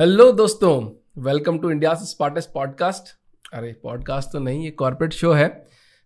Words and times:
Hello 0.00 0.32
दोस्तों 0.32 0.72
welcome 1.22 1.58
to 1.58 1.70
India 1.70 1.92
smartest 1.94 2.50
podcast 2.50 3.08
अरे 3.54 3.72
podcast 3.82 4.28
तो 4.32 4.38
नहीं, 4.38 4.64
ये 4.64 4.70
कॉर्पोरेट 4.70 5.12
शो 5.12 5.32
है। 5.32 5.48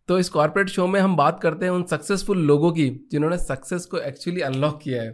तो 0.08 0.18
इस 0.18 0.28
कॉर्पोरेट 0.28 0.68
शो 0.68 0.86
में 0.86 0.98
हम 1.00 1.16
बात 1.16 1.40
करते 1.40 1.64
हैं 1.64 1.72
उन 1.72 1.82
सक्सेसफुल 1.82 2.38
लोगों 2.38 2.70
की, 2.72 2.88
जिन्होंने 3.12 3.38
सक्सेस 3.38 3.84
को 3.86 3.98
एक्चुअली 3.98 4.40
अनलॉक 4.40 4.80
किया 4.82 5.02
है। 5.02 5.10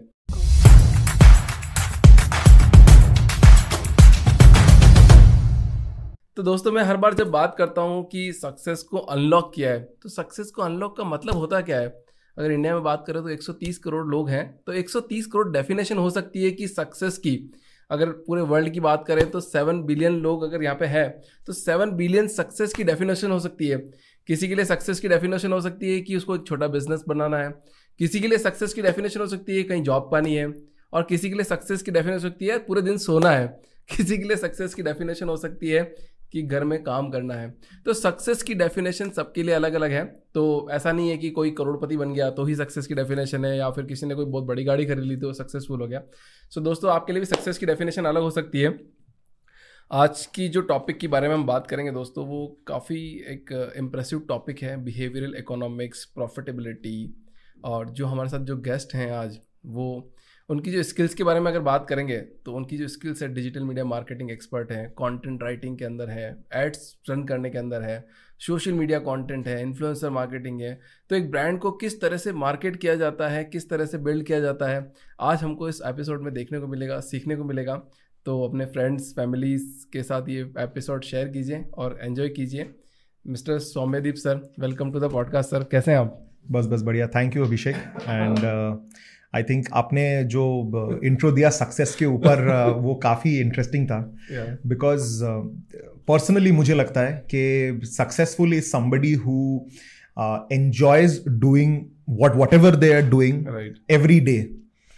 तो 6.36 6.42
दोस्तों, 6.42 6.72
मैं 6.72 6.82
हर 6.82 6.96
बार 6.96 7.14
जब 7.14 7.30
बात 7.30 7.54
करता 7.58 7.82
हूँ 7.82 8.04
कि 8.04 8.32
सक्सेस 8.32 8.82
को 8.82 8.98
अनलॉक 8.98 9.52
किया 9.54 9.70
है 9.70 9.80
तो 10.02 10.08
सक्सेस 10.08 10.50
को 10.50 10.62
अनलॉक 10.62 10.96
का 10.98 11.04
मतलब 11.04 11.34
होता 11.34 11.60
क्या 11.60 11.80
है? 11.80 11.88
अगर 12.36 12.50
इंडिया 12.50 12.74
में 12.74 12.82
बात 12.82 13.04
करें 13.06 13.22
तो 13.22 13.28
130 13.28 13.78
करोड़ 13.78 14.06
लोग 14.06 14.28
हैं 14.30 14.44
तो 14.66 14.72
130 14.74 15.26
करोड़ 15.26 15.48
डेफिनेशन 15.52 15.98
हो 15.98 16.10
सकती 16.10 16.44
है 16.44 16.50
कि 16.50 16.68
सक्सेस 16.68 17.18
की। 17.18 17.50
अगर 17.90 18.10
पूरे 18.26 18.42
वर्ल्ड 18.42 18.68
की 18.68 18.80
बात 18.80 19.04
करें 19.06 19.30
तो 19.30 19.40
सेवन 19.40 19.82
बिलियन 19.82 20.12
लोग 20.12 20.42
अगर 20.42 20.62
यहाँ 20.62 20.76
पे 20.76 20.86
है 20.86 21.08
तो 21.46 21.52
सेवन 21.52 21.90
बिलियन 21.90 22.28
सक्सेस 22.28 22.74
की 22.74 22.84
डेफिनेशन 22.84 23.30
हो 23.30 23.38
सकती 23.40 23.68
है। 23.68 23.78
किसी 24.28 24.48
के 24.48 24.54
लिए 24.54 24.64
सक्सेस 24.64 25.00
की 25.00 25.08
डेफिनेशन 25.08 25.52
हो 25.52 25.60
सकती 25.60 25.92
है 25.94 26.00
कि 26.00 26.16
उसको 26.16 26.34
एक 26.36 26.46
छोटा 26.46 26.66
बिज़नेस 26.66 27.04
बनाना 27.08 27.38
है। 27.38 27.50
किसी 27.98 28.20
के 28.20 28.28
लिए 28.28 28.38
सक्सेस 28.38 28.74
की 28.74 28.82
डेफिनेशन 28.82 29.20
हो 29.20 29.26
सकती 29.26 29.56
है 29.56 29.62
कहीं 29.62 29.82
जॉब 29.82 30.08
पानी 30.12 30.34
है। 30.34 30.52
और 30.92 31.02
किसी 31.02 31.28
के 31.28 31.34
लिए 31.34 31.44
सक्सेस 31.44 31.82
की 31.82 31.90
डेफिनेशन 31.90 32.22
हो 32.22 32.30
सकती 32.30 32.46
है, 32.46 32.58
पूरे 32.58 32.82
दिन 32.82 32.98
सोना 32.98 33.30
है। 33.30 33.46
किसी 33.96 34.18
के 34.18 34.24
लिए 34.24 34.36
सक्सेस 34.36 34.74
की 34.74 34.82
डेफिनेशन 34.82 35.28
हो 35.28 35.36
सकती 35.36 35.68
है 35.68 35.82
कि 36.32 36.42
घर 36.42 36.64
में 36.64 36.82
काम 36.82 37.10
करना 37.10 37.34
है। 37.34 37.50
तो 37.86 37.92
सक्सेस 37.92 38.42
की 38.42 38.54
डेफिनेशन 38.54 39.10
सबके 39.10 39.42
लिए 39.42 39.54
अलग 39.54 39.74
अलग 39.74 39.90
है। 39.90 40.04
तो 40.34 40.68
ऐसा 40.72 40.92
नहीं 40.92 41.08
है 41.10 41.16
कि 41.18 41.30
कोई 41.30 41.50
करोड़पति 41.50 41.96
बन 41.96 42.12
गया 42.14 42.30
तो 42.30 42.44
ही 42.44 42.54
सक्सेस 42.54 42.86
की 42.86 42.94
डेफिनेशन 42.94 43.44
है 43.44 43.56
या 43.58 43.70
फिर 43.70 43.84
किसी 43.84 44.06
ने 44.06 44.14
कोई 44.14 44.24
बहुत 44.24 44.44
बड़ी 44.44 44.64
गाड़ी 44.64 44.86
खरीद 44.86 45.04
ली 45.04 45.16
तो 45.16 45.32
सक्सेसफुल 45.32 45.80
हो 45.80 45.88
गया। 45.88 46.02
सो 46.50 46.60
दोस्तों, 46.60 46.90
आपके 46.90 47.12
लिए 47.12 47.20
भी 47.20 47.26
सक्सेस 47.26 47.58
की 47.58 47.66
डेफिनेशन 47.66 48.04
अलग 48.04 48.22
हो 48.22 48.30
सकती 48.30 48.60
है। 48.60 48.78
आज 49.90 50.24
की 50.26 50.48
जो 50.48 50.60
टॉपिक 50.60 50.98
के 50.98 51.08
बारे 51.08 51.28
में 51.28 51.34
हम 51.34 51.44
बात 51.46 51.66
करेंगे 51.66 51.92
दोस्तों, 51.92 52.26
वो 52.26 52.60
काफ़ी 52.66 52.96
एक 53.28 53.52
इम्प्रेसिव 53.76 54.18
टॉपिक 54.28 54.62
है 54.62 54.76
बिहेवियरल 54.84 55.34
इकोनॉमिक्स 55.38 56.04
प्रॉफिटेबिलिटी 56.04 57.24
और 57.64 57.90
जो 57.90 58.06
हमारे 58.06 58.28
साथ 58.28 58.40
जो 58.40 58.56
गेस्ट 58.56 58.94
हैं 58.94 59.10
आज, 59.12 59.38
वो 59.66 60.12
उनकी 60.48 60.70
जो 60.70 60.82
स्किल्स 60.82 61.14
के 61.14 61.24
बारे 61.24 61.40
में 61.40 61.50
अगर 61.50 61.60
बात 61.60 61.86
करेंगे 61.88 62.16
तो 62.44 62.52
उनकी 62.52 62.76
जो 62.78 62.86
स्किल्स 62.88 63.22
है 63.22 63.28
डिजिटल 63.34 63.64
मीडिया 63.64 63.84
मार्केटिंग 63.84 64.30
एक्सपर्ट 64.30 64.70
हैं 64.72 64.88
कंटेंट 64.90 65.42
राइटिंग 65.42 65.76
के 65.78 65.84
अंदर 65.84 66.10
है 66.10 66.28
एड्स 66.54 66.96
रन 67.10 67.24
करने 67.24 67.50
के 67.50 67.58
अंदर 67.58 67.82
है 67.82 68.04
सोशल 68.40 68.72
मीडिया 68.72 68.98
कंटेंट 68.98 69.48
है 69.48 69.60
इन्फ्लुएंसर 69.62 70.10
मार्केटिंग 70.10 70.60
है 70.60 70.78
तो 71.10 71.16
एक 71.16 71.30
ब्रांड 71.30 71.58
को 71.58 71.70
किस 71.70 72.00
तरह 72.00 72.16
से 72.16 72.32
मार्केट 72.32 72.76
किया 72.76 72.94
जाता 72.94 73.28
है, 73.28 73.44
किस 73.44 73.68
तरह 73.70 73.86
से 73.86 73.98
बिल्ड 73.98 74.26
किया 74.26 74.40
जाता 74.40 74.68
है, 74.68 74.92
आज 75.20 75.42
हमको 75.42 75.68
इस 75.68 75.80
एपिसोड 75.86 76.22
में 76.22 76.32
देखने 76.34 76.60
को 76.60 76.66
मिलेगा, 76.66 77.00
सीखने 77.00 77.36
को 77.36 77.44
मिलेगा 77.44 77.74
तो 78.26 78.42
अपने 78.42 78.66
फ्रेंड्स 78.66 79.12
फैमिलीज़ 79.16 79.86
के 79.92 80.02
साथ 80.02 80.28
ये 80.28 80.42
एपिसोड 80.58 81.04
शेयर 81.04 81.28
कीजिए 81.28 81.64
और 81.74 81.98
एन्जॉय 82.02 82.28
कीजिए। 82.28 82.70
Mister 83.24 83.58
Saumyadeep 83.58 84.14
sir 84.14 84.40
welcome 84.60 84.92
to 84.92 85.00
the 85.00 85.10
podcast 85.12 85.50
sir, 85.50 85.64
कैसे 85.64 85.90
हैं 85.90 85.98
आप? 85.98 86.24
बस 86.50 86.66
बस 86.66 86.82
बढ़िया 86.82 87.06
thank 87.06 87.36
you 87.36 87.44
Abhishek 87.44 87.76
and 88.00 88.38
I 89.34 89.42
think 89.42 89.68
आपने 89.72 90.24
जो 90.24 91.00
इंट्रो 91.04 91.32
दिया 91.32 91.50
सक्सेस 91.50 91.94
के 91.94 92.06
ऊपर 92.06 92.44
वो 92.78 92.94
काफ़ी 92.94 93.38
इंटरेस्टिंग 93.40 93.86
था। 93.86 94.00
बिकॉज़ 94.66 95.24
पर्सनली 96.08 96.52
मुझे 96.52 96.74
लगता 96.74 97.00
है 97.00 97.24
कि 97.34 97.80
successful 97.84 98.54
is 98.54 98.64
somebody 98.64 99.12
who 99.14 99.60
enjoys 100.52 101.24
doing 101.28 101.80
what 102.08 102.36
whatever 102.54 102.76
they 102.76 102.92
are 102.92 103.02
doing 103.02 103.46
every 103.90 104.20
day 104.20 104.50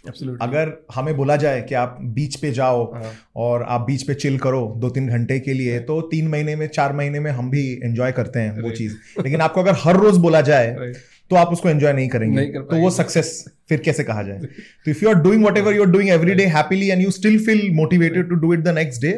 Absolutely. 0.04 0.36
अगर 0.40 0.86
हमें 0.94 1.16
बोला 1.16 1.36
जाए 1.36 1.60
कि 1.62 1.74
आप 1.74 1.98
बीच 2.00 2.36
पे 2.36 2.50
जाओ 2.52 2.94
हाँ. 2.94 3.12
और 3.36 3.62
आप 3.62 3.80
बीच 3.80 4.02
पे 4.02 4.14
चिल 4.14 4.38
करो 4.38 4.74
दो 4.76 4.88
तीन 4.88 5.08
घंटे 5.08 5.38
के 5.40 5.52
लिए 5.52 5.78
तो 5.80 6.00
तीन 6.00 6.28
महीने 6.28 6.54
में 6.56 6.66
चार 6.68 6.92
महीने 6.92 7.20
में 7.20 7.30
हम 7.30 7.50
भी 7.50 7.72
एंजॉय 7.84 8.12
करते 8.12 8.40
हैं 8.40 8.62
वो 8.62 8.70
चीज़। 8.70 8.94
लेकिन 9.22 9.40
आपको 9.40 9.60
अगर 9.60 9.74
हर 9.78 9.96
रोज 9.96 10.16
बोला 10.16 10.40
जाए 10.40 10.92
तो 11.30 11.36
आप 11.36 11.48
उसको 11.48 11.68
एंजॉय 11.68 11.92
नहीं 11.92 12.08
करेंगे। 12.08 12.36
नहीं 12.36 12.52
कर 12.52 12.60
तो 12.60 12.76
वो 12.76 12.90
सक्सेस 12.90 13.44
फिर 13.68 13.80
कैसे 13.80 14.04
कहा 14.04 14.22
जाए? 14.22 14.38
तो 14.84 14.90
if 14.90 15.04
you 15.04 15.10
are 15.10 15.14
doing 15.14 15.44
whatever 15.56 15.74
you 15.74 15.82
are 15.82 15.90
doing 15.90 16.10
every 16.10 16.34
day 16.34 16.44
happily 16.44 16.88
and 16.88 17.02
you 17.02 17.10
still 17.10 17.38
feel 17.44 17.70
motivated 17.74 18.28
to 18.28 18.34
do 18.34 18.52
it 18.54 18.60
the 18.60 18.68
next 18.68 19.02
day 19.02 19.12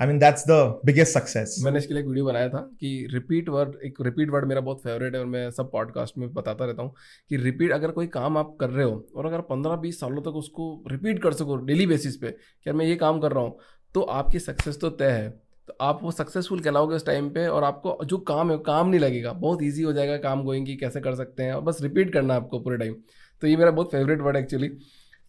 I 0.00 0.06
mean 0.06 0.18
that's 0.18 0.44
the 0.48 0.80
biggest 0.84 1.18
success 1.18 1.56
मैंने 1.64 1.78
इसके 1.78 1.94
लिए 1.94 2.02
एक 2.02 2.08
वीडियो 2.08 2.24
बनाया 2.24 2.48
था 2.48 2.58
कि 2.80 3.08
रिपीट 3.12 3.48
वर्ड 3.48 3.72
एक 3.84 3.94
repeat 4.00 4.30
word 4.30 4.44
मेरा 4.44 4.60
बहुत 4.60 4.78
फेवरेट 4.78 5.14
है 5.14 5.20
और 5.20 5.26
मैं 5.26 5.50
सब 5.50 5.70
पॉडकास्ट 5.70 6.18
में 6.18 6.32
बताता 6.32 6.64
रहता 6.64 6.82
हूँ 6.82 6.94
कि 7.28 7.36
रिपीट 7.36 7.72
अगर 7.72 7.90
कोई 7.90 8.06
काम 8.06 8.38
आप 8.38 8.56
कर 8.60 8.70
रहे 8.70 8.84
हो 8.84 9.06
और 9.16 9.26
अगर 9.26 9.40
पंद्रह 9.40 9.76
बीस 9.76 10.00
सालों 10.00 10.22
तक 10.22 10.36
उसको 10.36 10.84
रिपीट 10.90 11.22
कर 11.22 11.32
सको 11.32 11.56
डेली 11.56 11.86
बेसिस 11.86 12.16
पे 12.16 12.28
कि 12.64 12.72
मैं 12.72 12.86
ये 12.86 12.96
काम 12.96 13.20
कर 13.20 13.32
रहा 13.32 13.44
हूँ 13.44 13.58
तो 13.94 14.00
आपकी 14.00 14.38
सक्सेस 14.38 14.78
तो 14.80 14.90
तय 14.90 15.10
है। 15.10 15.47
तो 15.68 15.76
आप 15.80 16.02
वो 16.02 16.10
सक्सेसफुल 16.10 16.60
कहलाओगे 16.60 16.96
उस 16.96 17.06
टाइम 17.06 17.28
पे 17.30 17.46
और 17.48 17.64
आपको 17.64 17.98
जो 18.04 18.18
काम 18.18 18.50
है, 18.50 18.58
काम 18.58 18.88
नहीं 18.88 19.00
लगेगा। 19.00 19.32
बहुत 19.34 19.62
ईजी 19.62 19.82
हो 19.82 19.92
जाएगा 19.92 20.16
काम 20.18 20.42
गोइंग 20.44 20.66
की 20.66 20.76
कैसे 20.76 21.00
कर 21.00 21.14
सकते 21.14 21.42
हैं 21.42 21.52
और 21.52 21.62
बस 21.62 21.82
रिपीट 21.82 22.12
करना 22.12 22.34
आपको 22.34 22.60
पूरे 22.60 22.78
टाइम 22.78 22.94
तो 23.42 23.46
ये 23.46 23.56
मेरा 23.56 23.70
बहुत 23.70 23.90
फेवरेट 23.90 24.20
वर्ड 24.20 24.36
एक्चुअली 24.36 24.68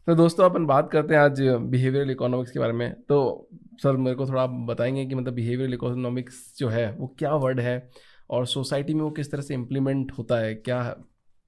तो 0.07 0.13
दोस्तों, 0.15 0.45
अपन 0.45 0.65
बात 0.65 0.89
करते 0.91 1.13
हैं 1.13 1.21
आज 1.21 1.41
बिहेवियरल 1.41 2.11
इकोनॉमिक्स 2.11 2.51
के 2.51 2.59
बारे 2.59 2.73
में। 2.73 2.93
तो 3.01 3.49
सर, 3.83 3.97
मेरे 3.97 4.15
को 4.15 4.25
थोड़ा 4.27 4.41
आप 4.41 4.49
बताएँगे 4.67 5.05
कि 5.05 5.15
मतलब 5.15 5.33
बिहेवियरल 5.33 5.73
इकोनॉमिक्स 5.73 6.53
जो 6.57 6.69
है, 6.69 6.91
वो 6.93 7.07
क्या 7.19 7.33
वर्ड 7.35 7.59
है 7.59 7.89
और 8.29 8.45
सोसाइटी 8.47 8.93
में 8.93 9.01
वो 9.01 9.09
किस 9.11 9.31
तरह 9.31 9.41
से 9.41 9.53
इम्प्लीमेंट 9.53 10.11
होता 10.17 10.37
है, 10.39 10.55
क्या 10.55 10.79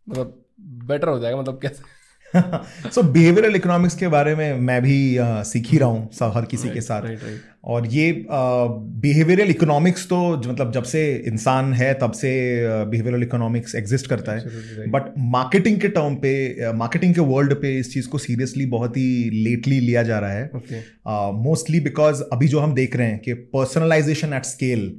मतलब 0.08 0.46
बेटर 0.59 1.08
हो 1.08 1.19
जाएगा 1.19 1.41
मतलब 1.41 1.59
कैसे 1.62 1.84
सो 2.36 3.03
बिहेवियरल 3.03 3.56
इकोनॉमिक्स 3.56 3.96
के 3.96 4.08
बारे 4.08 4.36
में 4.36 4.59
मैं 4.59 4.81
भी 4.81 5.18
uh, 5.18 5.44
सीख 5.44 5.68
ही 5.68 5.78
रहा 5.78 5.90
हूँ 5.90 6.09
हर 6.24 6.46
किसी 6.46 6.64
right, 6.64 6.74
के 6.74 6.81
साथ। 6.81 7.02
right, 7.02 7.18
right. 7.18 7.40
और 7.64 7.88
ये 7.88 8.25
बिहेवियरल 8.30 9.44
uh, 9.44 9.50
इकोनॉमिक्स 9.50 10.06
तो 10.06 10.38
मतलब 10.38 10.72
जब 10.72 10.84
से 10.84 11.24
इंसान 11.28 11.74
है 11.74 11.94
तब 11.94 12.12
से 12.12 12.31
बिहेवियरल 12.86 13.24
इकोनॉमिक्स 13.24 13.75
एग्जिस्ट 13.75 14.08
करता 14.08 14.31
है। 14.31 14.40
बट 14.91 15.14
मार्केटिंग 15.18 15.80
के 15.80 15.88
टर्म 15.88 16.16
पे 16.16 16.72
मार्केटिंग 16.74 17.14
के 17.14 17.22
वर्ल्ड 17.22 17.53
पे 17.53 17.80
इस 17.80 17.94
चीज़ 17.94 18.08
को 18.08 18.18
सीरियसली 18.18 18.66
बहुत 18.66 18.97
ही 18.97 19.30
लेटली 19.44 19.80
लिया 19.80 20.03
जा 20.03 20.20
रहा 20.20 20.31
है। 20.31 20.50
Mostly 21.34 21.78
okay. 21.78 21.90
बिकॉज़ 21.90 22.22
uh, 22.22 22.28
अभी 22.34 22.47
जो 22.47 22.59
हम 22.59 22.74
देख 22.74 22.96
रहे 22.96 23.08
हैं 23.08 23.20
कि 23.20 23.34
पर्सनलाइजेशन 23.34 24.34
एट 24.34 24.46
स्केल 24.46 24.91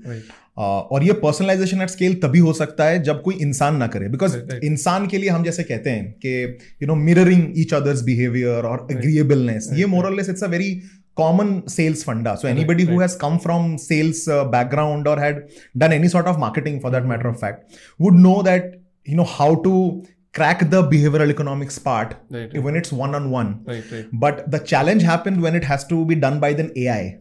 और 0.56 1.04
ये 1.04 1.12
पर्सनलाइजेशन 1.12 1.82
एट 1.82 1.90
स्केल 1.90 2.14
तभी 2.14 2.38
हो 2.38 2.52
सकता 2.52 2.84
है 2.84 3.02
जब 3.02 3.22
कोई 3.22 3.34
इंसान 3.34 3.76
ना 3.76 3.86
करे। 3.86 4.08
बिकॉज़ 4.08 4.36
इंसान 4.64 5.06
के 5.06 5.18
लिए 5.18 5.30
हम 5.30 5.44
जैसे 5.44 5.62
कहते 5.62 5.90
हैं 5.90 6.12
कि 6.26 6.58
you 6.82 6.86
know 6.86 6.94
mirroring 6.94 7.46
each 7.58 7.74
others 7.74 8.02
behaviour 8.02 8.64
और 8.64 8.86
एग्रीएबलनेस 8.92 9.68
ये 9.72 9.86
morals 9.86 10.28
it's 10.28 10.44
a 10.44 10.48
very 10.48 10.74
common 11.16 11.60
sales 11.68 12.04
funda 12.04 12.34
so 12.34 12.48
anybody 12.64 12.84
who's 12.84 13.14
come 13.14 13.36
from 13.36 13.76
sales 13.76 14.24
background 14.28 15.08
और 15.08 15.20
had 15.20 15.42
done 15.76 15.92
any 15.92 16.08
sort 16.08 16.26
of 16.26 16.38
marketing 16.38 16.80
for 16.80 16.92
that 16.92 17.04
matter 17.04 17.26
of 17.26 17.36
fact 17.36 17.80
would 18.00 18.18
know 18.20 18.42
that 18.42 18.80
you 19.08 19.16
know 19.16 19.26
how 19.28 19.54
to 19.54 20.04
crack 20.37 20.69
the 20.69 20.83
behavioral 20.83 21.29
economics 21.29 21.79
part 21.79 22.15
right, 22.29 22.53
right. 22.53 22.63
when 22.63 22.75
it's 22.75 22.91
one 22.91 23.15
on 23.15 23.29
one. 23.31 23.65
But 24.13 24.51
the 24.51 24.59
challenge 24.59 25.01
happened 25.01 25.41
when 25.41 25.55
it 25.55 25.63
has 25.63 25.85
to 25.87 26.05
be 26.05 26.15
done 26.15 26.39
by 26.39 26.53
the 26.53 26.65
AI 26.81 27.19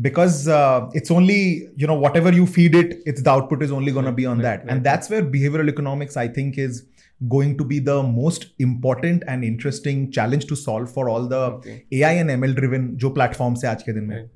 because 0.00 0.48
uh, 0.48 0.88
it's 0.94 1.10
only 1.10 1.68
you 1.76 1.86
know 1.86 1.94
whatever 1.94 2.32
you 2.32 2.46
feed 2.46 2.74
it, 2.74 2.98
its 3.04 3.22
the 3.22 3.30
output 3.30 3.62
is 3.62 3.72
only 3.72 3.92
going 3.92 4.06
to 4.06 4.12
be 4.12 4.26
on 4.26 4.38
that, 4.38 4.64
and 4.68 4.84
that's 4.84 5.10
where 5.10 5.22
behavioral 5.22 5.68
economics 5.68 6.16
I 6.16 6.28
think 6.28 6.58
is 6.58 6.84
going 7.28 7.56
to 7.58 7.64
be 7.64 7.78
the 7.78 8.02
most 8.02 8.46
important 8.58 9.22
and 9.26 9.44
interesting 9.44 10.12
challenge 10.12 10.46
to 10.46 10.56
solve 10.56 10.90
for 10.92 11.08
all 11.08 11.26
the 11.26 11.44
okay. 11.52 11.84
AI 11.92 12.12
and 12.12 12.30
ML 12.30 12.54
driven 12.54 12.96
जो 13.04 13.14
platforms 13.14 13.64
है 13.64 13.70
आज 13.70 13.82
के 13.82 13.92
दिन 13.92 14.04
में. 14.04 14.28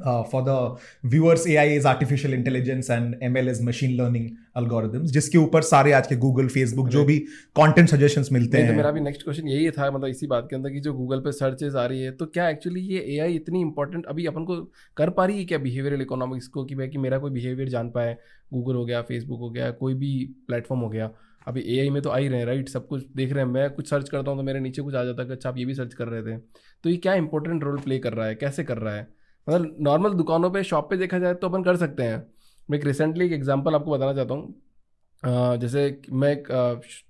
uh, 0.00 0.22
for 0.24 0.42
the 0.42 0.56
viewers 1.04 1.46
AI 1.46 1.66
is 1.76 1.86
artificial 1.86 2.32
intelligence 2.32 2.88
and 2.88 3.16
ML 3.22 3.50
is 3.52 3.60
machine 3.68 3.96
learning 4.00 4.28
algorithms 4.56 5.10
जिसके 5.10 5.38
ऊपर 5.38 5.62
सारे 5.62 5.92
आज 5.92 6.06
के 6.06 6.16
गूगल 6.16 6.48
फेसबुक 6.48 6.88
जो 6.88 7.04
भी 7.04 7.18
कंटेंट 7.56 7.88
सजेशंस 7.88 8.28
मिलते 8.32 8.56
तो 8.56 8.62
हैं। 8.62 8.72
तो 8.72 8.76
मेरा 8.76 8.90
भी 8.90 9.00
नेक्स्ट 9.00 9.22
क्वेश्चन 9.22 9.48
यही 9.48 9.70
था 9.70 9.90
मतलब 9.90 10.08
इसी 10.08 10.26
बात 10.26 10.46
के 10.50 10.56
अंदर 10.56 10.70
कि 10.70 10.80
जो 10.80 10.92
गूगल 10.92 11.20
पे 11.20 11.32
सर्चेज 11.32 11.76
आ 11.76 11.86
रही 11.86 12.02
है 12.02 12.12
तो 12.12 12.26
क्या 12.26 12.48
एक्चुअली 12.48 12.80
ये 12.80 13.00
एआई 13.16 13.34
इतनी 13.34 13.60
इंपॉर्टेंट 13.60 14.06
अभी 14.06 14.26
अपन 14.26 14.44
को 14.44 14.60
कर 14.96 15.10
पा 15.10 15.24
रही 15.26 15.38
है 15.38 15.44
क्या 15.44 15.58
बिहेवियरल 15.58 16.02
इकोनॉमिक्स 16.02 16.48
को 16.48 16.64
कि 16.64 16.74
भाई 16.74 16.88
कि 16.88 16.98
मेरा 16.98 17.18
कोई 17.18 17.30
बिहेवियर 17.30 17.68
जान 17.68 17.90
पाए? 17.90 18.16
गूगल 18.54 18.74
हो 18.74 18.84
गया 18.84 19.02
फेसबुक 19.02 19.40
हो 19.40 19.50
गया 19.50 19.70
कोई 19.70 19.94
भी 19.94 20.12
प्लेटफॉर्म 20.48 20.80
हो 20.80 20.88
गया। 20.88 21.10
अभी 21.46 21.62
ए 21.78 21.90
में 21.90 22.00
तो 22.02 22.10
आ 22.10 22.16
ही 22.16 22.28
रहे 22.28 22.38
हैं 22.38 22.46
राइट 22.46 22.68
सब 22.68 22.86
कुछ 22.88 23.04
देख 23.16 23.32
रहे 23.32 23.44
हैं। 23.44 23.50
मैं 23.50 23.70
कुछ 23.70 23.90
सर्च 23.90 24.08
करता 24.08 24.30
हूँ 24.30 24.38
तो 24.38 24.44
मेरे 24.44 24.60
नीचे 24.60 24.82
कुछ 24.82 24.94
आ 24.94 25.04
जाता 25.04 25.22
है 25.22 25.28
कि 25.28 25.32
अच्छा 25.32 25.48
आप 25.48 25.58
ये 25.58 25.64
भी 25.64 25.74
सर्च 25.74 25.94
कर 25.94 26.08
रहे 26.08 26.22
थे। 26.22 26.38
तो 26.84 26.90
ये 26.90 26.96
क्या 26.96 27.14
इंपॉर्टेंट 27.14 27.64
रोल 27.64 27.78
प्ले 27.78 27.98
कर 27.98 28.12
रहा 28.12 28.26
है? 28.26 28.34
कैसे 28.34 28.64
कर 28.64 28.78
रहा 28.78 28.94
है? 28.94 29.17
मतलब 29.48 29.76
नॉर्मल 29.80 30.12
दुकानों 30.12 30.50
पे 30.50 30.62
शॉप 30.64 30.90
पे 30.90 30.96
देखा 30.96 31.18
जाए 31.18 31.34
तो 31.34 31.48
अपन 31.48 31.62
कर 31.64 31.76
सकते 31.76 32.02
हैं। 32.02 32.22
मैं 32.68 32.78
एक 32.78 32.84
रिसेंटली 32.84 33.26
एक 33.26 33.32
एग्जांपल 33.32 33.74
आपको 33.74 33.90
बताना 33.90 34.14
चाहता 34.14 34.34
हूँ। 34.34 35.58
जैसे 35.58 36.00
मैं 36.12 36.30
एक 36.32 36.48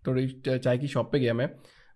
थोड़ी 0.06 0.26
चाय 0.48 0.78
की 0.78 0.88
शॉप 0.88 1.10
पे 1.12 1.18
गया 1.20 1.34
मैं। 1.34 1.48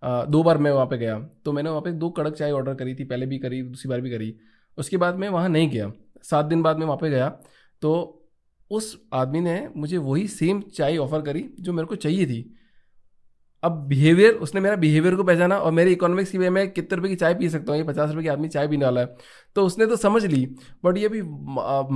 दो 0.02 0.42
बार 0.42 0.58
मैं 0.58 0.70
वहाँ 0.70 0.86
पे 0.86 0.98
गया। 0.98 1.18
तो 1.44 1.52
मैंने 1.52 1.70
वहाँ 1.70 1.82
पे 1.82 1.92
दो 1.92 2.10
कड़क 2.10 2.34
चाय 2.34 2.52
ऑर्डर 2.52 2.74
करी 2.74 2.94
थी, 2.94 3.04
पहले 3.04 3.26
भी 3.26 3.38
करी, 3.38 3.62
दूसरी 3.62 3.88
बार 3.90 4.00
भी 4.00 4.10
करी। 4.10 4.34
उसके 4.78 4.96
बाद 4.96 5.16
मैं 5.16 5.28
वहाँ 5.28 5.48
नहीं 5.48 5.68
गया। 5.70 5.90
सात 6.22 6.46
दिन 6.46 6.62
बाद 6.62 6.78
मैं 6.78 6.86
वहाँ 6.86 6.98
पे 6.98 7.10
गया। 7.10 7.28
तो 7.82 8.18
उस 8.70 8.96
आदमी 9.12 9.40
ने 9.40 9.68
मुझे 9.76 9.96
वही 9.98 10.26
सेम 10.28 10.60
चाय 10.74 10.96
ऑफ़र 10.96 11.22
करी 11.22 11.48
जो 11.60 11.72
मेरे 11.72 11.86
को 11.86 11.94
चाहिए 11.96 12.26
थी। 12.26 12.42
अब 13.62 13.72
बिहेवियर 13.88 14.32
उसने 14.34 14.60
मेरा 14.60 14.76
बिहेवियर 14.76 15.14
को 15.14 15.24
पहचाना 15.24 15.56
और 15.56 15.72
मेरी 15.72 15.92
इकोनॉमिक्स 15.92 16.30
की 16.30 16.38
वे 16.38 16.50
मैं 16.50 16.70
कितने 16.70 16.96
रुपए 16.96 17.08
की 17.08 17.16
चाय 17.16 17.34
पी 17.34 17.48
सकता 17.48 17.72
हूँ? 17.72 17.78
ये 17.80 17.86
पचास 17.86 18.10
रुपए 18.10 18.22
की 18.22 18.28
आदमी 18.28 18.48
चाय 18.48 18.68
पीने 18.68 18.84
वाला 18.84 19.00
है। 19.00 19.06
तो 19.56 19.62
उसने 19.62 19.86
तो 19.86 19.96
समझ 19.96 20.24
ली 20.26 20.44
बट 20.84 20.98
ये 20.98 21.08
भी 21.08 21.22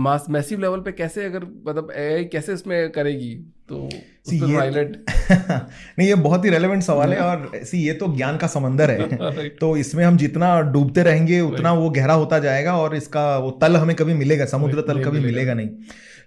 मास 0.01 0.27
मैसिव 0.31 0.61
लेवल 0.61 0.81
पे 0.81 0.93
कैसे 0.93 1.25
अगर 1.25 1.45
मतलब 1.45 1.91
ए 1.97 2.29
कैसे 2.33 2.53
इसमें 2.53 2.91
करेगी? 2.91 3.35
तो 3.69 3.89
सी 4.29 4.37
ये 4.37 4.85
नहीं 5.99 6.09
ये 6.09 6.15
बहुत 6.15 6.45
ही 6.45 6.51
रेलेवेंट 6.51 6.83
सवाल 6.83 7.13
है 7.13 7.21
और 7.31 7.51
सी 7.65 7.87
ये 7.87 7.93
तो 7.93 8.15
ज्ञान 8.17 8.37
का 8.37 8.47
समंदर 8.47 8.91
है। 8.91 9.49
तो 9.61 9.77
इसमें 9.77 10.05
हम 10.05 10.17
जितना 10.17 10.61
डूबते 10.73 11.03
रहेंगे 11.03 11.41
उतना 11.41 11.73
वो 11.73 11.91
गहरा 11.91 12.15
होता 12.15 12.39
जाएगा 12.39 12.77
और 12.77 12.97
इसका 12.97 13.37
वो 13.39 13.51
तल 13.51 13.77
हमें 13.77 13.97
कभी 13.97 14.15
मिलेगा 14.15 14.45
समुद्र 14.45 14.81
तल 14.81 15.05
कभी 15.05 15.21
मिलेगा 15.21 15.55
नहीं। 15.55 15.71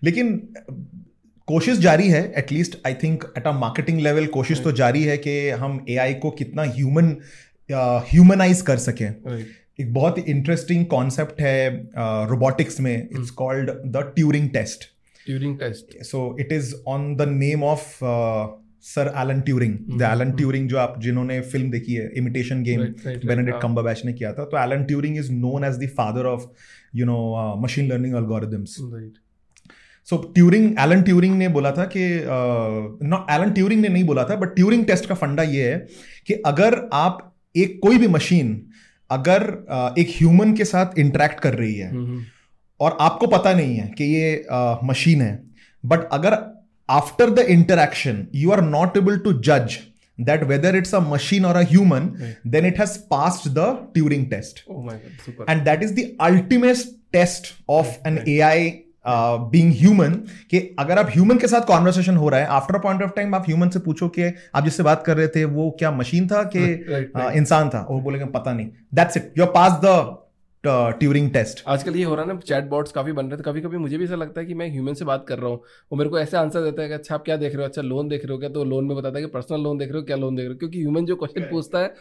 लेकिन 0.03 0.39
कोशिश 1.49 1.77
जारी 1.79 2.07
है 2.09 2.21
at least 2.37 2.75
I 2.87 2.93
think 3.03 3.23
at 3.37 3.47
a 3.47 3.51
marketing 3.59 3.99
level 4.01 4.25
कोशिश 4.33 4.63
तो 4.63 4.71
जारी 4.79 5.03
है 5.03 5.17
कि 5.17 5.37
हम 5.61 5.85
एआई 5.89 6.13
को 6.25 6.31
कितना 6.41 6.63
ह्यूमन 6.75 7.15
ह्यूमनाइज 7.69 8.61
कर 8.67 8.77
सकें। 8.83 9.07
एक 9.81 9.93
बहुत 9.93 10.17
ही 10.17 10.23
इंटरेस्टिंग 10.31 10.85
कॉन्सेप्ट 10.85 11.41
है 11.41 11.69
रोबोटिक्स 12.29 12.75
uh, 12.75 12.81
में 12.81 12.95
it's 12.95 13.29
called 13.41 13.69
the 13.69 14.03
Turing 14.15 14.49
test 14.49 14.83
Turing 15.25 15.57
test 15.59 16.03
so 16.05 16.23
it 16.39 16.51
is 16.51 16.73
on 16.87 17.15
the 17.15 17.27
name 17.29 17.63
of 17.63 17.85
sir 18.87 19.11
Alan 19.21 19.41
Turing 19.47 19.77
the 19.91 20.01
Alan 20.11 20.31
Turing 20.33 20.67
जो 20.69 20.77
आप 20.77 20.99
जिन्होंने 21.03 21.39
फ़िल्म 21.53 21.71
देखी 21.71 21.93
है 21.93 22.09
इमिटेशन 22.17 22.63
गेम 22.63 22.83
बेनेडिक्ट 23.05 23.61
कम्बरबैच 23.61 24.05
ने 24.05 24.13
किया 24.13 24.33
था। 24.33 24.45
तो 24.45 24.57
Alan 24.63 24.83
Turing 24.83 25.17
is 25.17 25.31
known 25.39 25.65
as 25.65 25.79
the 25.83 25.89
father 25.97 26.25
of 26.25 26.45
you 26.95 27.05
know 27.05 27.17
machine 27.63 27.89
learning 27.89 28.15
algorithms 28.15 28.77
so 30.09 30.17
Turing 30.35 30.75
Alan 30.79 31.01
Turing 31.01 31.37
ने 31.37 31.47
बोला 31.55 31.71
था 31.71 31.85
कि 31.95 32.05
नॉट 33.09 33.31
एलन 33.31 33.51
ट्यूरिंग 33.53 33.81
ने 33.81 33.87
नहीं 33.87 34.03
बोला 34.03 34.23
था 34.29 34.35
बट 34.35 34.55
ट्यूरिंग 34.55 34.85
टेस्ट 34.85 35.05
का 35.05 35.15
फंडा 35.15 35.43
ये 35.43 35.71
है 35.71 35.77
कि 36.27 36.33
अगर 36.45 36.81
आप 36.93 37.25
एक 37.55 37.79
कोई 37.83 37.97
भी 37.97 38.07
मशीन 38.07 38.55
अगर 39.09 39.43
uh, 39.43 39.99
एक 39.99 40.07
ह्यूमन 40.15 40.53
के 40.55 40.65
साथ 40.65 40.97
इंटरेक्ट 40.99 41.39
कर 41.39 41.53
रही 41.53 41.75
है 41.75 41.91
और 42.79 42.97
आपको 43.01 43.27
पता 43.27 43.53
नहीं 43.53 43.75
है 43.75 43.87
कि 43.97 44.03
ये 44.15 44.45
मशीन 44.83 45.19
uh, 45.19 45.25
है 45.25 45.39
बट 45.83 46.07
अगर 46.13 46.37
after 46.89 47.29
the 47.29 47.45
interaction 47.49 48.25
you 48.35 48.51
are 48.51 48.61
not 48.65 48.97
able 48.97 49.17
to 49.27 49.33
जज 49.51 49.77
that 50.19 50.41
whether 50.47 50.71
it's 50.77 50.89
a 50.97 50.99
machine 51.01 51.45
or 51.45 51.51
a 51.57 51.61
human 51.63 52.07
right. 52.21 52.39
then 52.53 52.65
it 52.69 52.79
has 52.79 52.95
passed 53.11 53.45
the 53.57 53.67
turing 53.93 54.25
test 54.31 54.57
oh 54.67 54.81
my 54.87 54.95
god 55.03 55.21
super 55.25 55.45
and 55.53 55.69
that 55.69 55.85
is 55.85 55.93
the 55.99 56.05
ultimate 56.25 56.81
test 57.17 57.47
of 57.69 57.85
right. 57.85 58.09
an 58.09 58.17
right. 58.17 58.27
ai 58.27 58.57
uh, 59.05 59.75
human 59.79 60.13
कि 60.51 60.59
अगर 60.79 60.99
आप 60.99 61.09
human 61.09 61.37
के 61.37 61.47
साथ 61.47 61.65
conversation 61.67 62.15
हो 62.15 62.29
रहा 62.29 62.39
है 62.39 62.45
after 62.47 62.79
point 62.79 63.03
of 63.03 63.11
time 63.15 63.35
आप 63.35 63.45
human 63.47 63.69
से 63.69 63.79
पूछो 63.79 64.07
कि 64.09 64.31
आप 64.55 64.63
जिससे 64.63 64.83
बात 64.83 65.03
कर 65.05 65.17
रहे 65.17 65.27
थे 65.27 65.43
वो 65.47 65.69
क्या 65.79 65.91
मशीन 65.91 66.27
था 66.27 66.43
कि 66.55 66.63
इंसान 67.37 67.69
था? 67.69 67.81
और 67.81 68.01
बोलेंगे 68.01 68.25
पता 68.31 68.53
नहीं. 68.53 68.67
That's 68.93 69.17
it 69.17 69.33
you 69.37 69.45
pass 69.53 69.79
the 69.85 70.17
Turing 70.63 71.29
test 71.31 71.63
आजकल 71.67 71.95
ये 71.95 72.03
हो 72.03 72.15
रहा 72.15 72.25
है 72.25 72.33
ना 72.33 72.39
चैट 72.39 72.63
बॉट्स 72.69 72.91
काफ़ी 72.91 73.11
बन 73.11 73.25
रहे 73.25 73.37
थे। 73.37 73.43
कभी 73.43 73.61
कभी 73.61 73.77
मुझे 73.77 73.97
भी 73.97 74.03
ऐसा 74.03 74.15
लगता 74.15 74.41
है 74.41 74.47
कि 74.47 74.53
मैं 74.53 74.69
ह्यूमन 74.71 74.93
से 74.93 75.05
बात 75.05 75.25
कर 75.27 75.37
रहा 75.39 75.49
हूँ 75.49 75.57
वो 75.91 75.97
मेरे 75.97 76.09
को 76.09 76.19
ऐसे 76.19 76.37
आंसर 76.37 76.61
देता 76.61 76.81
है 76.81 76.87
कि 76.87 76.93
अच्छा 76.93 77.15
आप 77.15 77.23
क्या 77.25 77.37
देख 77.37 77.53
रहे 77.53 77.61
हो? 77.61 77.67
अच्छा 77.67 77.81
लोन 77.81 78.07
देख 78.09 78.25
रहे 78.25 78.33
हो 78.33 78.39
क्या? 78.39 78.49
तो 78.49 78.63
लोन 78.65 78.85
में 78.85 78.95
बताता 78.97 79.17
है 79.17 79.23
कि 79.23 79.31
पर्सनल 79.31 79.61
लोन 79.61 79.77
देख 79.77 79.89
रहे 79.89 79.99
हो? 79.99 80.05
क्या 80.05 80.17
लोन 80.17 80.35
देख 80.35 80.43
रहे 80.43 80.53
हो? 80.53 80.57
क्योंकि 80.57 80.79
ह्यूमन 80.79 81.05
जो 81.05 81.15
क्वेश्चन 81.15 81.49
पूछता 81.51 81.79
है 81.79 81.93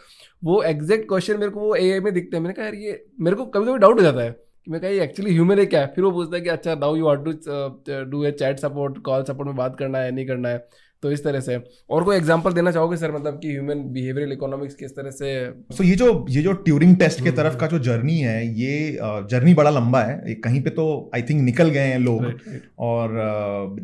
वो 0.43 0.61
एग्जैक्ट 0.63 1.07
क्वेश्चन 1.09 1.39
मेरे 1.39 1.51
को 1.51 1.59
वो 1.59 1.73
ए 1.75 1.99
में 1.99 2.13
दिखते 2.13 2.37
हैं। 2.37 2.43
मैंने 2.43 2.53
कहा 2.53 2.65
यार 2.65 2.75
ये 2.75 3.03
मेरे 3.19 3.35
को 3.35 3.45
कभी 3.45 3.65
कभी 3.65 3.77
डाउट 3.77 3.97
हो 3.97 4.03
जाता 4.03 4.21
है। 4.21 4.35
मैं 4.69 4.79
कहा 4.81 4.89
एक्चुअली 5.03 5.31
ह्यूमन 5.33 5.59
है 5.59 5.65
क्या? 5.65 5.85
फिर 5.95 6.03
वो 6.03 6.11
पूछता 6.11 6.35
है 6.37 6.41
कि 6.43 6.49
अच्छा 6.49 6.73
now 6.75 6.95
you 6.95 7.05
want 7.05 7.23
to 7.25 8.03
do 8.11 8.23
a 8.25 8.31
chat 8.31 8.59
support 8.59 8.97
call 9.03 9.23
support 9.23 9.47
में 9.47 9.55
बात 9.55 9.75
करना 9.79 9.99
है, 9.99 10.11
नहीं 10.11 10.25
करना 10.27 10.49
है। 10.49 10.67
तो 11.03 11.11
इस 11.11 11.23
तरह 11.23 11.39
से। 11.39 11.57
और 11.89 12.03
कोई 12.03 12.15
एग्जांपल 12.17 12.53
देना 12.53 12.71
चाहोगे 12.71 12.97
सर 12.97 13.11
मतलब 13.11 13.39
कि 13.41 13.51
ह्यूमन 13.51 13.83
बिहेवियरल 13.93 14.31
इकोनॉमिक्स 14.31 14.75
किस 14.75 14.91
तरह 14.91 15.11
से? 15.11 15.29
सो 15.47 15.83
so, 15.83 15.89
ये 15.89 15.95
जो 15.95 16.25
ये 16.29 16.41
जो 16.41 16.53
ट्यूरिंग 16.53 16.95
टेस्ट 16.95 17.23
के 17.23 17.31
तरफ़ 17.31 17.55
का 17.57 17.67
जो 17.67 17.79
जर्नी 17.79 18.17
है 18.17 18.47
ये 18.59 18.97
जर्नी 19.31 19.53
बड़ा 19.53 19.69
लंबा 19.69 20.01
है। 20.01 20.33
कहीं 20.35 20.61
पे 20.61 20.69
तो 20.69 20.87
आई 21.15 21.21
थिंक 21.21 21.41
निकल 21.41 21.69
गए 21.69 21.87
हैं 21.87 21.99
लोग। 21.99 22.19
Right, 22.19 22.41
right. 22.41 22.65
और 22.79 23.13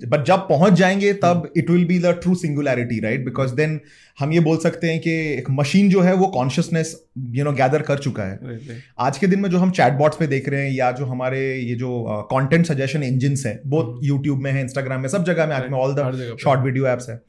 बट 0.07 0.23
जब 0.23 0.47
पहुँच 0.49 0.73
जाएँगे 0.73 1.13
तब 1.13 1.51
it 1.57 1.69
will 1.69 1.85
be 1.85 1.99
the 1.99 2.19
true 2.23 2.35
singularity 2.35 2.99
right 2.99 3.25
because 3.25 3.55
then 3.55 3.79
हम 4.19 4.31
ये 4.31 4.39
बोल 4.39 4.57
सकते 4.57 4.87
हैं 4.87 4.99
कि 4.99 5.11
एक 5.33 5.49
मशीन 5.51 5.89
जो 5.89 6.01
है 6.01 6.13
वो 6.13 6.27
कॉन्शियसनेस 6.27 6.95
यू 7.29 7.43
नो 7.43 7.51
गैदर 7.53 7.81
कर 7.81 7.97
चुका 7.97 8.23
है। 8.23 8.39
Right, 8.39 8.75
आज 8.99 9.17
के 9.17 9.27
दिन 9.27 9.39
में 9.39 9.49
जो 9.49 9.57
हम 9.57 9.71
चैट 9.71 9.93
बॉट्स 9.93 10.17
पे 10.17 10.27
देख 10.27 10.49
रहे 10.49 10.61
हैं 10.61 10.71
या 10.71 10.91
जो 10.91 11.05
हमारे 11.05 11.41
ये 11.55 11.75
जो 11.75 12.03
कंटेंट 12.31 12.65
सजेशन 12.65 13.03
इंजिन 13.03 13.35
है 13.45 13.59
बहुत 13.67 13.99
यूट्यूब 14.03 14.39
में 14.39 14.51
है 14.51 14.61
इंस्टाग्राम 14.61 15.01
में 15.01 15.09
सब 15.09 15.23
जगह 15.23 15.47
में 15.47 15.55
आज 15.55 15.69
में 15.71 15.77
all 15.79 15.95
the 15.95 16.37
short 16.41 16.61
video 16.61 16.87
apps 16.87 17.04
है। 17.09 17.21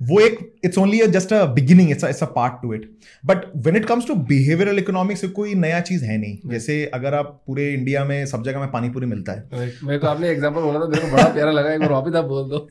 वो 0.00 0.18
एक 0.20 0.38
it's 0.64 0.78
only 0.78 0.98
just 1.08 1.32
a 1.32 1.44
beginning 1.54 1.90
it's 1.90 2.04
it's 2.04 2.22
a 2.22 2.26
part 2.36 2.54
to 2.62 2.72
it 2.74 2.88
but 3.24 3.44
when 3.56 3.76
it 3.76 3.84
comes 3.86 4.06
to 4.06 4.14
behavioural 4.30 4.78
economics 4.78 5.24
कोई 5.32 5.54
नया 5.56 5.80
चीज़ 5.82 6.04
है 6.04 6.16
नहीं। 6.18 6.50
जैसे 6.50 6.84
अगर 6.94 7.14
आप 7.14 7.42
पूरे 7.46 7.72
इंडिया 7.74 8.04
में 8.04 8.24
सब 8.26 8.42
जगह 8.44 8.60
में 8.60 8.70
पानीपुरी 8.70 9.06
मिलता 9.06 9.32
है। 9.32 9.70
मेरे 9.84 9.98
को 9.98 10.06
आपने 10.06 10.28
एग्जांपल 10.30 10.60
बोला 10.60 10.80
था 10.80 10.88
मेरे 10.88 11.02
को 11.02 11.12
बड़ा 11.12 11.28
प्यारा 11.28 11.52
लगा 11.52 11.72
एक 11.74 11.80
बार 11.80 11.92
वापस 11.92 12.16
आप 12.16 12.24
बोल 12.24 12.48
दो 12.50 12.68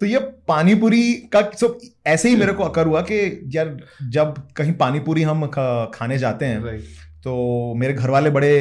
तो 0.00 0.06
ये 0.06 0.18
पानीपुरी 0.48 1.12
का 1.32 1.40
सब 1.60 1.78
ऐसे 2.06 2.28
ही 2.28 2.36
मेरे 2.36 2.52
को 2.52 2.62
अकर 2.62 2.86
हुआ 2.86 3.00
कि 3.00 3.18
यार 3.54 3.76
जब 4.10 4.34
कहीं 4.56 4.72
पानीपुरी 4.74 5.22
हम 5.22 5.46
खाने 5.94 6.18
जाते 6.18 6.46
हैं 6.46 6.78
तो 7.24 7.74
मेरे 7.74 7.92
घर 7.92 8.10
वाले 8.10 8.30
बड़े 8.30 8.52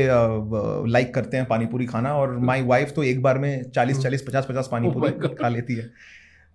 लाइक 0.89 1.13
करते 1.13 1.37
हैं 1.37 1.45
पानीपुरी 1.45 1.85
खाना 1.85 2.13
और 2.15 2.37
माय 2.39 2.61
वाइफ 2.61 2.91
तो 2.95 3.03
एक 3.03 3.21
बार 3.21 3.37
में 3.37 3.71
चालीस 3.71 3.99
चालीस 3.99 4.21
पचास 4.21 4.45
पचास 4.49 4.69
पानीपुरी 4.71 5.11
oh 5.19 5.33
खा 5.41 5.49
लेती 5.49 5.75
है। 5.75 5.89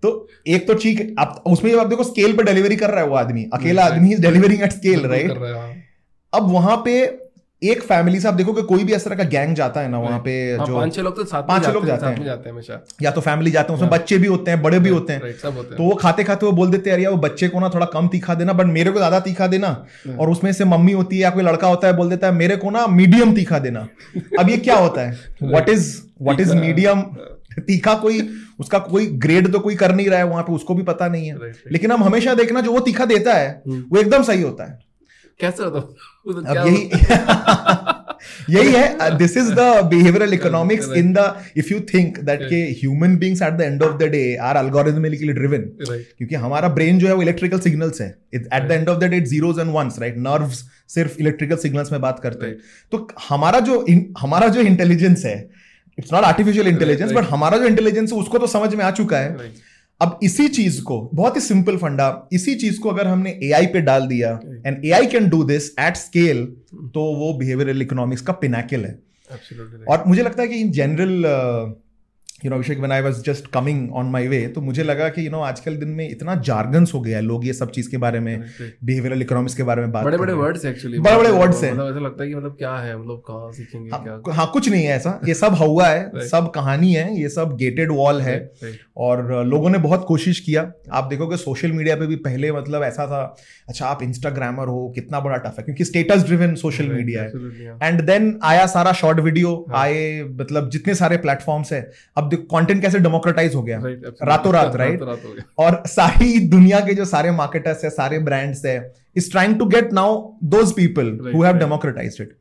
तो 0.02 0.28
एक 0.46 0.66
तो 0.68 0.74
ठीक 0.74 1.14
आप 1.18 1.42
उसमें 1.46 1.70
जब 1.70 1.78
आप 1.78 1.86
देखो 1.86 2.04
स्केल 2.04 2.36
पर 2.36 2.44
डिलीवरी 2.44 2.76
कर 2.76 2.90
रहा 2.90 3.00
है 3.00 3.06
वो 3.06 3.16
आदमी 3.16 3.48
अकेला 3.54 3.84
आदमी 3.84 4.14
डिलीवरिंग 4.16 4.62
एट 4.62 4.72
स्केल 4.72 5.06
राइट 5.06 5.30
अब 6.32 6.50
वहाँ 6.52 6.76
पे 6.84 7.00
एक 7.62 7.80
फैमिली 7.82 8.18
से 8.20 8.28
आप 8.28 8.34
देखो 8.34 8.52
कि 8.52 8.62
कोई 8.62 8.84
भी 8.84 8.94
इस 8.94 9.04
तरह 9.04 9.16
का 9.16 9.24
गैंग 9.24 9.54
जाता 9.56 9.80
है 9.80 9.88
ना 9.88 9.98
वहाँ 9.98 10.18
पे 10.18 10.32
हाँ, 10.50 10.66
जो 10.66 10.74
पाँच 10.74 10.94
छह 10.94 11.02
लोग 11.02 11.16
तो 11.16 11.24
साथ 11.24 11.42
पाँच 11.42 11.64
छह 11.64 11.72
लोग 11.72 11.86
जाते 11.86 12.06
हैं। 12.06 12.24
जाते 12.24 12.48
हैं 12.48 12.52
हमेशा। 12.52 12.80
या 13.02 13.10
तो 13.10 13.20
फैमिली 13.20 13.50
जाते 13.50 13.72
हैं 13.72 13.78
उसमें 13.78 13.88
हाँ। 13.88 13.98
बच्चे 13.98 14.18
भी 14.18 14.26
होते 14.26 14.50
हैं 14.50 14.60
बड़े 14.62 14.78
भी 14.78 14.90
होते 14.90 15.12
हैं। 15.12 15.32
तो 15.42 15.82
वो 15.82 15.94
खाते 15.94 16.24
खाते 16.24 16.46
वो 16.46 16.52
बोल 16.52 16.70
देते 16.70 16.90
हैं 16.90 17.08
वो 17.08 17.16
बच्चे 17.16 17.48
को 17.48 17.60
ना 17.60 17.68
थोड़ा 17.68 17.86
कम 17.86 18.08
तीखा 18.08 18.34
देना 18.34 18.52
बट 18.52 18.66
मेरे 18.66 18.90
को 18.90 18.98
ज़्यादा 18.98 19.20
तीखा 19.20 19.46
देना। 19.46 19.68
हाँ। 20.06 20.16
और 20.16 20.30
उसमें 20.30 20.52
से 20.52 20.64
मम्मी 20.64 20.92
होती 20.92 21.16
है 21.16 21.22
या 21.22 21.30
कोई 21.30 21.44
लड़का 21.44 21.68
होता 21.68 21.88
है 21.88 21.96
बोल 21.96 22.10
देता 22.10 22.26
है 22.26 22.32
मेरे 22.34 22.56
को 22.56 22.70
ना 22.70 22.86
मीडियम 22.86 23.34
तीखा 23.34 23.58
देना। 23.58 23.88
अब 24.38 24.50
ये 24.50 24.56
क्या 24.58 24.76
होता 24.76 25.08
है? 25.08 25.18
What 25.44 25.68
is 25.68 25.96
what 26.22 26.40
is 26.40 26.54
medium 26.56 27.02
तीखा 27.60 27.94
कोई 27.94 28.28
उसका 28.60 28.78
कोई 28.78 29.06
ग्रेड 29.06 29.52
तो 29.52 29.60
कोई 29.60 29.74
कर 29.74 29.94
नहीं 29.94 30.08
रहा 30.08 30.18
है 30.18 30.26
वहाँ 30.26 30.42
पे 30.42 30.52
उसको 30.52 30.74
भी 30.74 30.82
पता 30.82 31.08
नहीं 31.08 31.26
है। 31.26 31.52
लेकिन 31.72 31.92
हम 31.92 32.04
हमेशा 32.04 32.34
देखना 32.34 32.60
जो 32.60 32.72
वो 32.72 32.80
तीखा 32.80 33.04
देता 33.04 33.34
है 33.34 33.62
हम्म। 33.68 33.84
वो 33.92 34.00
एकदम 34.00 34.22
सही 34.22 34.42
होता 34.42 34.64
है। 34.64 34.78
कैसे 35.40 35.62
होता 35.62 35.78
अब 36.50 36.66
यही 36.66 36.90
यही 38.50 38.72
है 38.72 39.16
this 39.18 39.36
is 39.36 39.52
the 39.54 39.60
behavioural 39.84 40.34
economics 40.34 40.88
in 40.96 41.12
the 41.12 41.34
if 41.56 41.72
you 41.72 41.80
think 41.80 42.18
that 42.20 42.40
के 42.42 42.56
human 42.80 43.16
beings 43.16 43.42
at 43.42 43.52
the 43.52 43.60
end 43.60 43.82
of 43.82 43.96
the 43.98 44.02
day 44.02 44.36
are 44.36 44.56
algorithmically 44.56 45.32
driven 45.32 45.62
क्योंकि 45.80 46.34
हमारा 46.34 46.68
ब्रेन 46.68 46.98
जो 46.98 47.06
है 47.06 47.14
वो 47.14 47.22
इलेक्ट्रिकल 47.22 47.58
सिग्नल्स 47.58 48.00
है। 48.00 48.08
At 48.34 48.68
the 48.68 48.72
end 48.72 48.88
of 48.88 48.98
the 48.98 49.04
day 49.04 49.20
zeros 49.20 49.58
and 49.58 49.70
ones 49.70 49.98
right 50.00 50.16
nerves 50.18 50.64
सिर्फ़ 50.88 51.18
electrical 51.20 51.56
signals 51.56 51.92
में 51.92 52.00
बात 52.00 52.20
करते 52.20 52.46
हैं। 52.46 52.56
तो 52.92 53.08
हमारा 53.28 53.60
जो 53.60 53.84
हमारा 54.18 54.48
जो 54.48 54.60
इंटेलिजेंस 54.60 55.24
है 55.24 55.38
it's 55.98 56.12
not 56.12 56.24
artificial 56.24 56.68
intelligence 56.68 57.12
but 57.12 57.24
हमारा 57.24 57.58
जो 57.58 57.66
इंटेलिजेंस 57.66 58.12
है 58.12 58.18
उसको 58.18 58.38
तो 58.38 58.46
समझ 58.46 58.74
में 58.74 58.84
आ 58.84 58.90
चुका 58.90 59.18
है। 59.18 59.52
अब 60.00 60.18
इसी 60.22 60.48
चीज़ 60.48 60.82
को 60.82 61.00
बहुत 61.14 61.36
ही 61.36 61.40
सिंपल 61.40 61.76
फंडा 61.76 62.28
इसी 62.32 62.54
चीज़ 62.54 62.78
को 62.80 62.88
अगर 62.88 63.06
हमने 63.06 63.30
एआई 63.42 63.66
पे 63.66 63.80
डाल 63.80 64.06
दिया 64.06 64.28
and 64.66 64.84
A 64.84 64.90
I 64.90 65.06
can 65.06 65.28
do 65.28 65.42
this 65.44 65.70
at 65.80 65.96
scale 65.96 66.44
तो 66.94 67.04
वो 67.16 67.32
बिहेवियरल 67.38 67.82
इकोनॉमिक्स 67.82 68.22
का 68.22 68.32
पिनाकिल 68.32 68.84
है। 68.84 68.98
और 69.88 70.04
मुझे 70.06 70.22
लगता 70.22 70.42
है 70.42 70.48
कि 70.48 70.54
in 70.54 70.70
general 70.72 71.24
you 72.44 72.50
know 72.50 72.56
Abhishek 72.56 72.78
when 72.78 72.92
I 72.92 73.00
was 73.00 73.22
just 73.24 73.46
coming 73.46 73.92
on 73.92 74.10
my 74.10 74.26
way 74.28 74.46
तो 74.46 74.60
मुझे 74.60 74.82
लगा 74.82 75.08
कि 75.08 75.24
यू 75.26 75.30
नो 75.30 75.40
आजकल 75.42 75.76
दिन 75.76 75.88
में 75.90 76.08
इतना 76.08 76.34
जार्गन्स 76.48 76.92
हो 76.94 77.00
गया 77.00 77.16
है 77.16 77.22
लोग 77.22 77.46
ये 77.46 77.52
सब 77.52 77.70
चीज़ 77.70 77.90
के 77.90 77.96
बारे 77.96 78.20
में 78.20 78.44
बिहेवियरल 78.60 79.22
इकोनॉमिक्स 79.22 79.54
के 79.54 79.62
बारे 79.62 79.82
में 79.82 79.92
बात 79.92 80.04
बड़े 80.04 80.18
बड़े 80.18 80.32
वर्ड्स 80.32 80.64
एक्चुअली 80.64 80.98
बड़े 80.98 81.16
बड़े 81.16 81.30
वर्ड्स 81.30 81.62
हैं। 81.64 81.72
मतलब 81.72 81.88
ऐसा 81.90 82.00
लगता 82.00 82.22
है 82.22 82.28
कि 82.28 82.34
मतलब 82.34 82.54
क्या 82.58 82.74
है 82.76 82.98
मतलब 82.98 83.22
कहाँ 83.28 83.50
सीखेंगे 83.52 83.90
हाँ, 83.90 84.02
क्या 84.02 84.34
हाँ 84.34 84.50
कुछ 84.52 84.68
नहीं 84.68 84.84
है 84.84 84.96
ऐसा 84.96 85.20
ये 85.28 85.34
सब 85.34 85.54
हुआ 85.54 85.86
है 85.86 86.28
सब 86.28 86.50
कहानी 86.54 86.92
है 86.94 87.20
ये 87.20 87.28
सब 87.28 87.56
गेटेड 87.56 87.92
वॉल 87.92 88.20
है। 88.20 88.38
और 88.96 89.44
लोगों 89.46 89.70
ने 89.70 89.78
बहुत 89.78 90.04
कोशिश 90.08 90.40
किया। 90.40 90.62
आप 90.92 91.04
देखोगे 91.04 91.36
सोशल 91.36 91.72
मीडिया 91.72 91.96
पे 91.96 92.06
भी 92.06 92.16
पहले 92.24 92.52
मतलब 92.52 92.82
ऐसा 92.82 93.06
था 93.06 93.22
अच्छा 93.68 93.86
आप 93.86 94.02
इंस्टाग्रामर 94.02 94.68
हो 94.68 94.88
कितना 94.94 95.20
बड़ा 95.20 95.36
टफ 95.36 95.58
है 95.58 95.64
क्योंकि 95.64 95.84
स्टेटस 95.84 96.24
ड्रिवन 96.26 96.54
सोशल 96.54 96.88
मीडिया 96.88 97.22
है। 97.22 97.76
एंड 97.82 98.00
देन 98.06 98.38
आया 98.44 98.66
सारा 98.66 98.92
शॉर्ट 99.02 99.20
वीडियो 99.20 99.54
हाँ। 99.70 99.82
आए 99.82 100.22
मतलब 100.40 100.70
जितने 100.70 100.94
सारे 100.94 101.16
प्लेटफॉर्म्स 101.16 101.72
है 101.72 101.80
अब 102.16 102.27
कंटेंट 102.36 102.82
कैसे 102.82 102.98
डेमोक्रेटाइज 102.98 103.54
हो 103.54 103.62
गया? 103.62 103.80
रातों 104.22 104.52
रात 104.52 104.76
राइट 104.76 105.02
और 105.58 105.82
सारी 105.86 106.38
दुनिया 106.48 106.80
के 106.80 106.94
जो 106.94 107.04
सारे 107.04 107.30
मार्केटर्स 107.30 107.84
है 107.84 107.90
सारे 107.90 108.18
ब्रांड्स 108.18 108.64
है 108.64 108.76
is 109.16 109.30
trying 109.30 109.58
to 109.58 109.66
get 109.66 109.92
now 109.92 110.20
those 110.48 110.72
people 110.72 111.18
who 111.34 111.42
have 111.42 111.56
democratised 111.56 112.22
it 112.22 112.36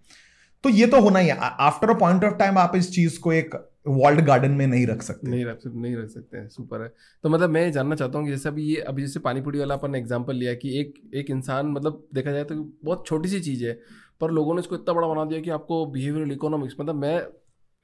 तो 0.63 0.69
ये 0.69 0.85
तो 0.87 0.99
होना 1.01 1.19
ही 1.19 1.27
है। 1.27 1.37
After 1.39 1.89
a 1.89 1.93
point 1.93 2.23
of 2.23 2.33
time 2.33 2.57
आप 2.57 2.75
इस 2.75 2.91
चीज़ 2.91 3.19
को 3.19 3.33
एक 3.33 3.55
वॉल्ड 3.87 4.19
गार्डन 4.25 4.51
में 4.51 4.65
नहीं 4.67 4.85
रख 4.87 5.01
सकते। 5.01 5.29
नहीं 5.29 5.45
रख 5.45 5.59
सकते 5.59 5.79
नहीं 5.79 5.95
रख 5.95 6.09
सकते 6.09 6.37
हैं। 6.37 6.47
सुपर 6.47 6.81
है। 6.81 6.87
तो 7.23 7.29
मतलब 7.29 7.49
मैं 7.49 7.71
जानना 7.71 7.95
चाहता 7.95 8.17
हूँ 8.17 8.25
कि 8.25 8.31
जैसे 8.31 8.49
अभी 8.49 8.63
ये 8.63 8.81
अभी 8.81 9.01
जैसे 9.01 9.19
पानीपुरी 9.19 9.59
वाला 9.59 9.75
अपन 9.75 9.95
एग्जांपल 9.95 10.35
लिया 10.35 10.53
कि 10.53 10.79
एक 10.79 10.93
एक 11.15 11.29
इंसान 11.29 11.67
मतलब 11.67 12.03
देखा 12.13 12.31
जाए 12.31 12.43
तो 12.43 12.55
बहुत 12.85 13.05
छोटी 13.07 13.29
सी 13.29 13.39
चीज़ 13.39 13.65
है 13.65 13.79
पर 14.21 14.31
लोगों 14.31 14.55
ने 14.55 14.59
इसको 14.59 14.75
इतना 14.75 14.93
बड़ा 14.93 15.07
बना 15.07 15.25
दिया 15.25 15.41
कि 15.41 15.49
आपको 15.49 15.85
बिहेवियरल 15.85 16.31
इकोनॉमिक्स 16.31 16.75
मतलब 16.81 16.95
मैं 16.95 17.19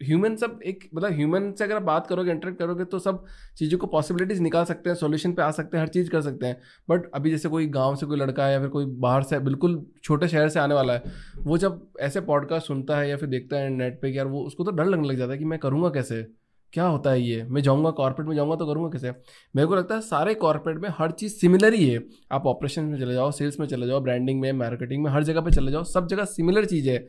ह्यूमन 0.01 0.35
सब 0.35 0.59
एक 0.65 0.83
मतलब 0.95 1.11
ह्यूमन 1.11 1.51
से 1.51 1.63
अगर 1.63 1.79
बात 1.79 2.07
करोगे 2.07 2.31
इंटरेक्ट 2.31 2.59
करोगे 2.59 2.85
तो 2.85 2.99
सब 2.99 3.23
चीज़ों 3.57 3.77
को 3.79 3.87
पॉसिबिलिटीज 3.87 4.39
निकाल 4.41 4.65
सकते 4.65 4.89
हैं 4.89 4.95
सॉल्यूशन 4.97 5.33
पे 5.33 5.41
आ 5.41 5.49
सकते 5.51 5.77
हैं, 5.77 5.83
हर 5.83 5.89
चीज़ 5.89 6.09
कर 6.09 6.21
सकते 6.21 6.45
हैं। 6.45 6.57
बट 6.89 7.09
अभी 7.15 7.31
जैसे 7.31 7.49
कोई 7.49 7.67
गाँव 7.67 7.95
से 7.95 8.05
कोई 8.05 8.17
लड़का 8.17 8.45
है 8.45 8.53
या 8.53 8.59
फिर 8.59 8.69
कोई 8.69 8.85
बाहर 8.85 9.23
से, 9.23 9.39
बिल्कुल 9.39 9.85
छोटे 10.03 10.27
शहर 10.27 10.49
से 10.49 10.59
आने 10.59 10.75
वाला 10.75 10.93
है, 10.93 11.03
वो 11.39 11.57
जब 11.57 11.87
ऐसे 11.99 12.21
पॉडकास्ट 12.21 12.67
सुनता 12.67 12.97
है 12.97 13.09
या 13.09 13.17
फिर 13.17 13.29
देखता 13.29 13.57
है 13.57 13.69
नेट 13.69 14.01
पर 14.01 14.07
यार 14.07 14.27
वो, 14.27 14.43
उसको 14.43 14.63
तो 14.63 14.71
डर 14.71 14.85
लगने 14.85 15.07
लग 15.07 15.17
जाता 15.17 15.31
है 15.31 15.37
कि 15.37 15.45
मैं 15.45 15.59
करूँगा 15.59 15.89
कैसे? 15.89 16.25
क्या 16.73 16.85
होता 16.85 17.11
है 17.11 17.21
ये? 17.21 17.43
मैं 17.43 17.61
जाऊँगा 17.61 17.89
कॉर्पोरेट 17.91 18.29
में 18.29 18.35
जाऊँगा 18.35 18.55
तो 18.55 18.67
करूँगा 18.67 18.89
कैसे? 18.89 19.11
मेरे 19.55 19.67
को 19.67 19.75
लगता 19.75 19.95
है 19.95 20.01
सारे 20.01 20.33
कॉर्पोरेट 20.33 20.77
में 20.77 20.89
हर 20.97 21.11
चीज़ 21.11 21.33
सिमिलर 21.33 21.73
ही 21.73 21.87
है। 21.89 21.99
आप 22.31 22.45
ऑपरेशन 22.47 22.83
में 22.83 22.99
चले 22.99 23.13
जाओ 23.13 23.31
सेल्स 23.31 23.59
में 23.59 23.67
चले 23.67 23.87
जाओ 23.87 23.99
ब्रांडिंग 23.99 24.39
में 24.41 24.51
मार्केटिंग 24.53 25.03
में, 25.03 25.11
हर 25.11 25.23
जगह 25.23 25.41
पे 25.41 25.51
चले 25.51 25.71
जाओ, 25.71 25.83
सब 25.83 26.07
जगह 26.07 26.25
सिमिलर 26.25 26.65
चीज़ 26.65 26.89
है। 26.89 27.05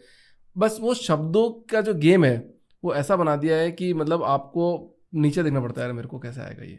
बस 0.56 0.78
वो 0.80 0.94
शब्दों 0.94 1.50
का 1.70 1.80
जो 1.80 1.94
गेम 1.94 2.24
है 2.24 2.53
वो 2.84 2.94
ऐसा 2.94 3.16
बना 3.16 3.36
दिया 3.36 3.56
है 3.56 3.70
कि 3.72 3.92
मतलब 3.94 4.22
आपको 4.24 4.64
नीचे 5.14 5.42
देखना 5.42 5.60
पड़ता 5.60 5.80
है, 5.80 5.86
यार 5.86 5.94
मेरे 5.94 6.08
को 6.08 6.18
कैसे 6.18 6.40
आएगा 6.40 6.64
ये। 6.64 6.78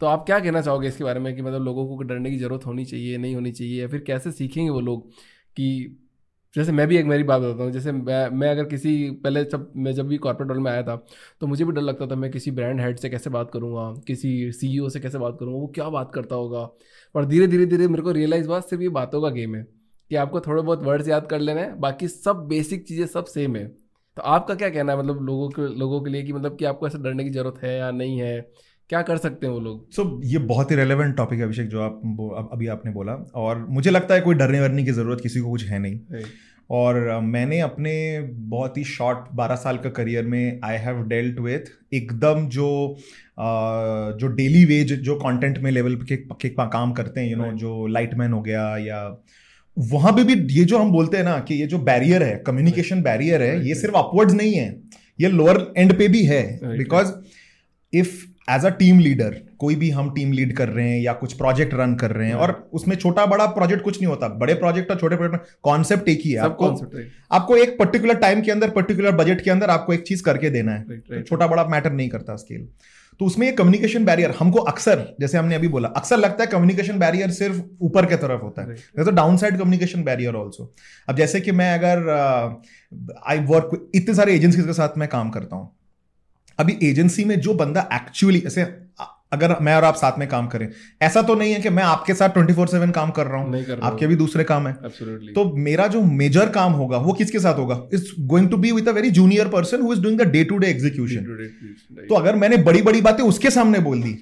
तो 0.00 0.06
आप 0.06 0.24
क्या 0.26 0.38
कहना 0.40 0.60
चाहोगे 0.60 0.88
इसके 0.88 1.04
बारे 1.04 1.20
में 1.20 1.34
कि 1.36 1.42
मतलब 1.42 1.62
लोगों 1.62 1.86
को 1.88 2.02
डरने 2.02 2.30
की 2.30 2.38
ज़रूरत 2.38 2.66
होनी 2.66 2.84
चाहिए, 2.84 3.18
नहीं 3.18 3.34
होनी 3.34 3.52
चाहिए, 3.52 3.80
या 3.80 3.88
फिर 3.88 4.00
कैसे 4.00 4.32
सीखेंगे 4.32 4.70
वो 4.70 4.80
लोग 4.80 5.10
कि 5.56 5.98
जैसे 6.54 6.72
मैं 6.72 6.86
भी 6.88 6.96
एक 6.96 7.06
मेरी 7.06 7.22
बात 7.22 7.40
बताता 7.40 7.64
हूँ, 7.64 7.72
जैसे 7.72 7.92
मैं 7.92 8.28
मैं 8.30 8.48
अगर 8.50 8.64
किसी, 8.64 9.10
पहले 9.12 9.44
जब, 9.44 9.70
मैं 9.76 9.92
जब 9.94 10.08
भी 10.08 10.16
कॉर्पोरेट 10.18 10.48
वर्ल्ड 10.48 10.62
में 10.62 10.70
आया 10.70 10.82
था 10.82 10.96
तो 11.40 11.46
मुझे 11.46 11.64
भी 11.64 11.72
डर 11.72 11.82
लगता 11.82 12.06
था 12.06 12.14
मैं 12.14 12.30
किसी 12.30 12.50
ब्रांड 12.50 12.80
हेड 12.80 12.98
से 12.98 13.10
कैसे 13.10 13.30
बात 13.30 13.50
करूँगा, 13.50 13.92
किसी 14.06 14.52
सीईओ 14.52 14.88
से 14.88 15.00
कैसे 15.00 15.18
बात 15.18 15.36
करूँगा, 15.40 15.58
वो 15.58 15.66
क्या 15.74 15.88
बात 15.90 16.10
करता 16.14 16.36
होगा। 16.36 16.68
और 17.14 17.24
धीरे 17.26 17.46
धीरे 17.46 17.66
धीरे 17.66 17.88
मेरे 17.88 18.02
को 18.02 18.12
रियलाइज़ 18.12 18.46
हुआ 18.46 18.60
सिर्फ़ 18.62 18.82
ये 18.82 18.88
बातों 18.90 19.22
का 19.22 19.28
गेम 19.30 19.54
है 19.54 19.62
कि 20.10 20.16
आपको 20.16 20.40
थोड़े 20.40 20.62
बहुत 20.62 20.82
वर्ड्स 20.82 21.08
याद 21.08 21.26
कर 21.26 21.40
लेना 21.40 21.60
है, 21.60 21.78
बाकी 21.78 22.08
सब 22.08 22.46
बेसिक 22.48 22.86
चीज़ें 22.88 23.06
सब 23.06 23.24
सेम 23.26 23.56
है। 23.56 23.64
तो 24.16 24.22
आपका 24.22 24.54
क्या 24.54 24.68
कहना 24.70 24.92
है 24.92 24.98
मतलब 24.98 25.22
लोगों 25.22 25.48
के 25.48 25.78
लोगों 25.78 26.00
के 26.02 26.10
लिए 26.10 26.22
कि 26.22 26.32
मतलब 26.32 26.56
कि 26.56 26.64
आपको 26.64 26.86
ऐसे 26.86 26.98
डरने 26.98 27.24
की 27.24 27.30
ज़रूरत 27.30 27.62
है 27.64 27.78
या 27.78 27.90
नहीं 27.90 28.18
है? 28.20 28.40
क्या 28.88 29.02
कर 29.02 29.16
सकते 29.16 29.46
हैं 29.46 29.52
वो 29.54 29.60
लोग? 29.60 29.92
सो 29.92 30.02
so, 30.02 30.20
ये 30.24 30.38
बहुत 30.38 30.70
ही 30.70 30.76
रेलेवेंट 30.76 31.16
टॉपिक 31.16 31.38
है 31.38 31.44
अभिषेक 31.44 31.68
जो 31.68 31.82
आप 31.82 32.48
अभी 32.52 32.66
आपने 32.66 32.92
बोला। 32.92 33.12
और 33.34 33.66
मुझे 33.70 33.90
लगता 33.90 34.14
है 34.14 34.20
कोई 34.20 34.34
डरने 34.34 34.60
वरने 34.60 34.84
की 34.84 34.90
ज़रूरत 34.90 35.20
किसी 35.22 35.40
को 35.40 35.50
कुछ 35.50 35.64
है 35.64 35.78
नहीं। 35.78 36.00
और 36.70 37.20
मैंने 37.20 37.60
अपने 37.60 38.20
बहुत 38.20 38.76
ही 38.78 38.84
शॉर्ट 38.84 39.18
बारह 39.34 39.54
साल 39.54 39.76
का 39.78 39.90
करियर 39.90 40.24
में 40.24 40.60
आई 40.64 40.76
हैव 40.76 41.02
डेल्ट 41.02 41.38
विथ 41.38 41.94
एकदम 41.94 42.48
जो 42.48 42.96
जो 44.20 44.26
डेली 44.26 44.64
वेज 44.64 44.92
जो 45.00 45.14
कंटेंट 45.14 45.58
में 45.58 45.70
लेवल 45.70 45.96
के, 45.96 46.16
के 46.16 46.48
काम 46.48 46.92
करते 46.92 47.20
हैं 47.20 47.30
यू 47.30 47.36
नो 47.36 47.44
know, 47.44 47.56
जो 47.56 47.86
लाइटमैन 47.86 48.32
हो 48.32 48.42
गया 48.42 48.76
या 48.76 49.24
वहाँ 49.78 50.12
पे 50.12 50.24
भी 50.24 50.34
ये 50.58 50.64
जो 50.64 50.78
हम 50.78 50.90
बोलते 50.92 51.16
हैं 51.16 51.24
ना 51.24 51.38
कि 51.38 51.54
ये 51.54 51.66
जो 51.66 51.78
बैरियर 51.78 52.22
है 52.22 52.42
कम्युनिकेशन 52.46 53.02
बैरियर 53.02 53.42
है 53.42 53.68
ये 53.68 53.74
सिर्फ़ 53.74 53.96
अपवर्ड्स 53.96 54.34
नहीं 54.34 54.54
है 54.54 54.80
ये 55.20 55.28
लोअर 55.28 55.72
एंड 55.76 55.98
पे 55.98 56.08
भी 56.08 56.22
है 56.24 56.42
because 56.78 57.12
if 57.92 58.26
as 58.50 58.64
a 58.64 58.68
team 58.68 58.98
leader 58.98 59.40
कोई 59.58 59.74
भी 59.74 59.90
हम 59.90 60.10
टीम 60.14 60.32
लीड 60.32 60.56
कर 60.56 60.68
रहे 60.68 60.88
हैं 60.88 61.00
या 61.00 61.12
कुछ 61.12 61.32
प्रोजेक्ट 61.32 61.74
रन 61.74 61.94
कर 61.94 62.10
रहे 62.10 62.28
हैं 62.28 62.34
और 62.34 62.70
उसमें 62.72 62.96
छोटा 62.96 63.26
बड़ा 63.26 63.46
प्रोजेक्ट 63.46 63.82
कुछ 63.82 63.96
नहीं 63.96 64.06
होता 64.06 64.28
बड़े 64.28 64.54
प्रोजेक्ट 64.54 64.90
और 64.90 64.98
छोटे 64.98 65.16
प्रोजेक्ट 65.16 65.46
कॉन्सेप्ट 65.62 66.08
एक 66.08 66.20
ही 66.24 66.30
है 66.30 66.38
आपको 66.38 66.64
आपको 67.32 67.56
एक 67.56 67.78
पर्टिकुलर 67.78 68.14
टाइम 68.14 68.42
के 68.42 68.50
अंदर 68.50 68.70
पर्टिकुलर 68.70 69.12
बजट 69.12 69.40
के 69.40 69.50
अंदर 69.50 69.70
आपको 69.70 69.92
एक 69.92 70.02
चीज़ 70.02 70.22
करके 70.22 70.50
देना 70.50 70.72
है। 70.72 70.84
तो 70.98 71.22
छोटा 71.22 71.46
बड़ा 71.46 71.64
मैटर 71.64 71.92
नहीं 71.92 72.08
करता 72.08 72.36
स्केल 72.36 72.68
तो 73.20 73.24
उसमें 73.24 73.46
ये 73.46 73.52
कम्युनिकेशन 73.52 74.04
बैरियर 74.04 74.30
हमको 74.30 74.58
अक्सर 74.68 75.04
जैसे 75.20 75.38
हमने 75.38 75.54
अभी 75.54 75.68
बोला 75.68 75.88
अक्सर 75.96 76.16
लगता 76.16 76.44
है 76.44 76.50
कम्युनिकेशन 76.50 76.98
बैरियर 76.98 77.30
सिर्फ़ 77.30 77.60
ऊपर 77.80 78.06
के 78.06 78.16
तरफ़ 78.16 78.42
होता 78.42 78.62
है। 78.62 79.04
तो 79.04 79.10
down 79.10 79.36
side 79.36 79.58
communication 79.58 80.02
barrier 80.04 80.34
also 80.34 80.72
अब 81.08 81.16
जैसे 81.16 81.40
कि 81.40 81.52
मैं 81.52 81.72
अगर 81.74 82.08
आई 83.26 83.38
uh, 83.38 83.44
वर्क 83.50 83.90
इतने 83.94 84.14
सारे 84.14 84.34
एजेंसी 84.34 84.62
के 84.62 84.72
साथ 84.72 84.98
मैं 84.98 85.08
काम 85.08 85.30
करता 85.30 85.56
हूँ। 85.56 85.70
अभी 86.58 86.78
एजेंसी 86.82 87.24
में 87.24 87.38
जो 87.40 87.54
बंदा 87.54 87.88
एक्चुअली 87.92 88.42
ऐसे 88.46 88.64
अगर 89.32 89.54
मैं 89.60 89.74
और 89.76 89.84
आप 89.84 89.94
साथ 89.94 90.18
में 90.18 90.26
काम 90.28 90.46
करें 90.46 90.68
ऐसा 91.02 91.22
तो 91.22 91.34
नहीं 91.34 91.52
है 91.52 91.60
कि 91.60 91.70
मैं 91.70 91.82
आपके 91.84 92.14
साथ 92.14 92.28
ट्वेंटी 92.28 92.54
फोर 92.54 92.68
सेवन 92.68 92.90
काम 92.90 93.10
कर 93.10 93.26
रहा 93.26 93.40
हूँ। 93.40 93.78
आपके 93.82 94.06
भी 94.06 94.16
दूसरे 94.16 94.44
काम 94.44 94.66
है। 94.68 94.74
Absolutely. 94.78 95.34
तो 95.34 95.44
मेरा 95.60 95.86
जो 95.86 96.02
मेजर 96.02 96.48
काम 96.48 96.72
होगा 96.72 96.98
वो 96.98 97.12
किसके 97.12 97.40
साथ 97.40 97.58
होगा? 97.58 97.80
It's 97.94 98.12
going 98.20 98.50
to 98.50 98.56
be 98.56 98.72
with 98.72 98.88
a 98.88 98.92
very 98.92 99.10
junior 99.10 99.48
person 99.48 99.82
who 99.82 99.92
is 99.92 100.00
doing 100.00 100.18
the 100.18 100.28
day 100.30 100.44
to 100.44 100.58
day 100.58 100.66
execution 100.66 101.24
तो 102.08 102.14
अगर 102.14 102.36
मैंने 102.36 102.56
बड़ी 102.62 102.82
बड़ी 102.82 103.00
बातें 103.00 103.24
उसके 103.24 103.50
सामने 103.50 103.78
बोल 103.80 104.02
दी 104.02 104.12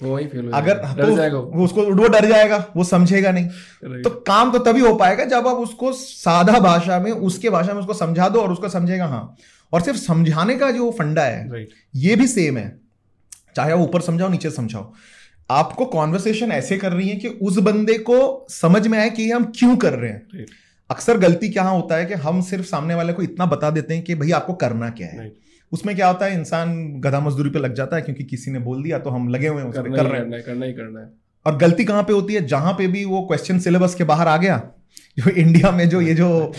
अगर 0.00 0.76
तो 0.98 1.40
वो। 1.40 1.64
उसको 1.64 1.82
वो 1.92 2.08
डर 2.08 2.24
जाएगा 2.26 2.64
वो 2.76 2.84
समझेगा 2.84 3.32
नहीं। 3.32 4.02
तो 4.02 4.10
काम 4.26 4.52
तो 4.52 4.58
तभी 4.58 4.80
हो 4.80 4.94
पाएगा 4.96 5.24
जब 5.24 5.48
आप 5.48 5.56
उसको 5.58 5.92
सादा 5.92 6.58
भाषा 6.60 6.98
में 7.00 7.10
उसके 7.10 7.50
भाषा 7.50 7.72
में 7.72 7.80
उसको 7.80 7.94
समझा 7.94 8.28
दो 8.28 8.40
और 8.40 8.52
उसको 8.52 8.68
समझेगा 8.68 9.06
हाँ। 9.06 9.24
और 9.72 9.80
सिर्फ़ 9.80 9.98
समझाने 9.98 10.54
का 10.56 10.70
जो 10.70 10.90
फंडा 10.90 11.22
है 11.22 11.66
ये 11.96 12.16
भी 12.16 12.26
सेम 12.26 12.56
है। 12.58 12.81
चाहे 13.56 13.74
वो 13.74 13.84
ऊपर 13.84 14.00
समझाओ 14.00 14.28
नीचे 14.28 14.50
समझाओ। 14.50 14.92
आपको 15.50 15.84
कॉन्वर्सेशन 15.84 16.52
ऐसे 16.52 16.76
कर 16.76 16.92
रही 16.92 17.08
है 17.08 17.16
कि 17.16 17.28
उस 17.28 17.58
बंदे 17.58 17.94
को 17.98 18.46
समझ 18.50 18.86
में 18.86 18.98
आए 18.98 19.10
कि 19.10 19.30
हम 19.30 19.52
क्यों 19.58 19.76
कर 19.76 19.92
रहे 19.92 20.10
हैं। 20.10 20.46
अक्सर 20.90 21.18
गलती 21.18 21.48
क्या 21.48 21.62
होता 21.62 21.96
है 21.96 22.06
कि 22.06 22.14
हम 22.14 22.40
सिर्फ़ 22.40 22.66
सामने 22.66 22.94
वाले 22.94 23.12
को 23.12 23.22
इतना 23.22 23.46
बता 23.46 23.70
देते 23.70 23.94
हैं 23.94 24.04
कि 24.04 24.14
भाई 24.14 24.30
आपको 24.30 24.54
करना 24.54 24.90
क्या 24.90 25.08
है। 25.08 25.32
उसमें 25.72 25.94
क्या 25.96 26.08
होता 26.08 26.26
है 26.26 26.34
इंसान 26.34 27.00
गधा 27.00 27.20
मजदूरी 27.20 27.50
पे 27.50 27.58
लग 27.58 27.74
जाता 27.74 27.96
है 27.96 28.02
क्योंकि 28.02 28.24
किसी 28.24 28.50
ने 28.50 28.58
बोल 28.58 28.82
दिया 28.82 28.98
तो 28.98 29.10
हम 29.10 29.28
लगे 29.28 29.48
हुए 29.48 29.62
हैं 29.62 29.72
कर 29.72 29.82
रहे 29.82 30.20
हैं। 30.20 30.42
करना 30.42 30.66
ही 30.66 30.72
करना 30.72 31.00
है 31.00 31.10
और 31.46 31.56
गलती 31.56 31.84
कहाँ 31.84 32.02
पे 32.02 32.12
होती 32.12 32.34
है? 32.34 32.46
जहाँ 32.46 32.72
पे 32.72 32.86
भी 32.86 33.04
वो 33.04 33.22
क्वेश्चन 33.22 33.58
सिलेबस 33.58 33.94
के 33.94 34.04
बाहर 34.04 34.28
आ 34.28 34.36
गया 34.36 34.60
जो 35.18 35.30
इंडिया 35.30 35.70
में 35.70 35.88
जो 35.88 36.00
ये 36.00 36.14
जो 36.14 36.28
आ, 36.46 36.52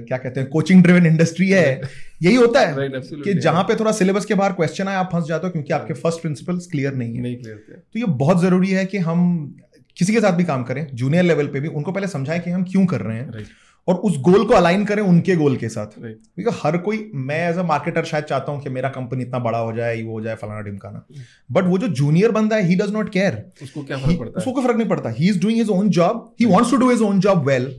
क्या 0.00 0.18
कहते 0.18 0.40
हैं 0.40 0.48
कोचिंग 0.48 0.82
ड्रिवन 0.82 1.06
इंडस्ट्री 1.06 1.48
है 1.48 1.80
यही 2.22 2.34
होता 2.34 2.60
है 2.60 2.88
कि 2.98 3.34
जहाँ 3.34 3.62
पे 3.62 3.74
थोड़ा 3.74 3.92
सिलेबस 3.92 4.24
के 4.24 4.34
बाहर 4.34 4.52
क्वेश्चन 4.52 4.88
आए 4.88 4.96
आप 4.96 5.10
फंस 5.12 5.24
जाते 5.24 5.46
हो 5.46 5.50
क्योंकि 5.50 5.72
आपके 5.72 5.94
फ़र्स्ट 5.94 6.20
प्रिंसिपल्स 6.20 6.66
क्लियर 6.66 6.94
नहीं 6.94 7.14
है। 7.14 7.22
नहीं 7.22 7.36
क्लियर 7.36 7.82
तो 7.92 7.98
ये 7.98 8.06
बहुत 8.06 8.42
ज़रूरी 8.42 8.70
है 8.70 8.86
कि 8.86 8.98
हम 8.98 9.54
किसी 9.96 10.12
के 10.12 10.20
साथ 10.20 10.32
भी 10.32 10.44
काम 10.44 10.62
करें 10.62 10.86
जूनियर 10.94 11.24
लेवल 11.24 11.46
पे 11.46 11.60
भी 11.60 11.68
उनको 11.68 11.92
पहले 11.92 12.06
समझाएँ 12.06 12.40
कि 12.40 12.50
हम 12.50 12.64
क्यों 12.64 12.86
कर 12.86 13.00
रहे 13.00 13.16
हैं। 13.16 13.44
और 13.88 13.94
उस 14.00 14.18
गोल 14.20 14.44
को 14.44 14.54
अलाइन 14.54 14.84
करें 14.84 15.02
उनके 15.02 15.36
गोल 15.36 15.56
के 15.56 15.68
साथ। 15.68 15.86
क्योंकि 15.98 16.56
हर 16.62 16.76
कोई 16.78 16.98
मैं 17.14 17.38
एज 17.48 17.58
अ 17.58 17.62
मार्केटर 17.62 18.04
शायद 18.04 18.24
चाहता 18.24 18.52
हूँ 18.52 18.62
कि 18.62 18.70
मेरा 18.70 18.88
कंपनी 18.90 19.22
इतना 19.22 19.38
बड़ा 19.40 19.58
हो 19.58 19.72
जाए 19.72 20.02
वो 20.02 20.12
हो 20.12 20.20
जाए 20.20 20.34
फलाना 20.34 20.60
ढिमकाना 20.60 21.04
बट 21.50 21.64
वो 21.64 21.78
जो 21.78 21.88
जूनियर 21.94 22.30
बंदा 22.32 22.56
है 22.56 22.66
ही 22.68 22.76
डज 22.76 22.92
नॉट 22.92 23.12
केयर 23.12 23.42
उसको 23.62 23.82
क्या 23.82 23.98
फ़र्क 23.98 24.18
पड़ता 24.18 24.38
उसको 24.38 24.52
कोई 24.52 24.64
फ़र्क 24.64 24.76
नहीं 24.76 24.88
पड़ता। 24.88 25.10
He 25.10 25.28
is 25.28 25.40
doing 25.40 25.58
his 25.58 25.70
own 25.70 25.90
job 25.90 26.34
he 26.40 26.46
wants 26.46 26.70
to 26.70 26.76
do 26.76 26.90
his 26.90 27.02
own 27.02 27.20
job 27.20 27.46
well 27.48 27.74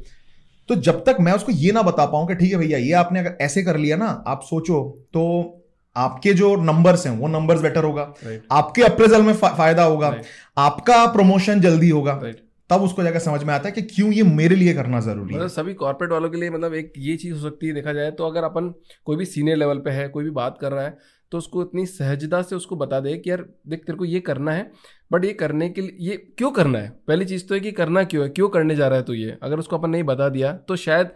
तो 0.70 0.76
जब 0.84 1.04
तक 1.06 1.18
मैं 1.20 1.34
उसको 1.34 1.52
ये 1.54 1.72
ना 1.72 1.82
बता 1.82 2.06
पाऊँ 2.06 2.28
कि 2.28 2.36
ठीक 2.36 2.52
है 2.52 2.58
भैया 2.58 2.78
ये 2.78 2.92
आपने 3.00 3.20
अगर 3.20 3.38
ऐसे 3.42 3.64
कर 3.64 3.78
लिया 3.78 3.98
ना 3.98 4.08
आप 4.28 4.42
सोचो 4.44 4.82
तो 5.14 5.62
आपके 5.96 6.34
जो 6.34 6.56
नंबर्स 6.62 7.06
हैं 7.08 7.18
वो 7.18 7.28
नंबर्स 7.28 7.62
बेटर 7.62 7.84
होगा। 7.84 8.04
Right. 8.16 8.40
आपके 8.52 8.82
अप्रेजल 8.84 9.22
में 9.22 9.34
फा, 9.34 9.50
फ़ायदा 9.50 9.84
होगा। 9.84 10.10
Right. 10.10 10.26
आपका 10.58 11.06
प्रमोशन 11.08 11.62
जल्दी 11.62 11.90
होगा। 11.90 12.20
तब 12.70 12.82
उसको 12.82 13.04
जाकर 13.04 13.20
समझ 13.20 13.44
में 13.44 13.54
आता 13.54 13.70
है 13.70 13.72
कि 13.72 13.82
क्यों 13.82 14.12
ये 14.12 14.24
मेरे 14.24 14.56
लिए 14.56 14.74
करना 14.74 15.00
ज़रूरी 15.00 15.34
मतलब 15.34 15.42
है 15.42 15.50
सभी 15.50 15.74
कॉर्पोरेट 15.74 16.12
वालों 16.12 16.30
के 16.30 16.38
लिए 16.38 16.50
मतलब 16.50 16.74
एक 16.74 16.94
ये 16.98 17.16
चीज़ 17.18 17.34
हो 17.34 17.40
सकती 17.40 17.68
है 17.68 17.74
देखा 17.74 17.94
जाए 17.94 18.12
तो 18.12 18.28
अगर 18.28 18.44
अपन 18.44 18.74
कोई 19.06 19.18
भी 19.18 19.26
सीनियर 19.26 19.58
लेवल 19.58 19.78
पे 19.78 19.90
है 19.90 20.08
कोई 20.08 20.24
भी 20.24 20.30
बात 20.30 20.58
कर 20.62 20.72
रहा 20.72 20.84
है 20.84 20.98
तो 21.32 21.38
उसको 21.38 21.62
इतनी 21.62 21.86
सहजता 21.86 22.42
से 22.42 22.56
उसको 22.56 22.76
बता 22.76 23.00
दे 23.00 23.18
कि 23.18 23.30
यार 23.30 23.46
देख 23.68 23.80
तेरे 23.80 23.98
को 23.98 24.06
ये 24.06 24.20
करना 24.20 24.52
है 24.52 24.72
बट 25.12 25.26
ये 25.26 25.34
करने 25.34 25.70
के 25.70 25.82
लिए 25.82 25.98
ये 26.00 26.18
क्यों 26.38 26.52
करना 26.52 26.80
है? 26.80 26.90
पहली 27.08 27.26
चीज़ 27.26 27.48
तो 27.48 27.54
है 27.56 27.60
कि 27.62 27.72
करना 27.72 28.04
क्यों 28.04 28.24
है? 28.24 28.30
क्यों 28.30 28.50
करने 28.50 28.76
जा 28.76 28.88
रहा 28.88 28.98
है 28.98 29.04
तो 29.04 29.14
ये? 29.14 29.38
अगर 29.44 29.60
उसको 29.60 29.78
अपन 29.78 29.90
नहीं 29.90 30.04
बता 30.04 30.30
दिया 30.30 30.54
तो 30.54 30.76
शायद 30.76 31.10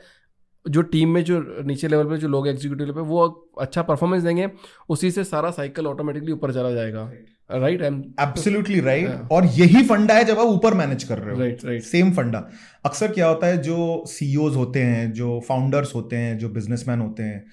जो 0.70 0.82
टीम 0.82 1.10
में 1.10 1.24
जो 1.24 1.40
नीचे 1.64 1.88
लेवल 1.88 2.10
पे 2.10 2.18
जो 2.18 2.28
लोग 2.28 2.48
एग्जीक्यूटिव 2.48 2.86
लेवल 2.88 3.02
पे 3.02 3.08
वो 3.08 3.28
अच्छा 3.60 3.82
परफॉर्मेंस 3.82 4.24
देंगे 4.24 4.52
उसी 4.90 5.12
से 5.12 5.24
सारा 5.24 5.52
साइकिल 5.52 5.88
ऑटोमेटिकली 5.88 6.32
ऊपर 6.32 6.54
चला 6.54 6.72
जाएगा। 6.72 7.12
राइट 7.52 7.82
एम 7.82 8.02
एब्सोल्युटली 8.22 8.80
राइट 8.80 9.32
और 9.32 9.46
यही 9.46 9.84
फंडा 9.84 10.14
है 10.14 10.24
जब 10.24 10.40
आप 10.40 10.48
ऊपर 10.48 10.74
मैनेज 10.74 11.04
कर 11.04 11.18
रहे 11.18 11.34
हो। 11.36 11.40
राइट 11.40 11.66
राइट 11.66 11.84
सेम 11.84 12.12
फंडा। 12.12 12.48
अक्सर 12.86 13.12
क्या 13.12 13.28
होता 13.28 13.48
है 13.48 13.58
जो 13.62 14.04
सीईओज 14.08 14.56
होते 14.56 14.80
हैं 14.82 15.12
जो 15.14 15.40
फाउंडर्स 15.48 15.96
होते 15.96 16.16
हैं 16.16 16.38
जो 16.38 16.50
बिजनेसमैन 16.50 17.00
होते 17.00 17.24
हैं 17.24 17.44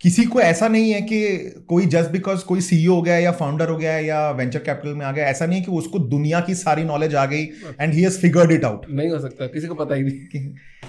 किसी 0.00 0.24
को 0.24 0.40
ऐसा 0.40 0.68
नहीं 0.68 0.90
है 0.90 1.00
कि 1.02 1.20
कोई 1.68 1.86
जस्ट 1.86 2.10
बिकॉज़ 2.10 2.44
कोई 2.44 2.60
सीईओ 2.60 2.94
हो 2.94 3.02
गया 3.02 3.18
या 3.18 3.30
फाउंडर 3.32 3.68
हो 3.68 3.76
गया 3.76 3.98
या 3.98 4.30
वेंचर 4.30 4.58
कैपिटल 4.58 4.94
में 4.94 5.04
आ 5.06 5.12
गया 5.12 5.26
ऐसा 5.26 5.46
नहीं 5.46 5.58
है 5.58 5.64
कि 5.64 5.72
उसको 5.72 5.98
दुनिया 5.98 6.40
की 6.40 6.54
सारी 6.54 6.84
नॉलेज 6.84 7.14
आ 7.14 7.24
गई 7.26 7.42
and 7.80 7.92
he 7.92 8.02
has 8.02 8.18
figured 8.18 8.52
it 8.52 8.64
out 8.64 8.86
नहीं 8.90 9.10
हो 9.10 9.18
सकता 9.18 9.46
किसी 9.46 9.66
को 9.66 9.74
पता 9.74 9.94
ही 9.94 10.02
नहीं। 10.02 10.48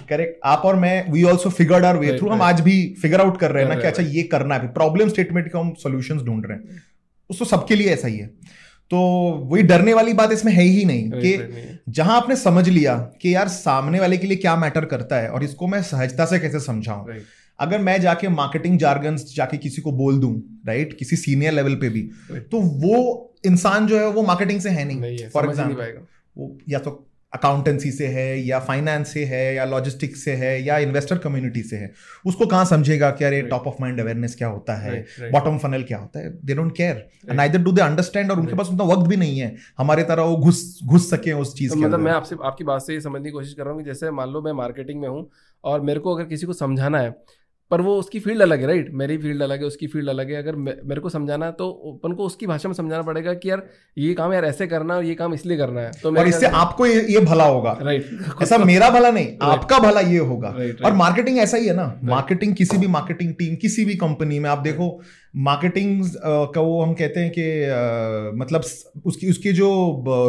करेक्ट 0.10 0.40
आप 0.46 0.62
और 0.66 0.76
मैं 0.76 1.12
we 1.12 1.24
also 1.24 1.50
figured 1.52 1.86
our 1.86 1.98
way 1.98 2.18
through 2.18 2.30
हम 2.30 2.42
आज 2.42 2.62
भी 2.62 2.96
फिगर 3.02 3.22
आउट 3.22 3.40
कर 3.40 3.52
रहे 3.52 3.64
हैं 3.64 3.70
ना 3.70 3.80
कि 3.82 3.88
अच्छा 3.88 4.04
ये 4.04 4.24
करना 4.24 4.56
है। 4.56 4.68
प्रॉब्लम 4.74 5.10
स्टेटमेंट 5.10 5.48
का 5.48 5.60
हम 5.60 5.74
सोल्यूशन 5.84 6.18
ढूंढ 6.18 6.46
रहे 6.46 6.58
हैं। 6.58 6.84
उसको 7.30 7.46
सबके 7.46 7.76
लिए 7.76 7.90
ऐसा 7.90 8.08
ही 8.08 8.18
है। 8.18 8.28
तो 8.92 8.98
वही 9.52 9.64
डरने 9.64 9.94
वाली 9.94 10.14
बात 10.14 10.32
इसमें 10.32 10.52
है 10.54 10.64
ही 10.64 10.84
नहीं 10.86 11.10
कि 11.12 11.80
जहाँ 11.90 12.18
आपने 12.18 12.36
समझ 12.36 12.68
लिया 12.70 12.96
कि 13.22 13.34
यार 13.36 13.48
सामने 13.48 14.00
वाले 14.00 14.18
के 14.18 14.28
लिए 14.28 14.38
क्या 14.38 14.56
मैटर 14.56 14.86
करता 14.86 15.16
है 15.16 15.30
और 15.30 15.44
इसको 15.44 15.68
मैं 15.68 15.82
सहजता 15.84 16.26
से 16.26 16.40
कैसे 16.40 16.60
समझाऊं। 16.60 17.18
अगर 17.60 17.80
मैं 17.82 18.00
जाके 18.02 18.28
मार्केटिंग 18.30 18.78
जार्गन्स 18.80 19.34
जाके 19.36 19.58
किसी 19.58 19.82
को 19.82 19.92
बोल 19.94 20.20
दूँ 20.20 20.34
राइट 20.68 20.98
किसी 21.00 21.16
सीनियर 21.16 21.54
लेवल 21.54 21.76
पे 21.76 21.90
भी 21.90 22.02
तो 22.52 22.60
वो 22.82 22.98
इंसान 23.46 23.88
जो 23.88 24.00
है 24.00 24.08
वो 24.10 24.24
मार्केटिंग 24.24 24.62
से 24.62 24.70
है 24.70 24.86
नहीं। 24.86 25.28
फॉर 25.30 25.46
एग्ज़ाम्पल 25.46 25.98
वो 26.36 26.58
या 26.70 26.80
तो 26.80 26.92
अकाउंटेंसी 27.36 27.92
से 27.92 28.08
है 28.08 28.26
या 28.40 28.60
फाइनेंस 28.60 29.14
से 29.14 29.24
है 29.26 29.44
या 29.56 29.66
लॉजिस्टिक्स 29.66 30.24
से 30.24 30.34
है 30.36 30.52
या 30.64 30.78
इन्वेस्टर 30.80 31.18
कम्युनिटी 31.18 31.62
से 31.64 31.78
है 31.78 31.92
उसको 32.26 32.46
कहाँ 32.46 32.66
समझेगा 32.66 33.10
कि 33.12 33.26
अरे 33.26 33.42
टॉप 33.50 33.68
ऑफ़ 33.68 33.76
माइंड 33.82 34.00
अवेयरनेस 34.00 34.36
क्या 34.36 34.48
होता 34.48 34.76
है? 34.76 35.00
बॉटम 35.32 35.58
फनल 35.58 35.84
क्या 35.84 35.98
होता 35.98 36.20
है? 36.20 36.30
They 36.46 36.56
don't 36.56 36.76
care 36.78 37.34
neither 37.34 37.62
do 37.62 37.72
they 37.72 37.82
understand 37.82 38.32
और 38.32 38.40
उनके 38.40 38.56
पास 38.56 38.70
उतना 38.70 38.84
वक्त 38.84 39.08
भी 39.08 39.18
नहीं 39.18 39.40
है। 39.40 39.56
हमारे 39.78 40.04
तरह 40.04 40.24
वो 40.24 40.38
घुस 40.38 40.80
घुस 40.86 41.10
सके 41.10 41.34
उस 41.34 41.56
चीज़ 41.58 41.74
तो 41.74 41.80
मतलब 41.80 42.00
मैं 42.00 42.12
आपसे 42.12 42.36
आपकी 42.44 42.64
बात 42.64 42.82
से 42.82 43.00
समझने 43.02 43.26
की 43.26 43.32
कोशिश 43.32 43.54
कर 43.54 43.64
रहा 43.64 43.74
हूँ 43.74 43.84
कि 43.84 43.86
जैसे 43.86 44.12
मान 44.12 44.30
लो 44.30 44.42
मैं 44.42 44.52
मार्केटिंग 44.54 45.02
में 45.02 45.08
हूँ 45.10 45.30
और 45.64 45.82
मेरे 45.82 46.00
को 46.00 46.16
अगर 46.16 46.26
किसी 46.26 46.46
को 46.46 46.54
समझाना 46.54 47.00
है 47.00 47.16
पर 47.72 47.82
वो 47.82 47.96
उसकी 48.00 48.20
फ़ील्ड 48.20 48.42
अलग 48.42 48.60
है 48.62 48.68
राइट 48.68 48.90
मेरी 48.94 49.18
फ़ील्ड 49.18 49.42
अलग 49.44 49.60
है 49.60 49.66
उसकी 49.66 49.88
फ़ील्ड 49.88 50.10
अलग 50.10 50.32
है। 50.32 50.36
अगर 50.36 50.56
मेरे 50.56 51.02
को 51.02 51.10
समझाना 51.10 51.46
है 51.46 51.52
तो 51.52 51.70
अपन 51.94 52.14
को 52.16 52.26
उसकी 52.26 52.48
भाषा 52.48 52.70
में 52.70 52.74
समझाना 52.76 53.02
पड़ेगा 53.02 53.34
कि 53.34 53.50
यार 53.50 53.64
ये 53.98 54.14
काम 54.14 54.34
यार 54.34 54.46
ऐसे 54.46 54.68
करना 54.68 54.94
है 54.94 55.00
और 55.00 55.06
ये 55.06 55.16
काम 55.16 55.34
इसलिए 55.34 55.58
करना 55.58 55.82
है। 55.82 55.92
तो 56.04 56.12
और 56.12 56.28
इससे 56.28 56.48
आपको 56.48 56.86
ये, 56.86 57.02
ये 57.04 57.20
भला 57.22 57.46
होगा। 57.46 57.78
राइट 57.82 58.42
ऐसा 58.42 58.58
मेरा 58.58 58.90
भला 58.90 59.12
नहीं 59.12 59.28
आपका 59.44 59.80
भला 59.80 60.02
ये 60.02 60.18
होगा। 60.20 60.56
और 60.86 60.94
मार्केटिंग 60.94 61.38
ऐसा 61.38 61.58
ही 61.58 61.68
है 61.68 61.76
ना। 61.76 61.94
मार्केटिंग 62.04 62.56
किसी 62.56 62.78
भी 62.78 62.88
मार्केटिंग 62.90 63.34
टीम 63.34 63.56
किसी 63.56 63.86
भी 63.86 63.96
कंपनी 63.98 64.40
में 64.40 64.50
आप 64.50 64.60
देखो 64.60 64.90
मार्केटिंग 65.36 66.10
का 66.54 66.62
वो 66.62 66.82
हम 66.84 66.94
कहते 66.94 67.20
हैं 67.20 67.32
कि 67.38 68.38
मतलब 68.38 68.62
उसकी 69.06 69.30
उसके 69.30 69.52
जो 69.52 69.70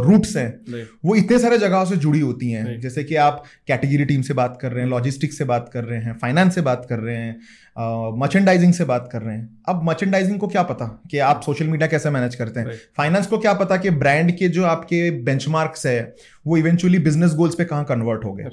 रूट्स 0.07 0.37
हैं 0.37 0.87
वो 1.05 1.15
इतने 1.15 1.39
सारे 1.39 1.59
जगहों 1.59 1.85
से 1.85 1.97
जुड़ी 1.97 2.21
होती 2.21 2.51
हैं। 2.51 2.81
जैसे 2.81 3.05
कि 3.05 3.15
आप 3.15 3.45
कैटेगरी 3.67 4.05
टीम 4.05 4.23
से 4.23 4.35
बात 4.35 4.59
कर 4.61 4.73
रहे 4.73 4.85
हैं 4.85 4.91
लॉजिस्टिक्स 4.91 5.39
से 5.39 5.45
बात 5.45 5.71
कर 5.73 5.85
रहे 5.85 6.01
हैं 6.01 6.19
फाइनेंस 6.19 6.55
से 6.55 6.61
बात 6.61 6.87
कर 6.89 6.99
रहे 6.99 7.17
हैं 7.17 7.39
मर्चेंडाइजिंग 7.77 8.73
से 8.73 8.85
बात 8.85 9.09
कर 9.13 9.23
रहे 9.23 9.37
हैं। 9.37 9.49
अब 9.69 9.83
मर्चेंडाइजिंग 9.85 10.39
को 10.41 10.47
क्या 10.49 10.63
पता 10.63 10.87
कि 11.11 11.19
आप 11.21 11.43
सोशल 11.43 11.67
मीडिया 11.67 11.89
कैसे 11.89 12.11
मैनेज 12.11 12.35
करते 12.35 12.61
हैं? 12.61 12.71
फाइनेंस 12.97 13.27
को 13.27 13.39
क्या 13.39 13.53
पता 13.55 13.77
कि 13.77 13.91
ब्रांड 13.93 14.31
के 14.37 14.49
जो 14.49 14.65
आपके 14.65 15.11
बेंचमार्क्स 15.23 15.87
है 15.87 16.15
वो 16.47 16.57
इवेंचुअली 16.57 16.99
बिज़नेस 16.99 17.35
गोल्स 17.35 17.55
पे 17.55 17.65
कहाँ 17.65 17.85
कन्वर्ट 17.85 18.25
हो 18.25 18.33
गए? 18.33 18.45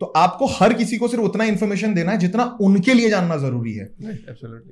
तो 0.00 0.06
आपको 0.16 0.46
हर 0.48 0.72
किसी 0.74 0.96
को 0.96 1.08
सिर्फ़ 1.08 1.24
उतना 1.24 1.44
इन्फॉर्मेशन 1.44 1.94
देना 1.94 2.12
है 2.12 2.18
जितना 2.18 2.44
उनके 2.60 2.94
लिए 2.94 3.10
जानना 3.10 3.36
ज़रूरी 3.36 3.74
है। 3.74 3.86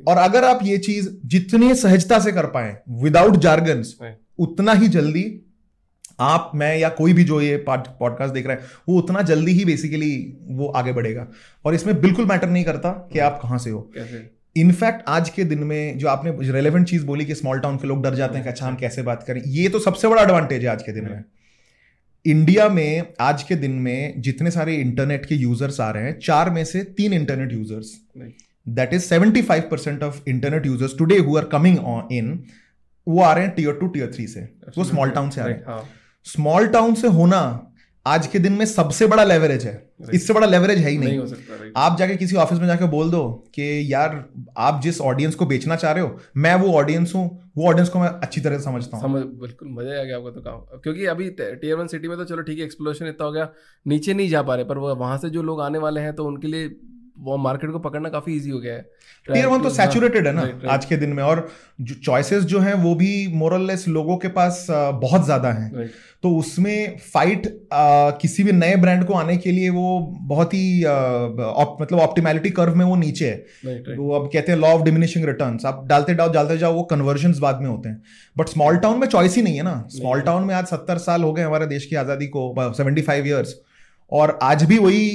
और 0.09 0.19
अगर 0.19 0.45
आप 0.45 0.61
ये 0.63 0.79
चीज़ 0.81 1.09
जितनी 1.27 1.75
सहजता 1.77 2.19
से 2.19 2.33
कर 2.33 2.47
पाए 2.49 2.77
विदाउट 3.03 3.37
जार्गन्स 3.39 3.97
उतना 4.39 4.73
ही 4.73 4.89
जल्दी 4.89 5.23
आप 6.21 6.51
मैं 6.55 6.77
या 6.79 6.89
कोई 6.89 7.13
भी 7.13 7.25
जो 7.25 7.41
ये 7.41 7.57
पॉडकास्ट 7.69 8.35
देख 8.35 8.47
रहा 8.47 8.57
है 8.57 8.63
वो 8.89 8.99
उतना 8.99 9.23
जल्दी 9.23 9.53
ही 9.53 9.65
बेसिकली 9.65 10.39
वो 10.51 10.69
आगे 10.69 10.93
बढ़ेगा। 10.93 11.27
और 11.65 11.75
इसमें 11.75 12.01
बिल्कुल 12.01 12.27
मैटर 12.27 12.49
नहीं 12.49 12.65
करता 12.65 12.91
कि 13.13 13.19
आप 13.19 13.39
कहाँ 13.43 13.59
से 13.59 13.71
हो। 13.71 13.91
इनफैक्ट 14.57 15.09
आज 15.09 15.29
के 15.31 15.45
दिन 15.45 15.65
में 15.65 15.99
जो 15.99 16.09
आपने 16.09 16.37
रेलेवेंट 16.51 16.87
चीज़ 16.89 17.05
बोली 17.07 17.25
कि 17.25 17.35
स्मॉल 17.35 17.61
टाउन 17.61 17.77
के 17.77 17.87
लोग 17.87 18.03
डर 18.03 18.15
जाते 18.15 18.35
हैं 18.35 18.43
कि 18.45 18.51
अच्छा 18.51 18.67
हम 18.67 18.77
कैसे 18.77 19.03
बात 19.03 19.23
करें 19.23 19.41
ये 19.47 19.69
तो 19.69 19.79
सबसे 19.79 20.09
बड़ा 20.09 20.23
एडवांटेज 20.23 20.65
है 20.65 20.71
आज 20.71 20.83
के 20.83 20.93
दिन 20.93 21.05
में। 21.05 21.25
इंडिया 22.25 22.69
में 22.69 23.13
आज 23.21 23.43
के 23.43 23.57
दिन 23.57 23.71
में 23.81 24.21
जितने 24.21 24.51
सारे 24.51 24.75
इंटरनेट 24.75 25.27
के 25.27 25.35
यूज़र्स 25.35 25.81
आ 25.81 25.91
रहे 25.91 26.05
हैं 26.05 26.19
चार 26.19 26.51
में 26.51 26.65
से 26.65 26.83
तीन 26.97 27.13
internet 27.13 27.53
users 27.53 27.93
that 28.67 28.95
is 28.95 29.03
seventy 29.03 29.43
five 29.43 29.63
percent 29.71 30.03
of 30.03 30.23
internet 30.29 30.67
users 30.67 30.97
today 30.99 31.19
who 31.19 31.37
are 31.37 31.45
coming 31.45 31.79
in 32.13 32.43
वो 33.07 33.21
आ 33.23 33.33
रहे 33.35 33.45
हैं 33.45 33.55
टीयर 33.55 33.73
टू 33.73 33.87
टीयर 33.87 34.11
थ्री 34.15 34.27
से। 34.27 34.41
वो 34.79 34.85
स्मॉल 34.85 35.11
टाउन 35.11 35.31
से 35.31 35.41
आ 35.41 35.45
रहे 35.45 35.55
हैं। 35.55 35.83
स्मॉल 36.27 36.67
टाउन 36.69 36.95
से 36.95 37.09
होना 37.11 37.41
आज 38.07 38.27
के 38.27 38.39
दिन 38.39 38.53
में 38.53 38.65
सबसे 38.67 39.07
बड़ा 39.07 39.25
लेवरेज 39.25 39.65
है। 39.67 39.73
इससे 40.15 40.33
बड़ा 40.33 40.47
लेवरेज 40.47 40.79
है 40.79 40.91
ही 40.91 40.97
नहीं, 40.99 41.09
नहीं 41.09 41.19
हो 41.19 41.27
सकता 41.27 41.81
आप 41.81 41.97
जाके 41.99 42.17
किसी 42.17 42.37
ऑफ़िस 42.37 42.59
में 42.59 42.67
जाके 42.67 42.87
बोल 42.89 43.11
दो 43.11 43.23
कि 43.55 43.93
यार 43.93 44.25
आप 44.59 44.81
जिस 44.83 45.01
ऑडियंस 45.03 45.35
को 45.35 45.47
बेचना 45.47 45.77
चाह 45.77 45.93
रहे 45.93 46.05
हो 46.05 46.19
मैं 46.37 46.55
वो 46.55 46.73
ऑडियंस 46.73 47.15
हूँ 47.15 47.25
वो 47.57 47.69
ऑडियंस 47.69 47.89
को 47.89 47.99
मैं 47.99 48.09
अच्छी 48.09 48.41
तरह 48.41 48.59
से 48.59 48.65
समझता 48.65 48.97
हूँ। 48.97 49.05
समझ 49.05 49.23
बिल्कुल 49.41 49.69
मज़ा 49.73 50.01
आ 50.01 50.03
गया 50.03 50.17
आपका 50.17 50.31
तो 50.31 50.41
काम। 50.41 50.81
क्योंकि 50.81 51.07
अभी 51.07 51.29
टीयर 51.31 51.77
वन 51.77 51.87
सिटी 51.87 52.09
में 52.09 52.17
तो 52.19 52.25
चलो 52.25 52.43
ठीक 52.43 52.59
है 52.59 52.65
एक्सप्लोशन 52.65 53.07
इतना 53.07 53.27
हो 53.27 53.33
गया 53.33 53.49
नीचे 53.87 54.15
नहीं 54.15 54.29
जा 54.29 54.43
पा 54.43 54.55
रहे 54.55 54.65
पर 54.65 54.79
वहाँ 54.79 55.19
से 55.19 55.31
जो 55.31 55.43
लोग 55.43 55.61
आने 55.61 55.79
वाले 55.79 56.01
हैं 56.01 56.15
तो 56.15 56.25
उनके 56.25 56.49
लिए 56.49 56.69
वो 57.17 57.37
मार्केट 57.39 57.71
को 57.71 57.79
पकड़ना 57.79 58.09
काफ़ी 58.09 58.37
इजी 58.37 58.51
हो 58.51 58.59
गया 58.61 58.75
है। 58.75 58.81
टीयर 59.27 59.47
वन 59.47 59.63
तो 59.63 59.71
सैचुरेटेड 59.71 60.27
है 60.27 60.33
ना 60.33 60.73
आज 60.73 60.85
के 60.85 60.97
दिन 60.97 61.11
में। 61.11 61.23
और 61.23 61.49
जो 61.81 61.95
चॉइसेस 61.97 62.45
जो 62.45 62.61
हैं 62.61 62.75
वो 62.77 62.95
भी 62.95 63.13
मोरलेस 63.35 63.87
लोगों 63.89 64.17
के 64.17 64.29
पास 64.31 64.67
बहुत 64.71 65.25
ज़्यादा 65.25 65.53
हैं। 65.53 65.89
तो 66.23 66.31
उसमें 66.37 66.97
फाइट 67.05 67.47
किसी 68.21 68.43
भी 68.43 68.53
नए 68.53 68.77
ब्रांड 68.77 69.05
को 69.07 69.15
आने 69.15 69.37
के 69.37 69.53
लिए 69.53 69.69
वो 69.71 69.99
बहुत 70.23 70.55
ही 70.55 70.85
ऑप, 70.85 71.77
मतलब 71.81 71.99
ऑप्टिमैलिटी 71.99 72.51
कर्व 72.51 72.75
में 72.75 72.85
वो 72.85 72.97
नीचे 72.97 73.29
है। 73.29 73.97
वो 73.97 74.13
अब 74.15 74.29
कहते 74.33 74.53
हैं 74.53 74.59
लॉ 74.59 74.73
ऑफ़ 74.75 74.83
डिमिनिशिंग 74.83 75.25
रिटर्न 75.25 75.59
आप 75.67 75.85
डालते 75.89 76.15
डाल 76.15 76.33
डालते 76.33 76.59
जाओ 76.59 76.75
वो 76.75 76.83
कन्वर्जन 76.93 77.35
बाद 77.41 77.61
में 77.61 77.69
होते 77.69 77.89
हैं। 77.89 78.03
बट 78.37 78.49
स्मॉल 78.49 78.77
टाउन 78.77 78.99
में 79.01 79.07
चॉइस 79.09 79.37
ही 79.37 79.43
नहीं 79.43 79.57
है 79.57 79.63
ना। 79.63 79.77
स्मॉल 79.91 80.21
टाउन 80.23 80.45
में 80.45 80.55
आज 80.55 80.67
सत्तर 80.67 80.99
साल 81.01 81.23
हो 81.23 81.33
गए 81.33 81.43
हमारे 81.43 81.67
देश 81.67 81.87
की 81.87 81.97
आज़ादी 81.97 82.27
को 82.29 82.73
सेवेंटी 82.73 83.03
फाइव 83.03 83.27
ईयर्स 83.27 83.55
और 84.15 84.39
आज 84.43 84.63
भी 84.65 84.79
वही 84.79 85.07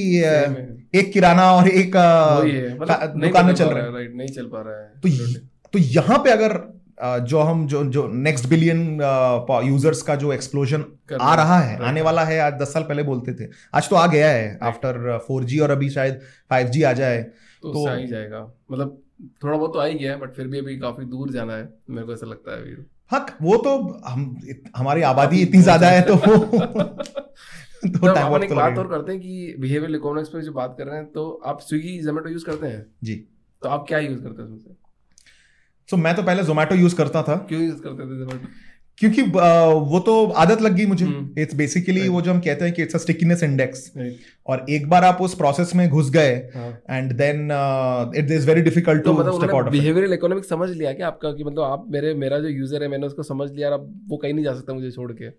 एक 0.94 1.12
किराना 1.14 1.52
और 1.54 1.68
एक 1.68 1.96
मतलब 2.82 3.14
दुकान 3.22 3.46
में 3.46 3.54
चल 3.54 3.66
रहा 3.66 3.84
है। 3.84 3.94
राइट 3.94 4.16
नहीं 4.16 4.28
चल 4.28 4.46
पा 4.46 4.62
रहा 4.62 4.76
है। 4.76 4.88
तो 4.96 5.40
तो 5.74 5.80
यहाँ 5.80 6.18
पे 6.18 6.32
अगर 6.32 6.58
जो 7.24 7.40
हम 7.40 7.66
जो 7.68 7.84
जो 7.86 8.08
नेक्स्ट 8.14 8.48
बिलियन 8.48 8.80
यूज़र्स 9.66 10.02
का 10.02 10.16
जो 10.16 10.34
एक्सप्लोजन 10.34 10.84
आ 11.22 11.36
रहा 11.36 11.60
है 11.60 11.78
आने 11.84 12.02
वाला 12.02 12.24
है 12.24 12.40
आज 12.40 12.54
दस 12.54 12.74
साल 12.74 12.84
पहले 12.84 13.04
बोलते 13.04 13.34
थे 13.34 13.50
आज 13.74 13.90
तो 13.90 13.96
आ 13.96 14.06
गया 14.08 14.30
है 14.30 14.58
आफ्टर 14.64 15.18
फोर 15.28 15.44
जी 15.44 15.60
और 15.60 15.72
अभी 15.72 15.90
शायद 15.90 16.20
फाइव 16.50 16.68
जी 16.68 16.84
आ 16.84 16.94
जाए 16.94 17.22
तो, 17.22 17.74
तो 17.74 17.88
आ 17.88 17.96
ही 17.96 18.08
जाएगा। 18.08 18.42
मतलब 18.72 18.98
थोड़ा 19.44 19.58
बहुत 19.58 19.74
तो 19.74 19.80
आ 19.80 19.86
ही 19.86 19.94
गया 19.94 20.12
है 20.12 20.20
बट 20.20 20.34
फिर 20.34 20.48
भी 20.48 20.60
अभी 20.60 20.78
काफ़ी 20.80 21.06
दूर 21.06 21.32
जाना 21.32 21.54
है 21.54 21.70
मेरे 21.90 22.06
को 22.08 22.14
ऐसा 22.14 22.26
लगता 22.26 22.52
है 22.52 22.62
अभी। 22.62 22.86
हक 23.12 23.36
वो 23.42 23.58
तो 23.58 23.78
हम 24.06 24.38
हमारी 24.76 25.02
आबादी 25.02 25.42
इतनी 25.42 25.62
ज़्यादा 25.62 25.88
है 25.88 26.02
तो 26.02 26.16
तो, 27.84 27.98
तो 27.98 28.08
अपन 28.08 28.44
एक 28.44 28.54
बात 28.54 28.78
और 28.78 28.88
करते 28.88 29.12
हैं 29.12 29.22
कि 29.22 29.56
बिहेवियर 29.60 29.96
इकोनॉमिक्स 29.96 30.30
पे 30.30 30.42
जो 30.42 30.52
बात 30.54 30.76
कर 30.78 30.86
रहे 30.86 30.96
हैं 30.96 31.06
तो 31.12 31.30
आप 31.46 31.60
स्विगी 31.62 32.00
जोमेटो 32.02 32.30
यूज़ 32.30 32.46
करते 32.46 32.68
हैं? 32.68 32.86
जी। 33.04 33.16
तो 33.62 33.70
आप 33.70 33.86
क्या 33.88 34.00
यूज़ 34.00 34.20
करते 34.24 34.42
हैं 34.42 34.50
उसमें 34.50 34.76
सो? 35.90 35.98
मैं 35.98 36.16
तो 36.16 36.24
पहले 36.24 36.44
जोमेटो 36.44 36.76
यूज़ 36.76 36.96
करता 36.96 37.24
था। 37.24 37.36
क्यों 37.50 37.62
यूज़ 37.62 37.82
करते 37.82 38.04
थे 38.04 38.20
जोमेटो 38.20 38.48
क्योंकि 38.98 39.22
वो 39.22 40.00
तो 40.00 40.14
आदत 40.38 40.62
लग 40.62 40.74
गई 40.76 40.86
मुझे। 40.86 41.06
इट्स 41.40 41.56
बेसिकली 41.56 42.08
वो 42.10 42.22
जो 42.22 42.32
हम 42.32 42.40
कहते 42.40 42.66
हैं 42.66 42.74
कि 42.74 42.84
इट्स 42.84 42.96
अ 42.96 42.98
स्टिकीनेस 42.98 43.44
इंडेक्स 43.44 43.92
और 44.48 44.66
एक 44.70 44.90
बार 44.90 45.04
आप 45.04 45.22
उस 45.22 45.36
प्रोसेस 45.36 45.72
में 45.76 45.88
घुस 45.90 46.10
गए 46.12 46.32
and 46.90 47.14
then 47.18 47.48
it 48.16 48.32
is 48.32 48.48
very 48.48 48.62
difficult 48.62 49.04
to 49.04 49.14
step 49.32 49.56
out 49.56 49.70
behavioural 49.72 50.14
economics 50.14 50.50
समझ 50.50 50.70
लिया 50.70 50.94
क्या 50.94 51.08
आपका 51.08 51.32
कि 51.32 51.44
मतलब 51.44 51.64
आप 51.64 51.86
मेरे 51.90 52.14
मेरा 52.24 52.40
जो 52.40 52.48
यूज़र 52.50 52.84
है 52.84 52.90
मैंने 52.90 53.08
उसको 53.08 53.24
समझ 53.24 53.52
लिया 53.52 53.70
और 53.70 53.74
अब 53.74 53.94
वो 54.08 54.18
कहीं 54.18 54.34
नहीं 54.34 54.46
जा 54.46 54.54
सकता 54.54 54.74
मुझे 54.74 54.92
छोड़ 54.92 55.12
के? 55.12 55.30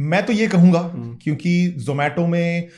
मैं 0.00 0.24
तो 0.26 0.32
ये 0.32 0.46
कहूँगा 0.46 0.80
हम्म। 0.80 1.16
क्योंकि 1.22 1.52
जोमेटो 1.78 2.26
में 2.26 2.68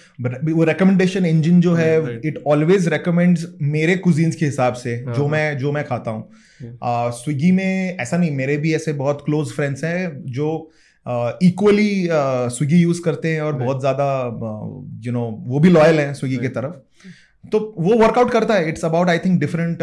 वो 0.44 0.64
रिकमेंडेशन 0.64 1.26
इंजन 1.26 1.60
जो 1.60 1.74
है 1.74 2.20
इट 2.26 2.42
ऑलवेज 2.46 2.88
रिकमेंड्स 2.88 3.46
मेरे 3.62 3.96
कुजीन्स 3.96 4.36
के 4.36 4.46
हिसाब 4.46 4.74
से 4.74 4.94
हाँ, 4.96 5.14
जो 5.14 5.22
हाँ। 5.22 5.30
मैं 5.30 5.58
जो 5.58 5.72
मैं 5.72 5.84
खाता 5.84 6.10
हूँ। 6.10 6.28
स्विगी 7.14 7.50
में 7.52 7.96
ऐसा 7.96 8.16
नहीं 8.16 8.30
मेरे 8.30 8.56
भी 8.56 8.74
ऐसे 8.74 8.92
बहुत 8.94 9.22
क्लोज 9.24 9.52
फ्रेंड्स 9.52 9.84
हैं 9.84 10.22
जो 10.32 10.70
इक्वली 11.42 12.08
स्विगी 12.50 12.76
यूज़ 12.76 13.02
करते 13.02 13.28
हैं 13.28 13.40
और 13.40 13.52
बहुत 13.54 13.80
ज़्यादा 13.80 14.06
यू 15.04 15.12
नो 15.12 15.28
वो 15.46 15.60
भी 15.60 15.70
लॉयल 15.70 16.00
हैं 16.00 16.12
स्विगी 16.14 16.36
की 16.36 16.48
तरफ़। 16.48 17.08
तो 17.44 17.58
वो 17.78 17.96
वर्कआउट 17.96 18.30
करता 18.30 18.54
है 18.54 18.68
it's 18.68 18.84
about 18.84 19.08
I 19.08 19.18
think 19.18 19.38
different 19.40 19.78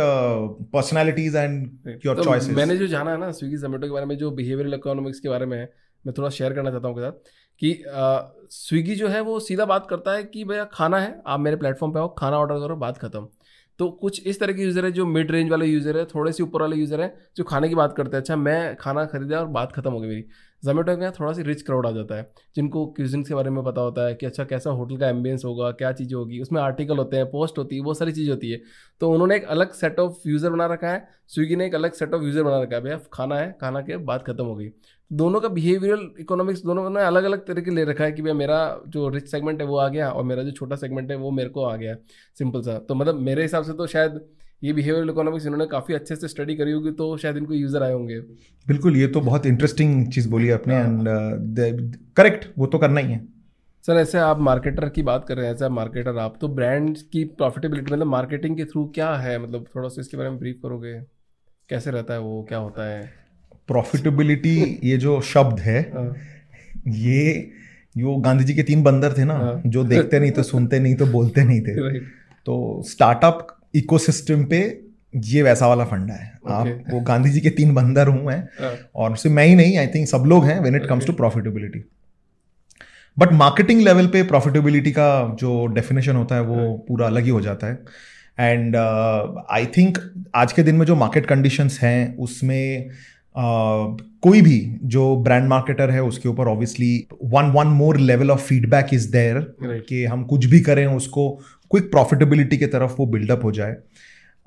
personalities 0.73 1.35
and 1.35 1.97
your 2.05 2.23
choices 2.23 2.55
मैंने 2.55 2.75
जो 2.77 2.87
जाना 2.87 3.11
है 3.11 3.19
ना 3.19 3.31
स्विगी 3.31 3.57
जोमेटो 3.57 3.87
के 3.87 3.93
बारे 3.93 4.05
में 4.05 4.17
जो 4.17 4.31
बिहेवियरल 4.31 4.73
इकोनॉमिक्स 4.73 5.19
के 5.19 5.29
बारे 5.29 5.45
में 5.45 5.57
है 5.57 5.69
मैं 6.07 6.13
थोड़ा 6.17 6.29
शेयर 6.31 6.53
करना 6.53 6.71
चाहता 6.71 6.87
हूँ 6.87 6.95
के 6.95 7.01
साथ 7.01 7.31
कि 7.61 7.83
स्विगी 8.51 8.95
जो 8.95 9.07
है 9.07 9.21
वो 9.21 9.39
सीधा 9.39 9.65
बात 9.65 9.87
करता 9.89 10.11
है 10.11 10.23
कि 10.25 10.43
भैया 10.43 10.63
खाना 10.73 10.99
है, 10.99 11.21
आप 11.27 11.39
मेरे 11.39 11.55
प्लेटफॉर्म 11.57 11.93
पे 11.93 11.99
आओ, 11.99 12.13
खाना 12.17 12.37
ऑर्डर 12.37 12.59
करो, 12.59 12.75
बात 12.77 12.97
खत्म। 12.97 13.27
तो 13.79 13.89
कुछ 14.01 14.27
इस 14.27 14.39
तरह 14.39 14.53
के 14.53 14.61
यूज़र 14.61 14.85
है 14.85 14.91
जो 14.91 15.05
मिड 15.05 15.31
रेंज 15.31 15.49
वाले 15.51 15.65
यूज़र 15.65 15.97
है, 15.97 16.05
थोड़े 16.05 16.31
से 16.31 16.43
ऊपर 16.43 16.61
वाले 16.61 16.75
यूज़र 16.75 17.01
हैं 17.01 17.13
जो 17.37 17.43
खाने 17.43 17.69
की 17.69 17.75
बात 17.75 17.93
करते 17.97 18.15
हैं। 18.15 18.21
अच्छा 18.21 18.35
मैं 18.35 18.75
खाना 18.75 19.05
खरीदा 19.05 19.39
और 19.39 19.47
बात 19.49 19.71
खत्म 19.71 19.91
हो 19.91 19.99
गई 19.99 20.07
मेरी। 20.07 20.25
जोमेटो 20.63 20.95
के 20.95 21.01
यहाँ 21.01 21.13
थोड़ा 21.19 21.31
सी 21.33 21.43
रिच 21.43 21.61
क्राउड 21.61 21.85
आ 21.85 21.91
जाता 21.91 22.15
है, 22.15 22.27
जिनको 22.55 22.85
क्यूजिन 22.87 23.23
के 23.23 23.33
बारे 23.33 23.49
में 23.49 23.63
पता 23.63 23.81
होता 23.81 24.05
है 24.07 24.15
कि 24.15 24.25
अच्छा 24.25 24.43
कैसा 24.45 24.69
होटल 24.71 24.97
का 24.97 25.09
एम्बियंस 25.09 25.45
होगा, 25.45 25.71
क्या 25.73 25.91
चीज़ें 25.91 26.15
होगी, 26.15 26.39
उसमें 26.41 26.61
आर्टिकल 26.61 26.97
होते 26.97 27.17
हैं 27.17 27.25
पोस्ट 27.31 27.57
होती 27.57 27.75
है 27.75 27.81
बहुत 27.83 27.97
सारी 27.99 28.11
चीज़ 28.11 28.29
होती 28.29 28.51
है। 28.51 28.59
तो 29.01 29.11
उन्होंने 29.11 29.35
एक 29.35 29.45
अलग 29.47 29.71
सेट 29.73 29.99
ऑफ़ 29.99 30.27
यूज़र 30.27 30.49
बना 30.49 30.65
रखा 30.67 30.89
है 30.89 31.07
स्विगी 31.27 31.55
ने 31.55 31.65
एक 31.65 31.75
अलग 31.75 31.93
सेट 31.93 32.13
ऑफ़ 32.13 32.23
यूज़र 32.23 32.43
बना 32.43 32.61
रखा 32.61 32.75
है, 32.75 32.81
भैया 32.81 32.99
खाना 33.13 33.35
है, 33.35 33.51
खाना 33.61 33.81
के 33.81 33.97
बाद 33.99 34.23
खत्म 34.27 34.45
हो 34.45 34.55
गई। 34.55 34.69
दोनों 35.11 35.39
का 35.41 35.47
बिहेवियरल 35.49 36.09
इकोनॉमिक्स 36.19 36.61
दोनों 36.63 36.89
ने 36.89 37.01
अलग 37.01 37.23
अलग 37.23 37.45
तरीके 37.47 37.71
ले 37.71 37.83
रखा 37.85 38.03
है 38.03 38.11
कि 38.11 38.21
भैया 38.21 38.33
मेरा 38.35 38.57
जो 38.87 39.07
रिच 39.09 39.29
सेगमेंट 39.31 39.61
है 39.61 39.67
वो 39.67 39.77
आ 39.77 39.87
गया, 39.89 40.09
और 40.09 40.23
मेरा 40.23 40.43
जो 40.43 40.51
छोटा 40.51 40.75
सेगमेंट 40.75 41.11
है 41.11 41.17
वो 41.17 41.31
मेरे 41.31 41.49
को 41.49 41.63
आ 41.63 41.75
गया 41.75 41.95
सिंपल 42.37 42.61
सा। 42.61 42.77
तो 42.79 42.95
मतलब 42.95 43.19
मेरे 43.21 43.41
हिसाब 43.41 43.63
से 43.63 43.73
तो 43.73 43.87
शायद 43.87 44.19
ये 44.63 44.73
बिहेवियरल 44.73 45.09
इकोनॉमिक्स 45.09 45.45
इन्होंने 45.45 45.65
काफ़ी 45.65 45.93
अच्छे 45.93 46.15
से 46.15 46.27
स्टडी 46.27 46.55
करी 46.55 46.71
होगी 46.71 46.91
तो 46.91 47.17
शायद 47.17 47.37
इनको 47.37 47.53
यूज़र 47.53 47.83
आए 47.83 47.93
होंगे। 47.93 48.19
बिल्कुल 48.67 48.97
ये 48.97 49.07
तो 49.07 49.21
बहुत 49.21 49.45
इंटरेस्टिंग 49.45 50.07
चीज़ 50.07 50.29
बोली 50.29 50.49
आपने 50.49 50.75
एंड 50.75 51.07
करेक्ट 52.17 52.45
हाँ। 52.45 52.53
uh, 52.53 52.59
वो 52.59 52.65
तो 52.65 52.77
करना 52.77 52.99
ही 52.99 53.13
है। 53.13 53.27
सर 53.87 53.93
ऐसे 53.93 54.17
आप 54.17 54.39
मार्केटर 54.39 54.89
की 54.89 55.01
बात 55.01 55.25
कर 55.27 55.37
रहे 55.37 55.45
हैं 55.45 55.53
एज 55.53 55.63
मार्केटर 55.63 56.17
आप 56.17 56.37
तो 56.41 56.47
ब्रांड 56.47 56.97
की 56.97 57.23
प्रॉफिटेबिलिटी 57.23 57.93
मतलब 57.93 58.07
मार्केटिंग 58.07 58.57
के 58.57 58.65
थ्रू 58.65 58.85
क्या 58.85 59.15
है? 59.15 59.43
मतलब 59.43 59.65
थोड़ा 59.75 59.89
सा 59.89 60.01
इसके 60.01 60.17
बारे 60.17 60.29
में 60.29 60.39
ब्रीफ 60.39 60.59
करोगे? 60.63 60.93
कैसे 61.69 61.91
रहता 61.91 62.13
है 62.13 62.19
वो? 62.19 62.45
क्या 62.49 62.57
होता 62.57 62.89
है? 62.89 63.13
प्रॉफिटेबिलिटी 63.67 64.79
ये 64.83 64.97
जो 64.97 65.21
शब्द 65.21 65.59
है 65.59 65.81
हाँ। 65.81 66.15
ये 66.87 67.51
जो 67.97 68.15
गांधी 68.15 68.43
जी 68.43 68.53
के 68.53 68.63
तीन 68.63 68.83
बंदर 68.83 69.13
थे 69.17 69.25
ना 69.25 69.33
हाँ। 69.33 69.61
जो 69.65 69.83
देखते 69.83 70.19
नहीं 70.19 70.31
तो 70.31 70.43
सुनते 70.43 70.79
नहीं 70.79 70.95
तो 70.95 71.05
बोलते 71.05 71.43
नहीं 71.43 71.61
थे। 71.61 71.99
तो 72.45 72.83
स्टार्टअप 72.83 73.56
इकोसिस्टम 73.77 74.45
पे 74.45 74.81
ये 75.15 75.41
वैसा 75.41 75.67
वाला 75.67 75.85
फंडा 75.85 76.13
है 76.13 76.31
okay. 76.31 76.51
आप 76.51 76.83
वो 76.89 77.01
गांधी 77.01 77.29
जी 77.29 77.39
के 77.39 77.49
तीन 77.49 77.73
बंदर 77.73 78.07
हूँ। 78.07 78.25
मैं 78.25 78.39
हाँ। 78.39 78.75
और 78.95 79.17
सिर्फ़ 79.17 79.35
मैं 79.35 79.45
ही 79.45 79.55
नहीं 79.55 79.77
आई 79.77 79.87
थिंक 79.87 80.07
सब 80.07 80.23
लोग 80.27 80.45
हैं 80.45 80.59
when 80.59 80.75
it 80.75 80.85
comes 80.85 81.05
to 81.05 81.13
profitability 81.13 81.83
but 83.19 83.33
marketing 83.33 83.81
level 83.81 84.07
पे 84.07 84.23
प्रॉफिटेबिलिटी 84.23 84.91
का 84.91 85.35
जो 85.39 85.65
डेफिनेशन 85.65 86.15
होता 86.15 86.35
है 86.35 86.41
वो 86.41 86.85
पूरा 86.87 87.07
अलग 87.07 87.23
ही 87.23 87.29
हो 87.29 87.41
जाता 87.41 87.67
है। 87.67 87.79
एंड 88.39 88.75
आई 89.51 89.65
थिंक 89.65 89.97
आज 90.35 90.53
के 90.53 90.63
दिन 90.63 90.75
में 90.75 90.85
जो 90.85 90.95
मार्केट 90.95 91.25
कंडीशंस 91.25 91.79
हैं 91.81 92.17
उसमें 92.17 92.89
Uh, 93.37 94.01
कोई 94.21 94.41
भी 94.41 94.77
जो 94.83 95.17
ब्रांड 95.17 95.47
मार्केटर 95.47 95.91
है 95.91 96.03
उसके 96.03 96.29
ऊपर 96.29 96.47
obviously 96.47 97.07
one 97.23 97.45
one 97.45 97.67
more 97.67 97.97
level 97.97 98.31
of 98.31 98.39
feedback 98.39 98.87
is 98.93 99.11
there 99.11 99.55
कि 99.63 100.05
हम 100.05 100.23
कुछ 100.23 100.45
भी 100.45 100.59
करें 100.59 100.87
उसको 100.87 101.39
क्विक 101.71 101.91
प्रॉफिटेबिलिटी 101.91 102.57
की 102.57 102.65
तरफ़ 102.65 102.95
वो 102.99 103.05
बिल्डअप 103.05 103.43
हो 103.43 103.51
जाए। 103.51 103.75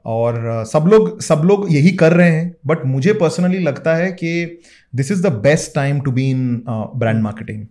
और 0.07 0.65
सब 0.67 0.85
लोग 0.91 1.21
सब 1.23 1.43
लोग 1.45 1.67
यही 1.73 1.91
कर 2.03 2.13
रहे 2.13 2.31
हैं 2.31 2.55
बट 2.67 2.85
मुझे 2.87 3.13
पर्सनली 3.13 3.59
लगता 3.59 3.95
है 3.97 4.11
कि 4.13 4.61
this 4.95 5.11
is 5.13 5.23
the 5.23 5.33
best 5.43 5.75
time 5.75 6.01
to 6.01 6.11
be 6.11 6.29
in 6.31 6.63
brand 6.69 7.23
marketing 7.23 7.67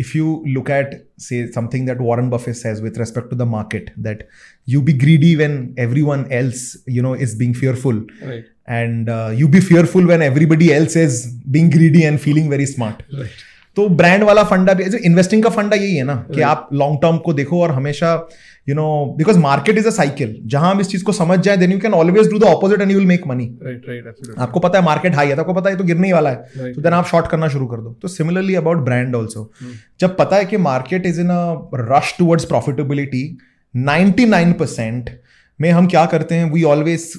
if 0.00 0.16
you 0.16 0.42
look 0.48 0.70
at 0.70 0.90
say 1.20 1.46
something 1.46 1.86
that 1.86 2.00
Warren 2.00 2.28
Buffett 2.30 2.52
says 2.52 2.80
with 2.80 2.98
respect 2.98 3.30
to 3.30 3.36
the 3.36 3.42
market 3.48 3.90
that 3.98 4.26
you 4.68 4.80
be 4.80 4.92
greedy 4.98 5.34
when 5.36 5.74
everyone 6.02 6.26
else 6.32 6.66
you 6.88 7.02
know 7.02 7.14
is 7.16 7.36
being 7.38 7.54
fearful 7.54 8.06
and 8.68 9.08
you 9.38 9.48
be 9.48 9.60
fearful 9.60 10.06
when 10.06 10.22
everybody 10.22 10.68
else 10.68 10.96
is 10.96 11.26
being 11.48 11.72
greedy 11.72 12.02
and 12.02 12.18
feeling 12.18 12.50
very 12.50 12.66
smart 12.66 13.02
तो 13.76 13.88
brand 13.90 14.22
वाला 14.22 14.42
फंडा 14.44 14.74
भी 14.74 14.84
investing 15.04 15.42
का 15.42 15.50
फंडा 15.50 15.76
यही 15.76 15.94
है 15.96 16.04
ना 16.04 16.14
कि 16.34 16.40
आप 16.42 16.68
लॉन्ग 16.72 16.98
टर्म 17.02 17.16
को 17.18 17.32
देखो 17.32 17.62
और 17.62 17.70
हमेशा 17.70 18.12
you 18.68 18.74
know 18.74 19.14
because 19.18 19.38
market 19.38 19.78
is 19.78 19.86
a 19.86 19.90
cycle 19.90 20.36
जहाँ 20.46 20.70
हम 20.70 20.80
इस 20.80 20.88
चीज़ 20.88 21.04
को 21.04 21.12
समझ 21.12 21.38
जाए 21.38 21.56
then 21.56 21.72
you 21.72 21.78
can 21.78 21.94
always 21.94 22.30
do 22.30 22.38
the 22.38 22.44
opposite 22.44 22.80
and 22.80 22.90
you 22.90 22.98
will 22.98 23.06
make 23.06 23.26
money 23.26 23.46
आपको 24.38 24.60
पता 24.60 24.78
है 24.78 24.84
मार्केट 24.84 25.14
हाई 25.14 25.28
है 25.28 25.36
तो 25.36 25.42
आपको 25.42 25.54
पता 25.54 25.70
है 25.70 25.76
तो 25.76 25.84
गिरने 25.84 26.06
ही 26.06 26.12
वाला 26.12 26.30
है। 26.30 26.72
तो 26.72 26.80
देन 26.80 26.92
आप 26.92 27.06
शॉर्ट 27.06 27.26
करना 27.26 27.48
शुरू 27.48 27.66
कर 27.66 27.76
दो। 27.76 27.92
तो 28.02 28.08
सिमिलरली 28.08 28.54
अबाउट 28.54 28.84
ब्रांड 28.84 29.14
ऑल्सो 29.16 29.50
जब 30.00 30.16
पता 30.16 30.36
है 30.36 30.44
कि 30.44 30.56
market 30.66 31.06
is 31.06 31.20
in 31.20 31.28
a 31.28 31.70
rush 31.74 32.14
towards 32.18 32.44
profitability 32.44 33.26
ninety 33.74 34.24
nine 34.26 34.52
percent 34.52 35.10
में 35.58 35.70
हम 35.70 35.86
क्या 35.86 36.04
करते 36.06 36.34
हैं? 36.34 36.50
We 36.52 36.62
always 36.64 37.12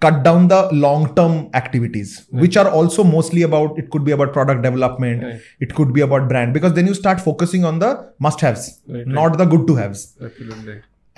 cut 0.00 0.22
down 0.22 0.48
the 0.48 0.60
long 0.72 1.14
term 1.14 1.36
activities 1.54 2.10
right. 2.30 2.42
which 2.42 2.56
are 2.56 2.68
also 2.70 3.04
mostly 3.04 3.42
about 3.42 3.78
it 3.78 3.90
could 3.90 4.04
be 4.04 4.12
about 4.16 4.32
product 4.32 4.62
development 4.62 5.22
right. 5.22 5.40
it 5.60 5.74
could 5.74 5.92
be 5.92 6.02
about 6.02 6.28
brand 6.28 6.52
because 6.52 6.74
then 6.74 6.86
you 6.86 6.94
start 6.94 7.20
focusing 7.20 7.64
on 7.64 7.78
the 7.78 7.92
must 8.18 8.40
haves 8.40 8.80
right, 8.88 9.06
not 9.06 9.38
the 9.38 9.46
good 9.54 9.66
to 9.66 9.80
haves 9.82 10.04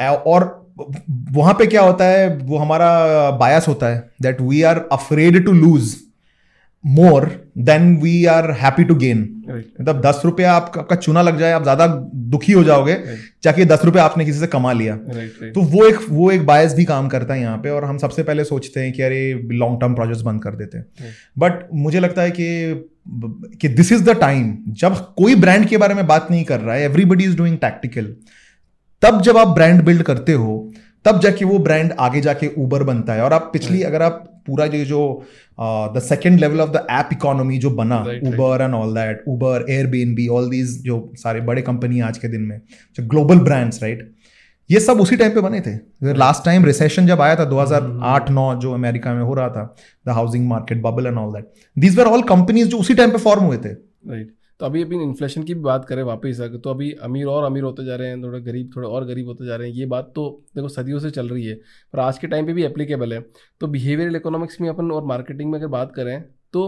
और 0.01 0.45
वहां 1.37 1.55
पे 1.55 1.67
क्या 1.67 1.83
होता 1.83 2.05
है 2.05 2.27
वो 2.39 2.59
हमारा 2.59 2.91
bias 3.39 3.69
होता 3.69 3.87
है 3.87 4.11
that 4.23 4.41
we 4.41 4.63
are 4.63 4.79
afraid 4.93 5.45
to 5.45 5.53
lose 5.53 5.97
more 6.84 7.30
than 7.60 7.96
we 7.98 8.26
are 8.28 8.52
happy 8.54 8.84
to 8.84 8.96
gain 8.96 9.20
मतलब 9.50 10.02
दस 10.02 10.22
रुपया 10.26 10.54
आप, 10.54 10.72
आपका 10.78 10.96
चुना 10.96 11.22
लग 11.22 11.38
जाए 11.40 11.52
आप 11.52 11.64
ज़्यादा 11.64 11.88
दुखी 12.34 12.52
हो 12.54 12.64
जाओगे 12.64 12.96
चाहे 13.44 13.66
दस 13.66 13.86
रुपया 13.86 14.04
आपने 14.04 14.26
किसी 14.26 14.40
से 14.40 14.48
कमा 14.48 14.72
लिया। 14.74 14.96
तो 14.96 15.62
वो 15.64 15.86
एक 15.88 16.00
वो 16.10 16.30
एक 16.32 16.46
बायस 16.46 16.74
भी 16.76 16.86
काम 16.86 17.08
करता 17.10 17.34
है 17.34 17.42
यहाँ 17.42 17.58
पे 17.58 17.70
और 17.70 17.86
हम 17.86 17.98
सबसे 17.98 18.24
पहले 18.24 18.44
सोचते 18.44 18.80
हैं 18.80 18.94
कि 18.94 19.02
अरे 19.02 19.22
लॉन्ग 19.54 19.80
टर्म 19.82 19.96
प्रोजेक्ट्स 19.96 20.24
बंद 20.24 20.44
कर 20.44 20.56
देते 20.56 20.78
हैं। 20.78 21.14
बट 21.40 21.68
मुझे 21.76 22.00
लगता 22.00 22.22
है 22.22 22.32
कि 22.32 22.90
कि 23.62 23.68
दिस 23.70 23.92
इज़ 23.92 24.04
द 24.04 24.20
टाइम 24.20 24.56
जब 24.80 24.96
कोई 25.16 25.36
ब्रांड 25.36 25.68
के 25.68 25.78
बारे 25.78 25.94
में 25.94 26.06
बात 26.08 26.28
नहीं 26.32 26.44
कर 26.44 26.60
रहा 26.60 26.76
है 26.76 26.84
एवरीबडी 26.84 27.24
इज़ 27.24 27.38
डूइंग 27.38 27.58
टैक्टिकल 27.58 28.14
तब 29.02 29.22
जब 29.22 29.38
आप 29.38 29.48
ब्रांड 29.48 29.82
बिल्ड 29.84 30.04
करते 30.04 30.34
हो 30.34 30.54
तब 31.06 31.20
जाके 31.20 31.46
वो 31.46 31.58
ब्रांड 31.60 31.94
आगे 32.00 32.22
जाके 32.22 32.50
ऊबर 32.58 32.84
बनता 32.84 33.14
है। 33.14 33.22
और 33.22 33.34
आप 33.34 33.50
पिछली 33.54 33.82
अगर 33.84 34.02
आप 34.02 34.24
पूरा 34.48 34.68
जो 34.68 34.84
जो 34.86 35.02
the 35.96 36.02
second 36.04 36.40
level 36.40 36.62
of 36.62 36.70
the 36.70 36.86
app 36.92 37.10
economy 37.12 37.58
जो 37.58 37.70
बना 37.76 38.00
Uber 38.00 38.62
and 38.62 38.74
all 38.74 38.94
that 38.96 39.24
Uber 39.28 39.66
Airbnb 40.16 40.28
all 40.28 40.50
these 40.50 40.82
जो 40.84 40.98
सारे 41.18 41.42
बड़े 41.42 41.62
कंपनी 41.62 42.00
आज 42.00 42.18
के 42.18 42.28
दिन 42.28 42.42
में 42.42 42.60
जो 42.98 43.08
ग्लोबल 43.08 43.40
ब्रांड्स 43.40 43.84
राइट 43.84 44.12
ये 44.70 44.80
सब 44.80 45.00
उसी 45.02 45.16
टाइम 45.16 45.32
पे 45.32 45.42
बने 45.42 45.60
थे। 45.62 46.14
लास्ट 46.14 46.46
टाइम 46.46 46.66
रिसेशन 46.66 47.08
जब 47.08 47.22
आया 47.22 47.36
था 47.36 47.50
2008-9 47.50 48.54
जो 48.62 48.74
अमेरिका 48.74 49.14
में 49.14 49.24
हो 49.24 49.34
रहा 49.34 49.50
था 49.50 49.76
the 50.08 50.10
housing 50.10 50.48
market 50.48 50.82
bubble 50.82 51.08
and 51.08 51.18
all 51.18 51.34
that 51.34 51.52
these 51.78 51.98
were 52.00 52.06
all 52.06 52.22
companies 52.30 52.68
जो 52.68 52.78
उसी 52.78 52.94
टाइम 52.94 53.12
पे 53.12 53.18
फॉर्म 53.18 53.44
हुए 53.44 53.58
थे। 53.58 53.70
राइट 53.70 54.34
तो 54.64 54.68
अभी 54.68 54.82
अभी 54.84 54.96
इन्फ्लेशन 54.96 55.44
की 55.44 55.54
भी 55.54 55.62
बात 55.62 55.86
करें 55.86 56.02
वापस 56.04 56.40
आकर 56.42 56.58
तो 56.58 56.70
अभी 56.70 56.92
अमीर 57.04 57.26
और 57.28 57.44
अमीर 57.44 57.64
होते 57.64 57.86
जा 57.86 57.96
रहे 57.96 58.08
हैं, 58.08 58.22
थोड़े 58.24 58.40
गरीब, 58.42 58.70
थोड़े 58.76 58.88
और 58.88 59.06
गरीब 59.06 59.28
होते 59.28 59.46
जा 59.46 59.56
रहे 59.56 59.70
हैं, 59.70 59.76
ये 59.76 59.86
बात 59.86 60.12
तो 60.16 60.24
देखो 60.56 60.68
सदियों 60.68 61.00
से 61.00 61.10
चल 61.12 61.30
रही 61.30 61.46
है, 61.46 61.56
पर 61.94 62.00
आज 62.00 62.18
के 62.18 62.28
टाइम 62.28 62.46
पे 62.46 62.54
भी 62.54 62.64
एप्लीकेबल 62.64 63.14
है। 63.14 63.20
तो 63.62 63.68
बिहेवियरल 63.68 64.16
इकोनॉमिक्स 64.16 64.62
में 64.62 64.70
अपन 64.70 64.92
और 64.92 65.04
मार्केटिंग 65.06 65.52
में 65.52 65.60
अगर 65.60 65.68
बात 65.70 65.92
करें 65.96 66.24
तो 66.54 66.64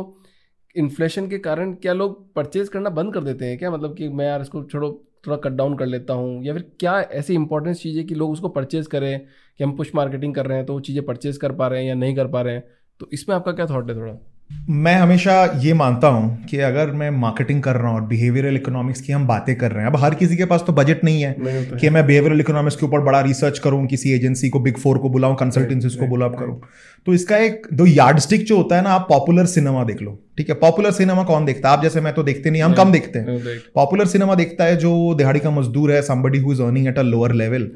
इन्फ्लेशन 0.75 1.29
के 1.29 1.37
कारण 1.39 1.73
क्या 1.75 1.93
लोग 1.93 2.33
परचेज 2.35 2.69
करना 2.69 2.89
बंद 2.91 3.13
कर 3.13 3.23
देते 3.23 3.45
हैं? 3.45 3.57
क्या 3.57 3.71
मतलब 3.71 3.95
कि 3.97 4.09
मैं 4.09 4.27
यार 4.27 4.41
इसको 4.41 4.63
छोड़ो, 4.65 4.91
थोड़ा 5.27 5.37
कट 5.37 5.51
डाउन 5.53 5.77
कर 5.77 5.85
लेता 5.85 6.13
हूँ? 6.13 6.43
या 6.45 6.53
फिर 6.53 6.69
क्या 6.79 6.99
ऐसी 7.01 7.33
इंपॉर्टेंस 7.35 7.81
चीज़ 7.81 7.97
है 7.97 8.03
कि 8.03 8.15
लोग 8.15 8.31
उसको 8.31 8.49
परचेज 8.49 8.87
करें, 8.87 9.19
कि 9.59 9.63
हम 9.63 9.75
पुश 9.77 9.95
मार्केटिंग 9.95 10.35
कर 10.35 10.45
रहे 10.45 10.57
हैं 10.57 10.65
तो 10.65 10.73
वो 10.73 10.79
चीज़ें 10.81 11.05
परचेज 11.05 11.37
कर 11.37 11.51
पा 11.53 11.67
रहे 11.67 11.81
हैं 11.81 11.87
या 11.89 11.95
नहीं 11.95 12.15
कर 12.15 12.27
पा 12.27 12.41
रहे 12.41 12.53
हैं? 12.55 12.63
तो 12.99 13.09
इसमें 13.13 13.35
आपका 13.35 13.51
क्या 13.51 13.65
थाट 13.65 13.89
है 13.89 13.95
थोड़ा? 13.97 14.17
मैं 14.49 14.93
हमेशा 14.95 15.33
ये 15.61 15.73
मानता 15.73 16.07
हूँ 16.07 16.45
कि 16.45 16.57
अगर 16.57 16.91
मैं 16.91 17.09
मार्केटिंग 17.11 17.61
कर 17.63 17.75
रहा 17.75 17.87
हूँ 17.87 17.95
और 17.95 18.05
बिहेवियरल 18.07 18.55
इकोनॉमिक्स 18.55 19.01
की 19.01 19.13
हम 19.13 19.25
बातें 19.27 19.55
कर 19.55 19.71
रहे 19.71 19.83
हैं 19.83 19.91
अब 19.91 19.97
हर 19.97 20.15
किसी 20.15 20.37
के 20.37 20.45
पास 20.45 20.63
तो 20.67 20.73
बजट 20.73 21.03
नहीं 21.03 21.21
है 21.21 21.35
नहीं 21.39 21.77
कि 21.79 21.89
मैं 21.89 22.05
बिहेवियरल 22.07 22.39
इकोनॉमिक्स 22.39 22.75
के 22.75 22.85
ऊपर 22.85 22.99
बड़ा 22.99 23.21
रिसर्च 23.21 23.59
करूँ 23.59 23.85
किसी 23.87 24.11
एजेंसी 24.13 24.49
को 24.49 24.59
बिग 24.59 24.77
फोर 24.77 24.97
को 24.97 25.09
बुलाऊं 25.09 25.35
कंसल्टेंसीज 25.35 25.95
को 25.95 26.07
बुलाओ 26.07 26.37
करूँ। 26.37 26.59
तो 27.07 27.13
इसका 27.13 27.37
एक 27.37 27.67
दो 27.73 27.85
यार्ड 27.85 28.19
स्टिक 28.19 28.45
जो 28.45 28.57
होता 28.57 28.75
है 28.75 28.83
ना 28.83 28.89
आप 28.89 29.05
पॉपुलर 29.09 29.45
सिनेमा 29.45 29.83
देख 29.83 30.01
लो 30.01 30.17
ठीक 30.37 30.49
है? 30.49 30.55
पॉपुलर 30.55 30.91
सिनेमा 30.91 31.23
कौन 31.23 31.45
देखता 31.45 31.69
है? 31.69 31.77
आप 31.77 31.83
जैसे 31.83 32.01
मैं 32.01 32.13
तो 32.13 32.23
देखते 32.23 32.49
नहीं 32.49 32.61
हम 32.61 32.73
कम 32.73 32.91
देखते 32.91 33.19
हैं। 33.19 33.57
पॉपुलर 33.75 34.05
सिनेमा 34.05 34.35
देखता 34.35 34.63
है 34.63 34.77
जो 34.77 35.13
दिहाड़ी 35.17 35.39
का 35.39 35.51
मजदूर 35.51 35.91
है 35.91 36.01
somebody 36.03 36.39
who 36.39 36.53
is 36.53 36.61
earning 36.61 36.87
at 36.87 36.99
a 36.99 37.01
lower 37.03 37.33
level 37.33 37.69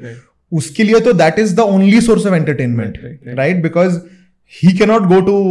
उसके 0.52 0.84
लिए 0.84 1.00
तो 1.00 1.12
that 1.14 1.38
is 1.38 1.54
the 1.56 1.60
only 1.74 2.00
source 2.00 2.26
of 2.26 2.34
entertainment 2.34 2.98
right 3.28 3.62
because 3.62 4.00
he 4.62 4.78
can 4.78 4.86
not 4.86 5.02
go 5.02 5.20
to 5.20 5.42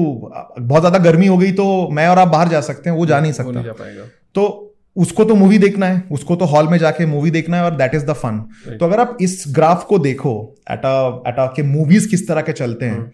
बहुत 0.60 0.82
ज़्यादा 0.82 0.98
गर्मी 1.00 1.28
हो 1.28 1.38
गई 1.38 1.52
तो 1.52 1.90
मैं 1.92 2.08
और 2.08 2.20
आप 2.20 2.28
बाहर 2.28 2.48
जा 2.48 2.62
सकते 2.62 2.90
हैं 2.90 2.98
वो 2.98 3.06
जा 3.06 3.20
नहीं 3.20 3.32
सकता। 3.32 3.52
नहीं 3.52 3.64
जा 3.64 3.72
पाएगा। 3.72 4.04
तो 4.36 4.66
उसको 4.96 5.24
तो 5.24 5.36
मूवी 5.36 5.58
देखना 5.58 5.86
है 5.86 6.04
उसको 6.12 6.36
तो 6.36 6.46
हॉल 6.46 6.68
में 6.68 6.78
जाके 6.78 7.06
मूवी 7.06 7.32
देखना 7.32 7.58
है 7.58 7.64
और 7.64 7.76
दैट 7.76 7.96
इज़ 7.96 8.06
द 8.06 8.14
फन 8.14 8.40
तो 8.80 8.86
अगर 8.86 9.00
आप 9.00 9.18
इस 9.22 9.44
ग्राफ 9.48 9.84
को 9.84 10.00
देखो 10.00 10.56
एट 10.72 10.82
एट 11.28 11.36
के 11.40 11.64
मूवीज़ 11.64 12.10
किस 12.10 12.28
तरह 12.28 12.42
के 12.42 12.52
चलते 12.52 12.86
हैं 12.86 13.06
hmm. 13.06 13.14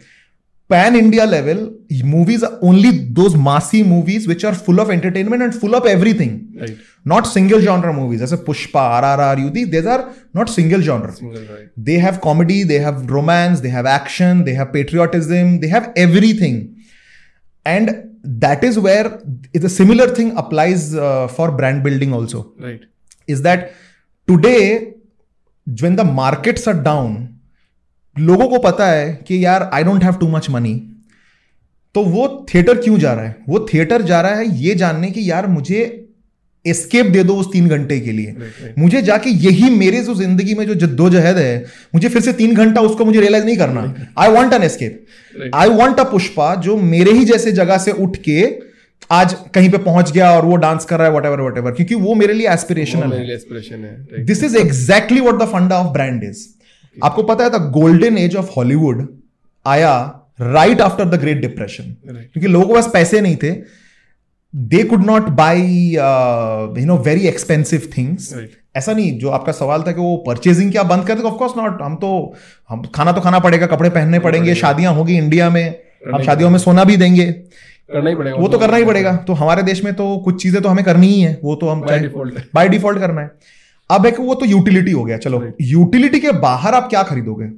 Pan 0.68 0.96
India 0.96 1.26
level, 1.26 1.74
movies 2.04 2.44
are 2.44 2.58
only 2.62 2.92
those 3.10 3.36
massy 3.36 3.84
movies 3.84 4.28
which 4.28 4.44
are 4.44 4.54
full 4.54 4.80
of 4.80 4.90
entertainment 4.90 5.44
and 5.44 5.54
full 5.54 5.76
of 5.76 5.86
everything. 5.86 6.54
Right. 6.60 6.78
Not 7.04 7.28
single 7.28 7.62
genre 7.62 7.94
movies. 7.94 8.22
As 8.22 8.34
a 8.34 8.38
Pushpa, 8.38 9.02
RRR, 9.02 9.48
UD, 9.48 9.72
these 9.72 9.86
are 9.86 10.14
not 10.34 10.50
single 10.50 10.82
genre. 10.82 11.14
Single, 11.14 11.44
right. 11.44 11.70
They 11.78 12.00
have 12.00 12.22
comedy, 12.22 12.64
they 12.64 12.80
have 12.80 13.10
romance, 13.12 13.62
they 13.62 13.70
have 13.70 13.86
action, 13.86 14.44
they 14.44 14.54
have 14.54 14.74
patriotism, 14.74 15.60
they 15.60 15.68
have 15.68 15.94
everything. 15.96 16.84
And 17.64 18.20
that 18.24 18.64
is 18.64 18.80
where 18.80 19.22
the 19.54 19.70
similar 19.70 20.08
thing 20.08 20.36
applies 20.36 20.96
uh, 20.96 21.28
for 21.28 21.52
brand 21.52 21.84
building 21.84 22.14
also. 22.14 22.54
Right. 22.58 22.84
Is 23.28 23.44
that 23.44 23.74
today, 24.28 24.96
when 25.80 25.96
the 25.96 26.04
markets 26.04 26.68
are 26.68 26.74
down, 26.74 27.35
लोगों 28.20 28.48
को 28.48 28.60
पता 28.60 28.88
है 28.88 29.20
कि 29.28 29.46
यार 29.46 29.70
I 29.74 29.84
don't 29.84 30.04
have 30.04 30.14
too 30.14 30.28
much 30.28 30.50
money 30.50 30.74
तो 31.96 32.04
वो 32.04 32.46
theatre 32.54 32.78
क्यों 32.78 32.98
जा 33.00 33.14
रहा 33.14 33.26
है? 33.26 33.36
वो 33.50 33.68
थिएटर 33.74 34.02
जा 34.02 34.22
रहा 34.22 34.36
है 34.36 34.58
ये 34.58 34.76
जानने 34.76 35.12
की 35.12 35.30
यार 35.30 35.48
मुझे 35.48 36.02
एस्केप 36.66 37.06
दे 37.06 37.24
दो 37.24 37.36
उस 37.36 37.52
तीन 37.54 37.68
घंटे 37.70 38.00
के 38.00 38.12
लिए। 38.12 38.32
Right, 38.32 38.62
right. 38.62 38.78
मुझे 38.80 39.02
जाके 39.02 39.30
यही 39.30 39.70
मेरे 39.70 40.02
जो 40.04 40.16
ज़िंदगी 40.16 40.54
में 40.56 40.66
जो 40.68 40.76
जद्दोजहद 40.76 41.38
है 41.38 41.66
मुझे 41.96 42.10
फिर 42.10 42.22
से 42.22 42.34
तीन 42.34 42.56
घंटा 42.56 42.82
उसको 42.82 43.06
मुझे 43.06 43.20
रियलाइज़ 43.20 43.46
नहीं 43.46 43.58
करना। 43.58 43.94
I 44.18 44.32
want 44.32 44.54
an 44.54 44.64
escape 44.64 45.52
I 45.56 45.70
want 45.70 46.00
a 46.00 46.04
Pushpa 46.04 46.54
जो 46.56 46.78
मेरे 46.78 47.12
ही 47.12 47.26
जैसे 47.26 47.52
जगह 47.52 47.78
से 47.78 47.92
उठ 47.92 48.18
के 48.18 48.44
आज 49.12 49.36
कहीं 49.54 49.70
पे 49.70 49.78
पहुँच 49.78 50.12
गया 50.12 50.32
और 50.32 50.46
वो 50.46 50.56
डांस 50.56 50.86
कर 50.86 50.98
रहा 50.98 51.08
है 51.08 51.14
वट 51.14 51.26
एवर 51.26 51.42
वट 51.42 51.58
एवर 51.58 51.72
क्योंकि 51.72 51.96
वो 51.96 52.16
मेरे 52.16 52.34
लिए 52.34 52.50
एस्पिरेशनल 52.50 53.14
है 53.14 54.26
this 54.26 54.44
is 54.44 54.58
exactly 54.58 55.22
what 55.22 55.42
the 55.44 55.48
funda 55.48 55.80
of 55.80 55.94
brand 55.94 56.24
is 56.24 56.46
आपको 57.04 57.24
पता 57.24 57.44
है 57.44 57.50
the 57.50 57.62
golden 57.72 58.18
age 58.18 58.36
of 58.36 58.52
Hollywood 58.58 59.08
आया 59.66 59.96
right 60.42 60.82
after 60.82 61.06
the 61.06 61.20
great 61.22 61.42
depression 61.42 61.96
क्योंकि 62.06 62.48
लोगों 62.48 62.68
के 62.68 62.74
पास 62.74 62.90
पैसे 62.94 63.22
नहीं 63.22 63.36
थे. 63.36 63.52
They 64.54 64.84
could 64.84 65.06
not 65.06 65.30
buy 65.38 65.62
you 66.80 66.86
know 66.86 66.98
very 67.06 67.28
expensive 67.28 67.90
things 67.98 68.34
ऐसा 68.76 68.94
नहीं 68.94 69.18
जो 69.20 69.30
आपका 69.30 69.52
सवाल 69.52 69.82
था 69.82 69.92
कि 69.92 70.02
वो 70.02 70.16
परचेजिंग 70.28 70.72
क्या 70.72 70.84
बंद 70.86 71.06
कर 71.08 71.16
दे 71.16 71.24
ऑफकोर्स 71.24 71.54
नॉट 71.58 71.82
हम 71.82 71.96
तो 71.96 72.12
हम 72.70 72.82
खाना 72.96 73.12
तो 73.12 73.22
खाना 73.22 73.40
पड़ेगा 73.40 73.68
कपड़े 73.68 73.90
पहनने 73.90 74.20
पड़ेंगे 74.20 74.56
शादियाँ 74.56 74.94
होगी 74.94 75.18
इंडिया 75.18 75.50
में 75.50 75.64
हम 76.14 76.24
शादियों 76.24 76.50
में 76.50 76.58
सोना 76.60 76.84
भी 76.84 76.98
देंगे। 76.98 77.26
करना 77.90 78.10
ही 78.10 78.16
पड़ेगा 78.16 78.38
वो 78.38 78.48
तो 78.48 78.58
करना 78.60 78.78
ही 78.78 78.86
पड़ेगा। 78.86 79.16
तो 79.18 79.34
हमारे 79.34 79.64
देश 79.64 79.84
में 79.84 79.94
तो 79.94 80.18
कुछ 80.18 80.42
चीज़ें 80.44 80.62
तो 80.62 80.70
हमें 80.70 80.84
करनी 80.86 81.08
ही 81.08 81.22
है 81.22 81.40
वो 81.44 81.56
तो 81.56 81.70
हम 81.70 81.82
बाय 81.82 82.70
डिफ़ॉल्ट 82.70 83.00
करना 83.00 83.22
है। 83.22 83.32
अब 83.90 84.06
एक 84.06 84.20
वो 84.20 84.36
तो 84.36 84.46
यूटिलिटी 84.46 84.92
हो 84.92 85.04
गया 85.04 85.18
चलो। 85.20 85.44
यूटिलिटी 85.64 86.20
के 86.20 86.32
बाहर 86.40 86.74
आप 86.74 86.90
क्या 86.90 87.04
खरीदोगे? 87.04 87.50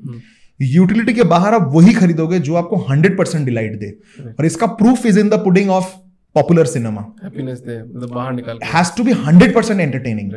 यूटिलिटी 0.59 1.11
हम्म। 1.11 1.15
के 1.15 1.29
बाहर 1.29 1.53
आप 1.53 1.69
वही 1.73 1.93
खरीदोगे 1.93 2.39
जो 2.41 2.55
आपको 2.55 2.77
हंड्रेड 2.85 3.17
परसेंट 3.17 3.45
डिलाइट 3.45 3.79
दे। 3.79 3.89
और 4.29 4.45
इसका 4.45 4.67
proof 4.77 5.05
is 5.05 5.19
in 5.19 5.29
the 5.29 5.43
pudding 5.43 5.69
of 5.71 5.93
popular 6.35 6.65
cinema 6.67 7.01
happiness 7.23 7.59
दे 7.59 7.81
मतलब 7.83 8.13
बाहर 8.13 8.33
निकाल 8.33 8.59
has 8.65 8.95
to 8.97 9.03
be 9.03 9.11
hundred 9.21 9.53
percent 9.55 9.79
entertaining 9.79 10.31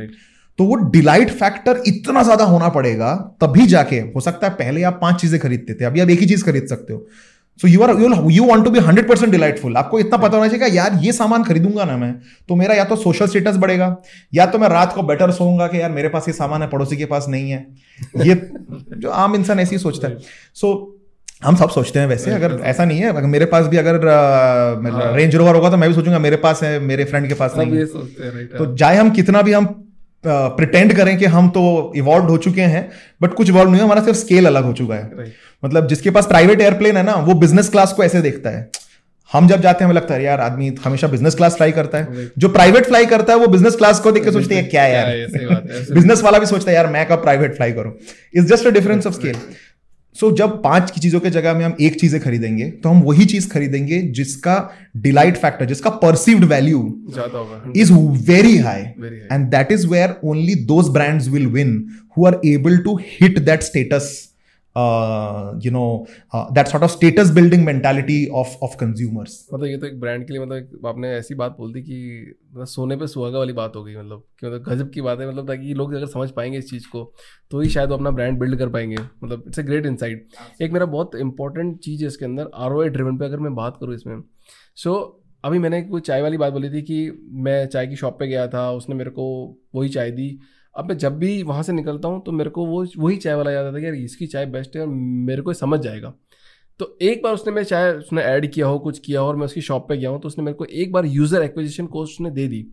तो 0.58 0.64
वो 0.66 0.74
डिलाइट 0.92 1.30
फैक्टर 1.32 1.82
इतना 1.86 2.22
ज़्यादा 2.22 2.44
होना 2.44 2.68
पड़ेगा 2.70 3.14
तभी 3.40 3.66
जाके 3.66 3.98
हो 4.14 4.20
सकता 4.20 4.46
है 4.46 4.54
पहले 4.54 4.82
आप 4.82 4.98
पाँच 5.02 5.20
चीज़ें 5.20 5.38
खरीदते 5.40 5.74
थे 5.74 5.84
अभी 5.84 6.00
आप 6.00 6.10
एक 6.10 6.20
ही 6.20 6.26
चीज़ 6.26 6.44
खरीद 6.44 6.66
सकते 6.68 6.92
हो। 6.92 7.06
So 7.62 7.68
you 7.68 7.82
are 7.82 7.90
you 8.00 8.30
you 8.30 8.44
want 8.46 8.64
to 8.64 8.70
be 8.70 8.78
hundred 8.80 9.08
percent 9.08 9.32
delightful 9.32 9.76
आपको 9.76 9.98
इतना 9.98 10.16
पता 10.18 10.36
होना 10.36 10.48
चाहिए 10.48 10.74
यार 10.76 10.98
ये 11.02 11.12
सामान 11.12 11.44
खरीदूँगा 11.44 11.84
ना 11.84 11.96
मैं। 11.96 12.12
तो 12.48 12.54
मेरा 12.56 12.74
या 12.74 12.84
तो 12.84 12.96
सोशल 12.96 13.26
स्टेटस 13.26 13.56
बढ़ेगा 13.56 13.96
या 14.34 14.46
तो 14.46 14.58
मैं 14.58 14.68
रात 14.68 14.94
को 14.94 15.02
बेटर 15.02 15.30
सोऊँगा 15.32 15.66
कि 15.66 15.80
यार 15.80 15.90
मेरे 15.90 16.08
पास 16.08 16.28
ये 16.28 16.34
सामान 16.34 16.62
है 16.62 16.68
पड़ोसी 16.68 16.96
के 16.96 17.04
पास 17.06 17.26
नहीं 17.28 17.50
है। 17.50 17.66
ये 18.26 18.40
जो 18.96 19.10
आम 19.10 19.34
इंसान 19.34 19.60
ऐसे 19.60 19.74
ही 19.74 19.78
सोचता 19.78 20.08
है। 20.08 20.18
सो 20.54 20.72
so, 20.72 21.46
हम 21.46 21.56
सब 21.56 21.70
सोचते 21.70 21.98
हैं 21.98 22.06
वैसे 22.06 22.30
अगर 22.30 22.58
ऐसा 22.64 22.84
नहीं 22.84 22.98
है 22.98 23.08
अगर 23.08 23.26
मेरे 23.26 23.44
पास 23.44 23.66
भी 23.66 23.76
अगर 23.76 24.00
रेंज 25.16 25.36
रोवर 25.36 25.54
होगा 25.54 25.70
तो 25.70 25.76
मैं 25.76 25.88
भी 25.88 25.94
सोचूँगा 25.94 26.18
मेरे 26.18 26.36
पास 26.36 26.62
है 26.62 26.78
मेरे 26.80 27.04
फ्रेंड 27.04 27.28
के 27.28 27.34
पास 27.34 27.54
नहीं 27.58 27.76
है। 27.76 28.44
तो 28.46 28.74
चाहे 28.76 28.96
हम 28.96 29.10
कितना 29.10 29.42
भी 29.42 29.52
हम 29.52 29.66
प्रिटेंड 30.24 30.92
करें 30.96 31.16
कि 31.18 31.24
हम 31.24 31.48
तो 31.48 31.92
इवॉल्व 31.96 32.24
हो 32.24 32.36
चुके 32.36 32.62
हैं 32.62 32.88
बट 33.22 33.34
कुछ 33.34 33.48
इवॉल्व 33.48 33.70
नहीं 33.70 33.80
है 33.80 33.84
हमारा 33.84 34.02
सिर्फ़ 34.02 34.18
स्केल 34.18 34.46
अलग 34.46 34.64
हो 34.64 34.72
चुका 34.72 34.94
है। 34.94 35.32
मतलब 35.62 35.86
जिसके 35.86 36.10
पास 36.10 36.26
प्राइवेट 36.26 36.60
एयरप्लेन 36.60 36.96
है 36.96 37.02
ना 37.02 37.14
वो 37.14 37.34
बिज़नेस 37.34 37.68
क्लास 37.68 37.92
को 37.92 38.04
ऐसे 38.04 38.20
देखता 38.22 38.50
है। 38.50 38.68
हम 39.30 39.48
जब 39.48 39.60
जाते 39.60 39.84
हैं 39.84 39.90
हमें 39.90 39.96
लगता 39.96 40.14
है 40.14 40.22
यार 40.24 40.40
आदमी 40.40 40.74
हमेशा 40.84 41.06
बिज़नेस 41.08 41.34
क्लास 41.34 41.56
फ्लाई 41.56 41.72
करता 41.72 41.98
है। 41.98 42.30
जो 42.38 42.48
प्राइवेट 42.48 42.86
फ्लाई 42.86 43.06
करता 43.06 43.32
है 43.32 43.38
वो 43.38 43.46
बिज़नेस 43.46 43.76
क्लास 43.76 44.00
को 44.00 44.12
देख 44.12 44.24
के 44.24 44.32
सोचते 44.32 44.54
हैं 44.54 44.68
क्या 44.70 44.84
यार? 44.86 45.06
बिज़नेस 45.94 46.22
वाला 46.24 46.38
भी 46.38 46.46
सोचता 46.46 46.70
है 46.70 46.76
यार 46.76 46.86
मैं 46.86 47.06
कब 47.08 47.22
प्राइवेट 47.22 47.54
फ्लाई 47.56 47.72
करूँ? 47.72 47.92
Is 48.34 48.46
just 48.46 48.66
a 48.66 48.70
difference 48.70 49.06
of 49.06 49.14
scale 49.14 49.36
so 50.16 50.26
so, 50.26 50.36
जब 50.36 50.62
पाँच 50.62 50.90
की 50.90 51.00
चीज़ों 51.00 51.18
के 51.20 51.30
जगह 51.30 51.54
में 51.54 51.64
हम 51.64 51.76
एक 51.80 51.98
चीज़ें 52.00 52.20
खरीदेंगे 52.20 52.64
तो 52.82 52.88
हम 52.88 53.02
वही 53.02 53.24
चीज़ 53.24 53.48
खरीदेंगे 53.48 54.00
जिसका 54.12 54.56
डिलाइट 54.96 55.36
फैक्टर 55.36 55.66
जिसका 55.66 55.90
perceived 55.98 56.44
value 56.44 56.80
is 57.76 57.92
very 58.26 58.56
high 58.58 58.80
and 59.32 59.46
that 59.50 59.72
is 59.72 59.86
where 59.86 60.16
only 60.24 60.54
those 60.64 60.88
brands 60.88 61.28
will 61.28 61.46
win 61.46 61.72
who 62.16 62.26
are 62.26 62.40
able 62.46 62.78
to 62.78 62.98
hit 63.02 63.38
that 63.38 63.62
status 63.62 64.10
you 65.64 65.72
know 65.72 66.06
that 66.36 66.66
sort 66.66 66.84
of 66.84 66.90
status 66.90 67.30
building 67.30 67.64
mentality 67.64 68.26
of 68.26 68.48
of 68.62 68.76
consumers 68.76 69.48
मतलब 69.54 69.66
ये 69.66 69.76
तो 69.76 69.86
एक 69.86 70.00
brand 70.00 70.26
के 70.26 70.32
लिए 70.32 70.42
मतलब 70.42 70.86
आपने 70.86 71.10
ऐसी 71.10 71.34
बात 71.34 71.56
बोल 71.58 71.72
दी 71.72 71.82
कि 71.82 72.34
मतलब 72.52 72.66
सोने 72.66 72.96
पे 72.96 73.06
सुहागा 73.06 73.38
वाली 73.38 73.52
बात 73.52 73.76
हो 73.76 73.84
गई 73.84 73.96
मतलब 73.96 74.24
कि 74.40 74.46
मतलब 74.46 74.62
गजब 74.62 74.90
की 74.90 75.00
बात 75.00 75.20
है 75.20 75.28
मतलब 75.28 75.48
ताकि 75.48 75.74
लोग 75.74 75.94
अगर 75.94 76.06
समझ 76.06 76.30
पाएँगे 76.30 76.58
इस 76.58 76.70
चीज़ 76.70 76.88
को 76.88 77.12
तो 77.50 77.60
ही 77.60 77.68
शायद 77.68 77.88
वो 77.88 77.94
अपना 77.94 78.10
ब्रांड 78.10 78.38
बिल्ड 78.38 78.58
कर 78.58 78.68
पाएँगे। 78.68 78.96
मतलब 79.24 79.44
इट्स 79.46 79.58
अ 79.58 79.62
ग्रेट 79.62 79.86
इनसाइट 79.86 80.28
एक 80.62 80.72
मेरा 80.72 80.86
बहुत 80.86 81.10
इंपॉर्टेंट 81.14 81.78
चीज़ 81.78 82.00
है 82.00 82.06
इसके 82.06 82.24
अंदर 82.24 82.50
आर 82.54 82.72
ओ 82.72 82.82
ड्रिवन 82.82 83.18
पर 83.18 83.24
अगर 83.24 83.38
मैं 83.38 83.54
बात 83.54 83.76
करूँ 83.80 83.94
इसमें 83.94 84.22
सो 84.74 84.90
so, 84.90 85.26
अभी 85.44 85.58
मैंने 85.58 85.82
कोई 85.82 86.00
चाय 86.00 86.22
वाली 86.22 86.36
बात 86.36 86.52
बोली 86.52 86.70
थी 86.70 86.82
कि 86.82 87.26
मैं 87.30 87.66
चाय 87.66 87.86
की 87.86 87.96
शॉप 87.96 88.18
पे 88.18 88.26
गया 88.26 88.48
था 88.48 88.70
उसने 88.70 88.94
मेरे 88.94 89.10
को 89.10 89.56
वही 89.74 89.88
चाय 89.88 90.10
दी 90.10 90.38
अब 90.74 90.88
मैं 90.88 90.96
जब 90.98 91.18
भी 91.18 91.42
वहाँ 91.42 91.62
से 91.62 91.72
निकलता 91.72 92.08
हूँ 92.08 92.22
तो 92.24 92.32
मेरे 92.32 92.50
को 92.50 92.66
वो, 92.66 92.84
वही 92.98 93.16
चाय 93.16 93.34
वाला 93.34 93.50
याद 93.50 93.66
आता 93.66 93.76
है 93.76 93.80
कि 93.80 93.86
यार, 93.86 93.94
इसकी 93.96 94.26
चाय 94.26 94.46
बेस्ट 94.48 94.76
है 94.76 94.82
और 94.82 94.88
मेरे 94.88 95.42
को 95.42 95.52
समझ 95.54 95.80
जाएगा। 95.80 96.12
तो 96.80 96.96
एक 97.02 97.22
बार 97.22 97.34
उसने 97.34 97.52
मैं 97.52 97.62
चाय, 97.64 97.92
उसने 97.92 98.22
ऐड 98.22 98.50
किया 98.52 98.66
हो, 98.66 98.78
कुछ 98.78 98.98
किया 98.98 99.20
हो 99.20 99.28
और 99.28 99.36
मैं 99.36 99.44
उसकी 99.44 99.60
शॉप 99.62 99.88
पे 99.88 99.96
गया 99.96 100.10
हूँ 100.10 100.20
तो 100.20 100.28
उसने 100.28 100.44
मेरे 100.44 100.54
को 100.54 100.64
एक 100.64 100.92
बार 100.92 101.06
यूज़र 101.06 101.42
एक्विजिशन 101.42 101.86
कोस्ट 101.88 102.14
उसने 102.14 102.30
दे 102.30 102.46
दी। 102.48 102.66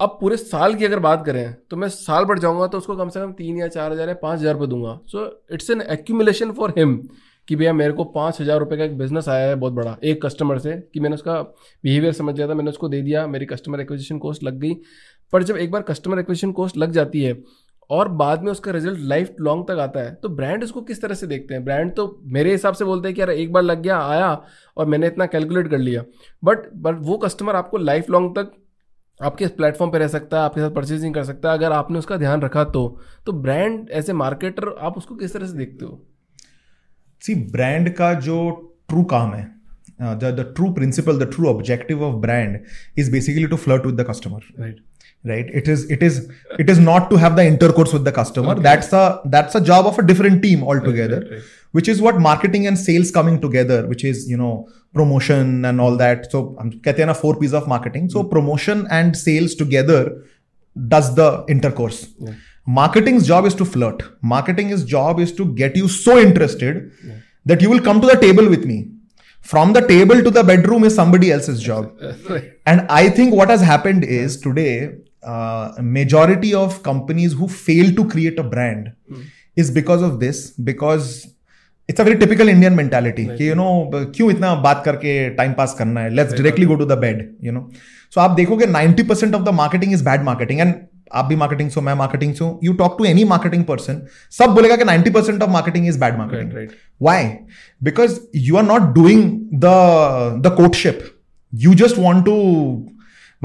अब 0.00 0.16
पूरे 0.20 0.36
साल 0.36 0.74
की 0.74 0.84
अगर 0.84 0.98
बात 1.00 1.24
करें 1.26 1.54
तो 1.70 1.76
मैं 1.76 1.88
साल 1.88 2.24
बढ़ 2.24 2.38
जाऊँगा 2.38 2.66
तो 2.66 2.78
उसको 2.78 2.96
कम 2.96 3.08
से 3.08 3.20
कम 3.20 3.32
तीन 3.32 3.58
या 3.58 3.68
चार 3.68 3.92
हज़ार 3.92 4.08
या 4.08 4.14
पाँच 4.22 4.38
हज़ार 4.40 4.54
रुपये 4.54 4.68
दूँगा। 4.68 4.98
So 5.06 5.26
it's 5.52 5.70
an 5.70 5.80
accumulation 5.82 6.52
for 6.52 6.74
him 6.78 6.96
कि 7.48 7.56
भैया, 7.56 7.72
मेरे 7.72 7.92
को 7.92 8.04
पाँच 8.06 8.40
हज़ार 8.40 8.58
रुपये 8.58 8.78
का 8.78 8.84
एक 8.84 8.96
बिज़नेस 8.98 9.28
आया 9.28 9.46
है 9.48 9.54
बहुत 9.54 9.72
बड़ा, 9.72 9.96
एक 10.04 10.24
कस्टमर 10.24 10.58
से, 10.58 10.72
कि 10.94 11.00
मैंने 11.00 11.14
उसका 11.14 11.40
बिहेवियर 11.84 12.12
समझ 12.12 12.34
गया 12.34 12.48
था, 12.48 12.54
मैंने 12.54 12.70
उसको 12.70 12.88
दे 12.88 13.00
दिया, 13.02 13.26
मेरी 13.26 13.46
कस्टमर 13.46 13.80
एक्विजिशन 13.80 14.18
कॉस्ट 14.18 14.44
लग 14.44 14.58
गई। 14.60 14.74
पर 15.32 15.42
जब 15.42 15.56
एक 15.56 15.70
बार 15.70 15.82
कस्टमर 15.82 16.18
एक्विजिशन 16.18 16.52
कॉस्ट 16.52 16.76
लग 16.76 16.92
जाती 16.92 17.22
है 17.22 17.36
और 17.90 18.08
बाद 18.08 18.42
में 18.42 18.50
उसका 18.52 18.72
रिज़ल्ट 18.72 19.00
लाइफ 19.00 19.34
लॉन्ग 19.40 19.64
तक 19.68 19.78
आता 19.80 20.00
है 20.00 20.14
तो 20.14 20.28
ब्रांड 20.30 20.64
उसको 20.64 20.80
किस 20.82 21.00
तरह 21.02 21.14
से 21.14 21.26
देखते 21.26 21.54
हैं? 21.54 21.64
ब्रांड 21.64 21.94
तो 21.94 22.20
मेरे 22.26 22.52
हिसाब 22.52 22.74
से 22.74 22.84
बोलते 22.84 23.08
हैं 23.08 23.14
कि 23.14 23.20
यार 23.20 23.30
एक 23.30 23.52
बार 23.52 23.62
लग 23.62 23.82
गया 23.82 23.98
आया 24.00 24.30
और 24.76 24.86
मैंने 24.86 25.06
इतना 25.06 25.26
कैलकुलेट 25.26 25.68
कर 25.70 25.78
लिया। 25.78 26.04
बट 26.44 26.68
बट 26.76 26.98
वो 27.00 27.16
कस्टमर 27.18 27.56
आपको 27.56 27.78
लाइफ 27.78 28.10
लॉन्ग 28.10 28.38
तक 28.38 28.52
आपके 29.20 29.46
प्लेटफॉर्म 29.56 29.92
पे 29.92 29.98
रह 29.98 30.08
सकता 30.08 30.38
है 30.38 30.44
आपके 30.44 30.60
साथ 30.60 30.70
परचेजिंग 30.70 31.14
कर 31.14 31.24
सकता 31.24 31.50
है 31.50 31.58
अगर 31.58 31.72
आपने 31.72 31.98
उसका 31.98 32.16
ध्यान 32.16 32.42
रखा 32.42 32.64
तो। 32.66 32.86
तो 33.26 33.32
ब्रांड 33.32 33.90
एज 33.90 34.10
ए 34.10 34.12
मार्केटर 34.14 34.68
आप 34.80 34.96
उसको 34.96 35.14
किस 35.14 35.32
तरह 35.32 35.46
से 35.46 35.56
देखते 35.56 35.84
हो? 35.84 36.00
सी 37.22 37.34
ब्रांड 37.52 37.92
का 37.94 38.12
जो 38.20 38.50
ट्रू 38.88 39.02
काम 39.04 39.34
है 39.34 39.44
the 40.00 40.52
true 40.56 40.72
principle 40.74 41.18
the 41.18 41.30
true 41.30 41.46
objective 41.48 42.02
of 42.04 42.16
brand 42.20 42.58
is 42.98 43.12
basically 43.12 43.46
to 43.46 43.56
flirt 43.58 43.86
with 43.86 44.00
the 44.00 44.06
customer 44.08 44.40
right 44.60 44.80
right 45.24 45.46
it 45.60 45.68
is 45.68 45.88
it 45.90 46.02
is 46.02 46.28
it 46.58 46.68
is 46.68 46.78
not 46.78 47.08
to 47.08 47.16
have 47.16 47.36
the 47.36 47.44
intercourse 47.44 47.92
with 47.92 48.04
the 48.04 48.12
customer 48.12 48.52
okay. 48.52 48.62
that's 48.62 48.92
a 48.92 49.20
that's 49.26 49.54
a 49.54 49.60
job 49.60 49.86
of 49.86 49.98
a 49.98 50.02
different 50.02 50.42
team 50.42 50.64
altogether 50.64 51.20
right, 51.20 51.30
right, 51.30 51.38
right. 51.38 51.42
which 51.70 51.88
is 51.88 52.02
what 52.02 52.18
marketing 52.20 52.66
and 52.66 52.78
sales 52.78 53.10
coming 53.10 53.40
together 53.40 53.86
which 53.86 54.04
is 54.04 54.28
you 54.28 54.36
know 54.36 54.68
promotion 54.92 55.64
and 55.64 55.80
all 55.80 55.96
that 55.96 56.30
so 56.30 56.56
i'm 56.58 56.70
getting 56.70 57.08
a 57.08 57.14
four 57.14 57.38
piece 57.38 57.52
of 57.52 57.68
marketing 57.68 58.10
so 58.10 58.22
mm. 58.22 58.30
promotion 58.30 58.86
and 58.90 59.16
sales 59.16 59.54
together 59.54 60.24
does 60.88 61.14
the 61.14 61.44
intercourse 61.48 62.08
yeah. 62.18 62.34
marketing's 62.66 63.26
job 63.26 63.46
is 63.46 63.54
to 63.54 63.64
flirt 63.64 64.02
marketing's 64.22 64.84
job 64.84 65.20
is 65.20 65.32
to 65.32 65.46
get 65.54 65.76
you 65.76 65.86
so 65.86 66.18
interested 66.18 66.90
yeah. 67.06 67.14
that 67.44 67.62
you 67.62 67.70
will 67.70 67.80
come 67.80 68.00
to 68.00 68.08
the 68.08 68.16
table 68.16 68.48
with 68.48 68.64
me 68.64 68.88
from 69.40 69.72
the 69.72 69.86
table 69.86 70.22
to 70.22 70.30
the 70.30 70.42
bedroom 70.42 70.84
is 70.84 70.94
somebody 70.94 71.30
else's 71.30 71.62
job 71.62 71.96
and 72.66 72.80
i 72.88 73.08
think 73.08 73.32
what 73.32 73.48
has 73.48 73.60
happened 73.60 74.04
is 74.04 74.40
today 74.40 74.92
uh, 75.22 75.72
majority 75.80 76.54
of 76.54 76.82
companies 76.82 77.32
who 77.32 77.48
fail 77.48 77.92
to 77.94 78.08
create 78.08 78.38
a 78.38 78.42
brand 78.42 78.92
mm. 79.10 79.24
is 79.56 79.70
because 79.70 80.02
of 80.02 80.18
this 80.20 80.50
because 80.50 81.26
it's 81.88 82.00
a 82.00 82.04
very 82.04 82.18
typical 82.18 82.48
Indian 82.48 82.76
mentality. 82.76 83.26
Right. 83.28 83.38
कि 83.38 83.48
you 83.48 83.54
know 83.54 84.04
क्यों 84.14 84.30
इतना 84.30 84.54
बात 84.62 84.82
करके 84.84 85.28
time 85.30 85.52
pass 85.52 85.74
करना 85.78 86.00
है? 86.00 86.14
Let's 86.14 86.32
directly 86.32 86.66
go 86.66 86.74
to 86.74 86.84
the 86.84 86.98
bed 86.98 87.28
you 87.44 87.52
know 87.52 87.68
so 88.14 88.20
आप 88.20 88.30
देखोगे 88.30 88.66
90% 88.66 89.34
of 89.34 89.42
the 89.42 89.54
marketing 89.54 89.92
is 89.92 90.04
bad 90.04 90.22
marketing 90.22 90.60
and 90.60 90.74
आप 91.14 91.24
भी 91.24 91.36
मार्केटिंग 91.36 91.70
से 91.70 91.80
मैं 91.80 91.94
मार्केटिंग 91.94 92.34
से 92.34 92.44
you 92.64 92.72
talk 92.72 92.94
to 92.98 93.04
any 93.04 93.24
marketing 93.24 93.64
person 93.64 94.00
सब 94.38 94.50
बोलेगा 94.50 94.76
कि 94.76 94.84
90% 94.84 95.14
percent 95.14 95.42
of 95.42 95.50
marketing 95.50 95.88
is 95.88 95.98
bad 96.00 96.16
marketing 96.18 96.68
why 97.02 97.24
because 97.82 98.18
you 98.36 98.56
are 98.56 98.64
not 98.64 98.94
doing 98.94 99.30
the 99.54 99.74
the 100.46 100.54
courtship 100.56 101.00
you 101.54 101.74
just 101.74 101.98
want 101.98 102.24
to 102.24 102.34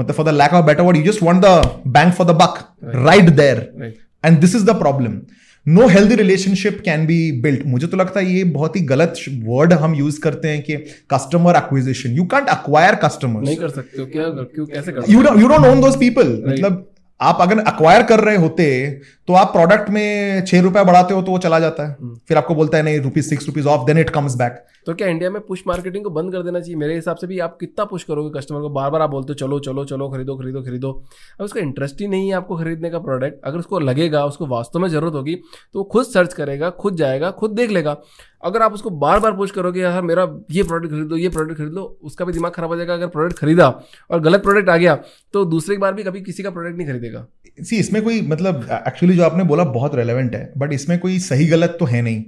मतलब 0.00 0.14
for 0.14 0.26
the 0.26 0.28
lack 0.28 0.52
of 0.52 0.66
better 0.66 0.82
word 0.82 0.96
you 0.96 1.02
just 1.02 1.22
want 1.22 1.42
the 1.44 1.80
bang 1.86 2.14
for 2.14 2.26
the 2.26 2.30
buck 2.30 2.76
right 2.84 3.24
there 3.24 3.92
and 4.24 4.40
this 4.40 4.54
is 4.56 4.64
the 4.64 4.70
problem 4.70 5.20
no 5.68 5.86
healthy 5.88 6.14
relationship 6.14 6.82
can 6.84 7.06
be 7.06 7.32
built 7.32 7.66
मुझे 7.66 7.86
तो 7.86 7.96
लगता 7.96 8.20
है 8.20 8.32
ये 8.32 8.44
बहुत 8.44 8.76
ही 8.76 8.80
गलत 8.80 9.14
word 9.28 9.72
हम 9.72 9.94
use 9.94 10.20
करते 10.20 10.48
हैं 10.48 10.62
कि 10.62 10.76
customer 11.10 11.56
acquisition 11.56 12.10
you 12.10 12.24
can't 12.24 12.48
acquire 12.48 12.94
customer 12.94 13.40
नहीं 13.40 13.56
कर 13.56 13.68
सकते 13.68 14.00
हो। 14.00 14.06
क्या 14.06 14.24
क्यों 14.24 14.66
कैसे 14.66 14.92
कर 14.92 15.10
you 15.10 15.22
you 15.38 15.48
don't 15.48 15.66
own 15.66 15.80
those 15.80 15.96
people 15.96 16.42
मतलब 16.46 16.90
आप 17.20 17.38
अगर 17.40 17.58
अक्वायर 17.58 18.02
कर 18.02 18.20
रहे 18.20 18.36
होते 18.36 19.00
तो 19.28 19.34
आप 19.34 19.48
प्रोडक्ट 19.48 19.88
में 19.90 20.44
छह 20.46 20.60
रुपया 20.62 20.82
बढ़ाते 20.84 21.14
हो 21.14 21.22
तो 21.22 21.32
वो 21.32 21.38
चला 21.38 21.58
जाता 21.60 21.86
है। 21.86 21.96
हम्म। 22.00 22.14
फिर 22.28 22.36
आपको 22.36 22.54
बोलता 22.54 22.78
है 22.78 22.82
नहीं 22.84 23.00
rupees 23.00 23.28
six 23.28 23.46
rupees 23.46 23.66
off 23.68 23.86
then 23.86 23.98
it 23.98 24.10
comes 24.10 24.36
back 24.36 24.64
तो 24.86 24.92
क्या 24.94 25.08
इंडिया 25.08 25.30
में 25.30 25.40
पुश 25.46 25.62
मार्केटिंग 25.66 26.04
को 26.04 26.10
बंद 26.10 26.32
कर 26.32 26.42
देना 26.42 26.60
चाहिए? 26.60 26.76
मेरे 26.76 26.94
हिसाब 26.94 27.16
से 27.16 27.26
भी 27.26 27.38
आप 27.38 27.56
कितना 27.60 27.84
पुश 27.84 28.04
करोगे 28.04 28.38
कस्टमर 28.38 28.60
को? 28.60 28.68
बार 28.70 28.90
बार 28.90 29.02
आप 29.02 29.10
बोलते 29.10 29.32
हो 29.32 29.34
चलो 29.36 29.58
चलो 29.60 29.84
चलो 29.84 30.08
खरीदो 30.08 30.36
खरीदो 30.36 30.62
खरीदो। 30.62 30.92
अब 31.38 31.44
उसका 31.44 31.60
इंटरेस्ट 31.60 32.00
ही 32.00 32.06
नहीं 32.08 32.28
है 32.28 32.34
आपको 32.34 32.56
खरीदने 32.56 32.90
का 32.90 32.98
प्रोडक्ट 32.98 33.44
अगर 33.44 33.58
उसको 33.58 33.80
लगेगा 33.80 34.24
उसको 34.24 34.46
वास्तव 34.46 34.78
में 34.78 34.88
ज़रूरत 34.88 35.14
होगी 35.14 35.34
तो 35.34 35.78
वो 35.78 35.84
खुद 35.84 36.06
सर्च 36.06 36.34
करेगा 36.34 36.70
खुद 36.80 36.96
जाएगा 36.96 37.30
खुद 37.32 37.50
देख 37.50 37.70
लेगा। 37.70 37.96
अगर 38.44 38.62
आप 38.62 38.72
उसको 38.72 38.90
बार 38.98 39.20
बार 39.20 39.32
पुश 39.32 39.50
करोगे 39.50 39.80
यार 39.80 40.02
मेरा 40.02 40.26
ये 40.50 40.62
प्रोडक्ट 40.62 40.90
खरीद 40.90 41.10
लो 41.10 41.16
ये 41.16 41.28
प्रोडक्ट 41.28 41.58
खरीद 41.58 41.72
लो 41.72 41.84
उसका 42.02 42.24
भी 42.24 42.32
दिमाग 42.32 42.52
खराब 42.52 42.70
हो 42.70 42.76
जाएगा। 42.76 42.94
अगर 42.94 43.06
प्रोडक्ट 43.08 43.38
खरीदा 43.38 43.68
और 44.10 44.20
गलत 44.20 44.42
प्रोडक्ट 44.42 44.68
आ 44.68 44.76
गया 44.76 44.94
तो 45.34 45.44
दूसरी 45.46 45.76
बार 45.76 45.94
भी 45.94 46.02
कभी 46.02 46.20
किसी 46.22 46.42
का 46.42 46.50
प्रोडक्ट 46.50 46.76
नहीं 46.78 46.88
खरीदेगा। 46.88 47.26
सी 47.58 47.76
इसमें 47.76 48.02
कोई 48.02 48.20
मतलब 48.28 48.66
एक्चुअली 48.86 49.16
जो 49.18 49.24
आपने 49.24 49.44
बोला 49.44 49.64
बहुत 49.74 49.94
रेलेवेंट 49.94 50.34
है 50.34 50.42
बट 50.58 50.72
इसमें 50.72 50.98
कोई 50.98 51.18
सही 51.18 51.46
गलत 51.46 51.76
तो 51.80 51.86
है 51.86 52.02
नहीं। 52.02 52.24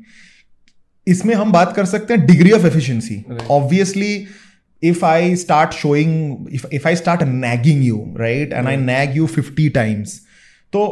इसमें 1.06 1.34
हम 1.34 1.52
बात 1.52 1.74
कर 1.76 1.84
सकते 1.86 2.14
हैं 2.14 2.26
degree 2.26 2.52
of 2.52 2.66
efficiency 2.66 3.24
obviously 3.50 4.12
if 4.82 5.02
I 5.06 5.34
start 5.34 5.74
showing, 5.78 6.12
if, 6.50 6.62
if 6.76 6.86
I 6.86 6.92
start 6.98 7.22
nagging 7.30 7.80
you, 7.86 7.96
right, 8.20 8.52
and 8.52 8.68
I 8.68 8.76
nag 8.76 9.16
you 9.16 9.26
50 9.32 9.66
times, 9.74 10.12
तो 10.72 10.84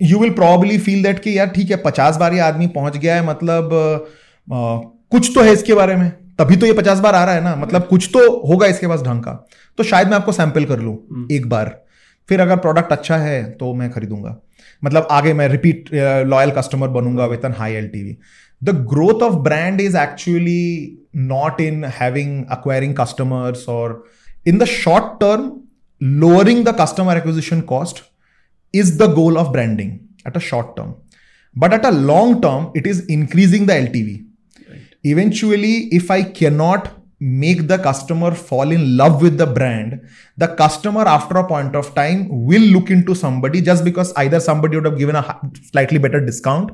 you 0.00 0.18
will 0.18 0.30
probably 0.30 0.78
feel 0.78 1.02
that 1.02 1.18
कि 1.18 1.38
यार 1.38 1.46
ठीक 1.46 1.70
है 1.70 1.76
पचास 1.76 2.16
बार 2.16 2.34
ये 2.34 2.40
आदमी 2.40 2.66
पहुँच 2.76 2.96
गया 2.96 3.14
है 3.14 3.26
मतलब 3.26 3.74
आ, 4.48 4.76
कुछ 5.10 5.30
तो 5.34 5.42
है 5.42 5.52
इसके 5.52 5.74
बारे 5.74 5.96
में। 5.96 6.10
तभी 6.38 6.56
तो 6.56 6.66
ये 6.66 6.72
पचास 6.72 6.98
बार 6.98 7.14
आ 7.14 7.24
रहा 7.24 7.34
है 7.34 7.44
ना 7.44 7.54
मतलब 7.56 7.86
कुछ 7.86 8.08
तो 8.12 8.20
होगा 8.48 8.66
इसके 8.66 8.86
पास 8.86 9.02
ढंग 9.02 9.22
का। 9.22 9.32
तो 9.78 9.84
शायद 9.84 10.08
मैं 10.08 10.16
आपको 10.16 10.32
सैंपल 10.32 10.64
कर 10.64 10.78
लूँ 10.78 10.96
हम्म। 11.12 11.34
एक 11.34 11.48
बार। 11.48 11.76
फिर 12.28 12.40
अगर 12.40 12.56
प्रोडक्ट 12.56 12.92
अच्छा 12.92 13.16
है 13.16 13.42
तो 13.60 13.72
मैं 13.74 13.90
खरीदूँगा। 13.90 14.36
मतलब 14.82 15.08
आगे 15.10 15.32
मैं 15.34 15.48
repeat 15.48 15.88
loyal 15.94 16.50
customer 16.58 16.88
बनूँगा 16.96 17.26
with 17.26 17.44
an 17.44 17.54
high 17.58 17.74
L 17.74 17.88
T 17.88 18.02
V 18.02 18.16
the 18.62 18.74
growth 18.90 19.22
of 19.22 19.34
brand 19.42 19.80
is 19.80 19.96
actually 19.96 20.98
not 21.16 21.60
in 21.60 21.84
having 22.00 22.44
acquiring 22.50 22.94
customers 23.00 23.68
और 23.68 24.02
in 24.46 24.58
the 24.58 24.64
short 24.64 25.18
term 25.20 25.50
lowering 26.20 26.64
the 26.64 26.76
customer 26.80 27.16
acquisition 27.16 27.60
cost 27.70 28.02
is 28.74 28.96
the 28.98 29.10
goal 29.12 29.36
of 29.36 29.48
branding 29.48 29.92
at 30.26 30.36
a 30.36 30.40
short 30.40 30.76
term 30.76 30.94
but 31.56 31.72
at 31.72 31.86
a 31.86 31.90
long 31.90 32.42
term 32.42 32.72
it 32.76 32.86
is 32.86 33.02
increasing 33.10 33.66
the 33.66 33.70
L 33.70 33.86
T 33.86 34.02
V 34.02 34.20
eventually 35.10 35.74
if 35.92 36.12
I 36.12 36.22
can 36.38 36.54
not 36.54 36.88
make 37.20 37.66
the 37.66 37.78
customer 37.78 38.32
fall 38.32 38.70
in 38.70 38.96
love 38.96 39.20
with 39.22 39.36
the 39.38 39.46
brand 39.46 40.00
the 40.36 40.46
customer 40.46 41.02
after 41.02 41.36
a 41.36 41.46
point 41.46 41.74
of 41.74 41.92
time 41.94 42.28
will 42.28 42.62
look 42.62 42.90
into 42.90 43.14
somebody 43.14 43.60
just 43.60 43.84
because 43.84 44.12
either 44.16 44.38
somebody 44.38 44.76
would 44.76 44.84
have 44.84 44.98
given 44.98 45.16
a 45.16 45.40
slightly 45.72 45.98
better 45.98 46.24
discount 46.24 46.70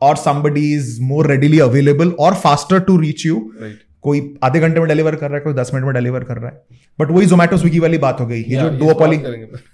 or 0.00 0.16
somebody 0.16 0.72
is 0.72 0.98
more 1.00 1.24
readily 1.24 1.58
available 1.58 2.14
or 2.18 2.34
faster 2.34 2.80
to 2.80 2.98
reach 2.98 3.24
you 3.24 3.54
right. 3.60 3.78
कोई 4.02 4.20
आधे 4.44 4.60
घंटे 4.60 4.80
में 4.80 4.88
deliver 4.88 5.14
कर 5.16 5.28
रहा 5.28 5.38
है 5.38 5.40
कोई 5.44 5.54
दस 5.54 5.70
minute 5.74 5.84
में 5.86 5.94
डिलीवर 5.94 6.24
कर 6.24 6.36
रहा 6.36 6.50
है 6.50 6.80
बट 7.00 7.10
वही 7.10 7.26
जोमेटो 7.26 7.56
स्विगी 7.56 7.78
वाली 7.78 7.98
बात 7.98 8.20
हो 8.20 8.26
गई 8.26 8.42
ये 8.42 8.56
जो 8.60 8.68
डुओपॉली 8.78 9.16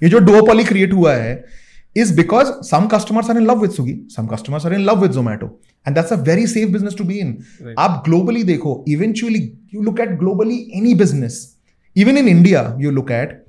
ये 0.02 0.08
जो 0.08 0.18
डुओपॉली 0.26 0.64
क्रिएट 0.64 0.92
हुआ 0.92 1.14
है 1.14 1.32
is 1.94 2.12
because 2.12 2.68
some 2.68 2.88
customers 2.88 3.28
are 3.28 3.38
in 3.38 3.46
love 3.46 3.60
with 3.60 3.76
Swiggy, 3.76 4.10
some 4.10 4.28
customers 4.28 4.64
are 4.64 4.72
in 4.72 4.84
love 4.84 5.00
with 5.00 5.14
Zomato, 5.14 5.50
and 5.86 5.96
that's 5.96 6.10
a 6.10 6.16
very 6.16 6.46
safe 6.46 6.70
business 6.72 6.94
to 6.94 7.04
be 7.04 7.20
in. 7.20 7.44
Right. 7.60 7.76
आप 7.78 8.04
globally 8.04 8.44
देखो, 8.44 8.84
eventually 8.88 9.42
you 9.72 9.82
look 9.82 10.00
at 10.00 10.18
globally 10.18 10.58
any 10.74 10.94
business, 10.94 11.56
even 11.94 12.16
in 12.16 12.28
India, 12.28 12.76
you 12.78 12.92
look 12.92 13.10
at 13.10 13.46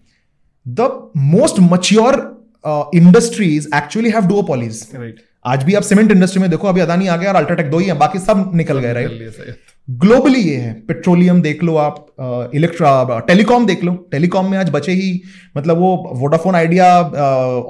the 0.65 0.89
most 1.15 1.59
mature 1.59 2.37
uh, 2.63 2.85
industries 2.93 3.67
actually 3.71 4.09
have 4.09 4.27
duopolies. 4.27 4.93
Right. 4.93 5.19
आज 5.45 5.63
भी 5.63 5.73
आप 5.73 5.83
cement 5.83 6.11
industry 6.11 6.41
में 6.41 6.49
देखो 6.49 6.67
अभी 6.67 6.81
अदानी 6.81 7.07
आ 7.07 7.15
गया 7.17 7.29
और 7.29 7.35
अल्ट्राटेक 7.35 7.69
दो 7.71 7.79
ही 7.79 7.85
है 7.87 7.93
बाकी 7.97 8.19
सब 8.19 8.51
निकल 8.55 8.79
गए 8.79 8.93
राइट 8.93 9.57
ग्लोबली 9.89 10.39
ये 10.39 10.55
है 10.55 10.73
पेट्रोलियम 10.87 11.41
देख 11.41 11.63
लो 11.63 11.75
आप 11.77 12.51
इलेक्ट्रा 12.55 13.19
टेलीकॉम 13.27 13.65
देख 13.65 13.83
लो। 13.83 13.93
टेलीकॉम 14.11 14.49
में 14.51 14.57
आज 14.57 14.69
बचे 14.71 14.91
ही 14.91 15.09
मतलब 15.57 15.77
वो 15.77 15.95
वोडाफोन 16.15 16.55
आइडिया 16.55 16.87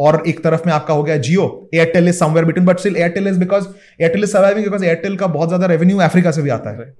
और 0.05 0.21
एक 0.27 0.43
तरफ़ 0.43 0.65
में 0.65 0.73
आपका 0.73 0.93
हो 0.93 1.03
गया 1.03 1.17
Jio 1.19 1.45
Airtel 1.73 2.07
is 2.09 2.17
somewhere 2.17 2.45
between 2.45 2.65
but 2.65 2.79
still 2.79 2.95
Airtel 2.95 3.27
is 3.27 3.39
because 3.39 3.67
Airtel 4.01 4.23
is 4.23 4.31
surviving 4.31 4.65
because 4.65 4.85
Airtel 4.85 5.15
का 5.17 5.27
बहुत 5.29 5.47
ज़्यादा 5.47 5.67
रेवेन्यू 5.67 5.97
अफ्रीका 6.01 6.31
से 6.31 6.41
भी 6.41 6.49
आता 6.49 6.69
है। 6.71 6.93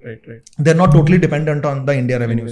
They 0.60 0.70
are 0.70 0.76
not 0.76 0.92
totally 0.92 1.18
dependent 1.18 1.66
on 1.66 1.84
the 1.84 1.98
India 1.98 2.18
revenue 2.18 2.46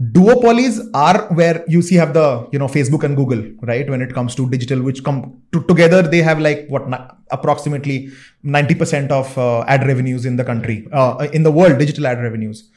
duopolies 0.00 0.80
are 0.92 1.28
where 1.34 1.64
you 1.68 1.80
see 1.80 1.94
have 1.94 2.12
the 2.12 2.48
you 2.52 2.58
know 2.58 2.66
facebook 2.66 3.04
and 3.04 3.16
google 3.16 3.42
right 3.62 3.88
when 3.88 4.02
it 4.02 4.12
comes 4.12 4.34
to 4.34 4.48
digital 4.50 4.82
which 4.82 5.04
come 5.04 5.40
to, 5.52 5.62
together 5.62 6.02
they 6.02 6.20
have 6.20 6.40
like 6.40 6.66
what 6.68 6.82
approximately 7.30 8.10
90% 8.44 9.10
of 9.10 9.38
uh, 9.38 9.64
ad 9.68 9.86
revenues 9.86 10.24
in 10.24 10.34
the 10.36 10.44
country 10.44 10.88
uh, 10.92 11.28
in 11.32 11.44
the 11.44 11.50
world 11.50 11.78
digital 11.78 12.06
ad 12.06 12.18
revenues 12.18 12.70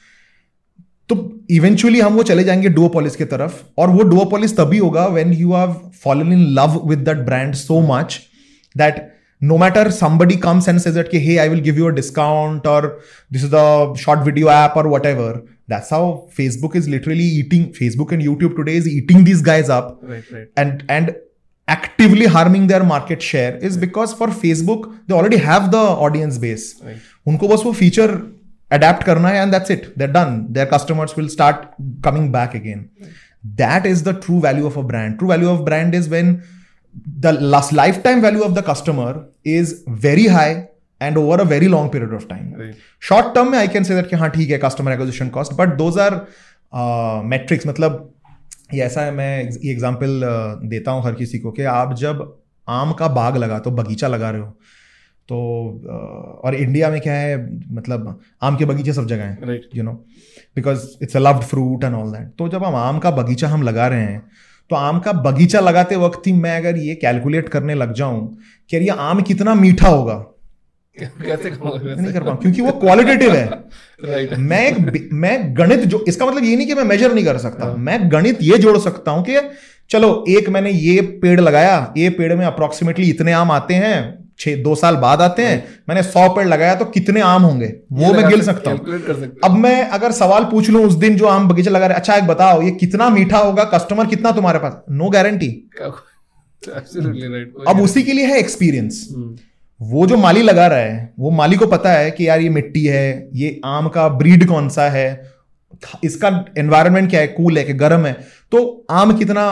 तो 1.09 1.15
eventually 1.49 1.99
हम 1.99 2.13
वो 2.13 2.23
चले 2.29 2.43
जाएंगे 2.43 2.69
डुओपोलिस 2.69 3.15
की 3.15 3.25
तरफ 3.25 3.79
और 3.79 3.89
वो 3.89 4.03
duopolies 4.09 4.55
तभी 4.57 4.77
होगा 4.77 5.05
when 5.07 5.31
you 5.33 5.53
have 5.53 5.73
fallen 6.03 6.31
in 6.33 6.39
love 6.55 6.77
with 6.89 6.99
that 7.09 7.17
brand 7.25 7.53
so 7.55 7.79
much 7.91 8.19
that 8.77 9.05
no 9.41 9.57
matter 9.61 9.81
somebody 9.95 10.35
comes 10.43 10.67
and 10.71 10.81
says 10.83 10.95
that 10.95 11.11
hey 11.23 11.33
i 11.41 11.43
will 11.49 11.59
give 11.65 11.79
you 11.79 11.87
a 11.87 11.91
discount 11.97 12.69
or 12.69 12.79
this 13.35 13.43
is 13.47 13.51
the 13.51 13.65
short 14.03 14.23
video 14.27 14.47
app 14.53 14.77
or 14.81 14.83
whatever 14.93 15.27
that's 15.68 15.90
how 15.90 16.28
facebook 16.36 16.74
is 16.74 16.88
literally 16.88 17.24
eating. 17.24 17.72
Facebook 17.72 18.12
and 18.12 18.22
youtube 18.22 18.56
today 18.56 18.76
is 18.76 18.88
eating 18.88 19.24
these 19.24 19.42
guys 19.42 19.68
up. 19.70 19.98
Right, 20.02 20.30
right. 20.30 20.48
and 20.56 20.84
and 20.88 21.16
actively 21.68 22.26
harming 22.26 22.66
their 22.66 22.84
market 22.84 23.22
share 23.22 23.56
is 23.58 23.76
because 23.76 24.12
for 24.12 24.26
facebook 24.28 24.98
they 25.06 25.14
already 25.14 25.36
have 25.36 25.70
the 25.70 25.78
audience 25.78 26.38
base. 26.38 26.80
Right. 26.82 26.96
unko 27.26 27.48
bas 27.48 27.64
wo 27.64 27.72
feature 27.72 28.30
adapt 28.70 29.04
karna 29.04 29.28
hai 29.28 29.36
and 29.36 29.52
that's 29.52 29.70
it. 29.70 29.96
They're 29.98 30.08
done. 30.08 30.52
Their 30.52 30.66
customers 30.66 31.16
will 31.16 31.28
start 31.28 31.68
coming 32.02 32.32
back 32.32 32.54
again. 32.54 32.90
Right. 33.00 33.12
that 33.60 33.86
is 33.86 34.02
the 34.04 34.12
true 34.24 34.40
value 34.40 34.66
of 34.66 34.76
a 34.76 34.82
brand. 34.82 35.18
True 35.18 35.28
value 35.28 35.48
of 35.50 35.64
brand 35.64 35.94
is 35.94 36.08
when 36.08 36.42
the 37.20 37.32
last 37.32 37.72
lifetime 37.72 38.20
value 38.20 38.42
of 38.42 38.54
the 38.54 38.62
customer 38.62 39.26
is 39.44 39.82
very 39.88 40.26
high 40.26 40.68
and 41.02 41.18
over 41.18 41.40
a 41.40 41.44
very 41.48 41.68
long 41.68 41.92
period 41.92 42.14
of 42.14 42.26
time 42.28 42.72
short 43.02 43.34
term 43.34 43.50
में 43.52 43.58
I 43.58 43.68
can 43.68 43.84
say 43.84 43.94
that 43.94 44.10
कि 44.10 44.16
हाँ 44.16 44.30
ठीक 44.30 44.50
है 44.50 44.58
customer 44.58 44.92
acquisition 44.92 45.28
cost 45.28 45.52
but 45.52 45.76
those 45.76 45.98
are 45.98 46.20
metrics 47.26 47.66
मतलब 47.66 48.08
ये 48.74 48.82
ऐसा 48.82 49.00
है 49.00 49.10
मैं 49.12 49.42
ये 49.42 49.70
एग्ज़ाम्पल 49.72 50.20
uh, 50.20 50.70
देता 50.70 50.90
हूँ 50.90 51.04
हर 51.04 51.14
किसी 51.14 51.38
को 51.38 51.50
कि 51.52 51.62
आप 51.70 51.94
जब 51.94 52.22
आम 52.68 52.92
का 52.92 53.08
बाग 53.10 53.36
लगा 53.36 53.58
तो 53.58 53.70
बगीचा 53.70 54.08
लगा 54.08 54.30
रहे 54.30 54.40
हो 54.40 54.46
तो 55.28 55.36
uh, 55.84 56.44
और 56.44 56.54
इंडिया 56.54 56.90
में 56.90 57.00
क्या 57.00 57.14
है 57.14 57.36
मतलब 57.74 58.20
आम 58.42 58.56
के 58.56 58.64
बगीचे 58.64 58.92
सब 58.92 59.06
जगह 59.06 59.24
हैं 59.24 59.60
you 59.74 59.82
know 59.82 59.92
because 60.56 60.86
it's 61.02 61.16
a 61.16 61.20
loved 61.20 61.42
fruit 61.42 61.84
and 61.84 61.94
all 61.94 62.10
that 62.12 62.32
तो 62.38 62.48
जब 62.48 62.64
हम 62.64 62.74
आम 62.74 62.98
का 62.98 63.10
बगीचा 63.10 63.48
हम 63.48 63.62
लगा 63.62 63.86
रहे 63.86 64.04
हैं 64.04 64.22
तो 64.70 64.76
आम 64.76 64.98
का 65.00 65.12
बगीचा 65.22 65.60
लगाते 65.60 65.96
वक्त 65.96 66.26
ही 66.26 66.32
मैं 66.32 66.56
अगर 66.56 66.76
ये 66.78 66.94
कैलकुलेट 66.94 67.48
करने 67.48 67.74
लग 67.74 67.92
जाऊँ 67.92 68.26
कि 68.70 68.76
ये 68.76 68.88
आम 69.00 69.22
कितना 69.22 69.54
मीठा 69.54 69.88
होगा 69.88 70.14
कैसे 71.00 71.50
नहीं 71.50 72.12
कर 72.12 72.22
पाऊँ 72.22 72.36
क्योंकि 72.38 72.62
वो 72.62 72.72
क्वालिटेटिव 72.72 73.34
है। 73.34 73.44
राइट 74.04 74.32
मैं 74.38 74.60
एक 74.66 75.08
मैं 75.12 75.36
गणित 75.58 75.84
जो 75.84 76.04
इसका 76.08 76.26
मतलब 76.26 76.44
ये 76.44 76.56
नहीं 76.56 76.66
कि 76.66 76.74
मैं 76.74 76.84
मेजर 76.84 77.14
नहीं 77.14 77.24
कर 77.24 77.38
सकता। 77.38 77.66
हाँ। 77.66 77.76
मैं 77.76 77.98
गणित 78.12 78.38
ये 78.42 78.58
जोड़ 78.58 78.76
सकता 78.78 79.10
हूँ 79.10 79.24
कि 79.24 79.38
चलो 79.90 80.24
एक 80.28 80.48
मैंने 80.48 80.70
ये 80.70 81.00
पेड़ 81.22 81.40
लगाया 81.40 81.92
ये 81.96 82.08
पेड़ 82.10 82.34
में 82.34 82.44
अप्रोक्सीमेटली 82.46 83.08
इतने 83.10 83.32
आम 83.32 83.50
आते 83.50 83.74
हैं 83.74 83.94
छह 84.38 84.56
दो 84.62 84.74
साल 84.74 84.96
बाद 84.96 85.22
आते 85.22 85.42
हैं 85.42 85.56
हाँ। 85.56 85.74
मैंने 85.88 86.02
सौ 86.02 86.28
पेड़ 86.34 86.46
लगाया 86.48 86.74
तो 86.74 86.84
कितने 86.84 87.20
आम 87.20 87.42
होंगे? 87.42 87.66
वो 87.92 88.12
मैं 88.12 88.28
गिल 88.28 88.42
सकता 88.42 88.70
हूँ। 88.70 88.78
अब 89.44 89.56
मैं 89.56 89.82
अगर 89.90 90.12
सवाल 90.12 90.44
पूछ 90.44 90.70
लू 90.70 90.82
उस 90.86 90.94
दिन 90.94 91.16
जो 91.16 91.26
आम 91.26 91.48
बगीचा 91.48 91.70
लगा 91.70 91.86
रहे 91.86 91.96
अच्छा 91.96 92.16
एक 92.16 92.26
बताओ 92.26 92.62
ये 92.62 92.70
कितना 92.80 93.08
मीठा 93.10 93.38
होगा? 93.38 93.64
कस्टमर 93.74 94.06
कितना 94.06 94.32
तुम्हारे 94.32 94.58
पास? 94.58 94.82
नो 94.90 95.08
गारंटी 95.10 95.48
अब 97.68 97.80
उसी 97.80 98.02
के 98.02 98.12
लिए 98.12 98.26
है 98.26 98.38
एक्सपीरियंस। 98.38 99.06
वो 99.82 100.06
जो 100.06 100.16
माली 100.16 100.42
लगा 100.42 100.66
रहा 100.66 100.78
है 100.78 101.12
वो 101.18 101.30
माली 101.30 101.56
को 101.56 101.66
पता 101.66 101.92
है 101.92 102.10
कि 102.10 102.28
यार 102.28 102.40
ये 102.40 102.48
मिट्टी 102.48 102.84
है 102.86 103.28
ये 103.34 103.60
आम 103.64 103.88
का 103.88 104.08
ब्रीड 104.08 104.46
कौन 104.48 104.68
सा 104.68 104.88
है 104.90 105.06
इसका 106.04 106.28
एनवायरनमेंट 106.58 107.10
क्या 107.10 107.20
है 107.20 107.26
कूल 107.28 107.58
है 107.58 107.64
कि 107.64 107.72
गर्म 107.74 108.06
है 108.06 108.12
तो 108.52 108.86
आम 108.90 109.16
कितना 109.18 109.44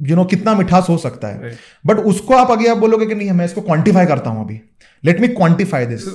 यू 0.00 0.06
you 0.06 0.16
नो 0.16 0.22
know, 0.22 0.30
कितना 0.30 0.54
मिठास 0.54 0.88
हो 0.88 0.96
सकता 0.98 1.28
है। 1.28 1.50
बट. 1.86 1.96
उसको 1.96 2.34
आप 2.34 2.50
आगे 2.50 2.68
आप 2.68 2.76
बोलोगे 2.76 3.06
कि 3.06 3.14
नहीं 3.14 3.32
मैं 3.32 3.44
इसको 3.44 3.60
क्वांटिफाई 3.60 4.06
करता 4.06 4.30
हूँ 4.30 4.44
अभी। 4.44 4.60
लेट 5.04 5.20
मी 5.20 5.28
क्वांटिफाई 5.28 5.86
दिस 5.86 6.06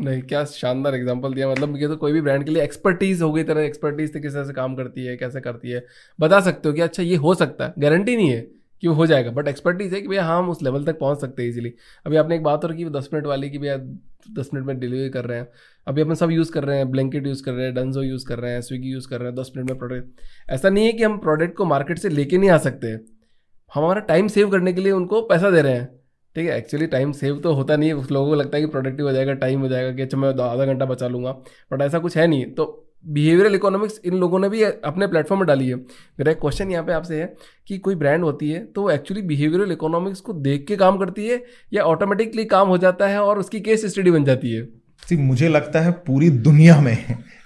नहीं 0.00 0.20
क्या 0.22 0.44
शानदार 0.44 0.94
एग्जांपल 0.94 1.34
दिया। 1.34 1.48
मतलब 1.50 1.76
ये 1.76 1.88
तो 1.88 1.96
कोई 1.96 2.12
भी 2.12 2.20
ब्रांड 2.20 2.44
के 2.44 2.50
लिए 2.50 2.62
एक्सपर्टीज 2.62 3.22
हो 3.22 3.32
गई 3.32 3.42
तरह 3.42 3.62
एक्सपर्टीज 3.62 4.10
किस 4.12 4.32
तरह 4.32 4.44
से 4.44 4.52
काम 4.52 4.74
करती 4.74 5.04
है 5.06 5.16
कैसे 5.16 5.40
करती 5.40 5.70
है। 5.70 5.84
बता 6.18 6.40
सकते 6.40 6.68
हो 6.68 6.74
कि 6.74 6.80
अच्छा 6.80 7.02
ये 7.02 7.16
हो 7.16 7.34
सकता 7.34 7.64
है। 7.64 7.74
गारंटी 7.78 8.16
नहीं 8.16 8.30
है। 8.30 8.40
कि 8.84 8.88
हो 8.90 9.06
जाएगा। 9.06 9.30
बट 9.30 9.48
एक्सपर्टीज 9.48 9.94
है 9.94 10.00
कि 10.00 10.08
भैया 10.08 10.24
हम 10.24 10.50
उस 10.50 10.62
लेवल 10.62 10.84
तक 10.84 10.98
पहुँच 10.98 11.20
सकते 11.20 11.42
हैं 11.42 11.50
इजीली 11.50 11.72
अभी 12.06 12.16
आपने 12.16 12.34
एक 12.36 12.42
बात 12.42 12.64
और 12.64 12.74
की 12.74 12.84
दस 12.90 13.08
मिनट 13.14 13.26
वाली 13.26 13.50
कि 13.50 13.58
भैया 13.58 13.76
दस 14.38 14.50
मिनट 14.54 14.66
में 14.66 14.78
डिलीवरी 14.80 15.08
कर 15.10 15.24
रहे 15.24 15.38
हैं। 15.38 15.48
अभी 15.86 16.00
अपन 16.00 16.14
सब 16.14 16.30
यूज़ 16.30 16.52
कर 16.52 16.64
रहे 16.64 16.76
हैं 16.76 16.90
ब्लैंकेट 16.90 17.26
यूज़ 17.26 17.42
कर 17.44 17.52
रहे 17.52 17.66
हैं 17.66 17.74
डनजो 17.74 18.02
यूज़ 18.02 18.26
कर 18.26 18.38
रहे 18.38 18.52
हैं 18.52 18.60
स्विगी 18.60 18.88
यूज़ 18.88 19.08
कर 19.08 19.18
रहे 19.18 19.28
हैं, 19.28 19.36
दस 19.36 19.52
मिनट 19.56 19.70
में 19.70 19.78
प्रोडक्ट 19.78 20.50
ऐसा 20.50 20.68
नहीं 20.68 20.86
है 20.86 20.92
कि 20.92 21.02
हम 21.02 21.18
प्रोडक्ट 21.18 21.56
को 21.56 21.64
मार्केट 21.64 21.98
से 21.98 22.08
लेके 22.08 22.38
नहीं 22.38 22.50
आ 22.50 22.58
सकते। 22.58 22.96
हमारा 23.74 24.00
टाइम 24.00 24.28
सेव 24.28 24.50
करने 24.50 24.72
के 24.72 24.80
लिए 24.80 24.92
उनको 24.92 25.20
पैसा 25.22 25.50
दे 25.50 25.62
रहे 25.62 25.72
हैं। 25.72 25.86
ठीक 26.36 26.48
है 26.48 26.56
एक्चुअली 26.58 26.86
टाइम 26.86 27.12
सेव 27.12 27.38
तो 27.40 27.52
होता 27.52 27.76
नहीं 27.76 27.88
है। 27.88 27.94
उस 27.94 28.10
लोगों 28.10 28.28
को 28.28 28.34
लगता 28.34 28.56
है 28.56 28.62
कि 28.62 28.70
प्रोडक्टिव 28.70 29.06
हो 29.06 29.12
जाएगा 29.12 29.32
टाइम 29.34 29.60
हो 29.60 29.68
जाएगा 29.68 29.92
कि 29.92 30.02
अच्छा 30.02 30.18
मैं 30.18 30.28
आधा 30.28 30.64
घंटा 30.66 30.86
बचा 30.86 31.08
लूँगा। 31.08 31.32
बट 31.72 31.82
ऐसा 31.82 31.98
कुछ 31.98 32.16
है 32.16 32.26
नहीं। 32.26 32.46
तो 32.46 32.83
बिहेवियरल 33.06 33.54
इकोनॉमिक्स 33.54 34.00
इन 34.04 34.14
लोगों 34.14 34.38
ने 34.38 34.48
भी 34.48 34.62
अपने 34.62 35.06
प्लेटफॉर्म 35.06 35.40
में 35.40 35.46
डाली 35.46 35.68
है। 35.68 35.74
मेरा 35.74 36.32
एक 36.32 36.38
क्वेश्चन 36.38 36.70
यहाँ 36.70 36.84
पे 36.84 36.92
आपसे 36.92 37.20
है 37.20 37.34
कि 37.68 37.78
कोई 37.78 37.94
ब्रांड 37.94 38.24
होती 38.24 38.50
है 38.50 38.64
तो 38.66 38.82
वो 38.82 38.90
एक्चुअली 38.90 39.22
बिहेवियरल 39.22 39.72
इकोनॉमिक्स 39.72 40.20
को 40.20 40.32
देख 40.32 40.64
के 40.68 40.76
काम 40.76 40.98
करती 40.98 41.26
है 41.26 41.42
या 41.72 41.82
ऑटोमेटिकली 41.82 42.44
काम 42.44 42.68
हो 42.68 42.78
जाता 42.78 43.08
है 43.08 43.20
और 43.20 43.38
उसकी 43.38 43.60
केस 43.60 43.86
स्टडी 43.86 44.10
बन 44.10 44.24
जाती 44.24 44.52
है? 44.52 44.64
सी 45.08 45.16
मुझे 45.16 45.48
लगता 45.48 45.80
है 45.80 45.90
पूरी 45.92 46.30
दुनिया 46.30 46.80
में 46.80 46.96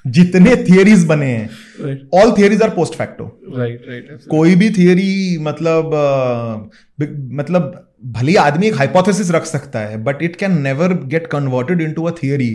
जितने 0.06 0.56
थियरीज 0.64 1.06
बने 1.06 1.26
हैं 1.26 2.08
all 2.14 2.32
theories 2.38 2.62
are 2.62 2.70
post 2.70 2.94
facto 2.94 3.24
right 3.56 3.84
right 3.88 4.18
कोई 4.30 4.54
भी 4.54 4.70
थियरी 4.70 5.38
मतलब 5.38 5.90
uh, 7.00 7.08
मतलब 7.32 7.87
भले 8.02 8.34
आदमी 8.36 8.66
एक 8.66 8.74
हाइपोथेसिस 8.74 9.30
रख 9.30 9.44
सकता 9.44 9.78
है 9.78 10.02
but 10.04 10.22
it 10.22 10.36
can 10.36 10.60
never 10.62 10.92
get 11.04 11.26
converted 11.26 11.80
into 11.80 12.02
a 12.04 12.10
theory 12.10 12.50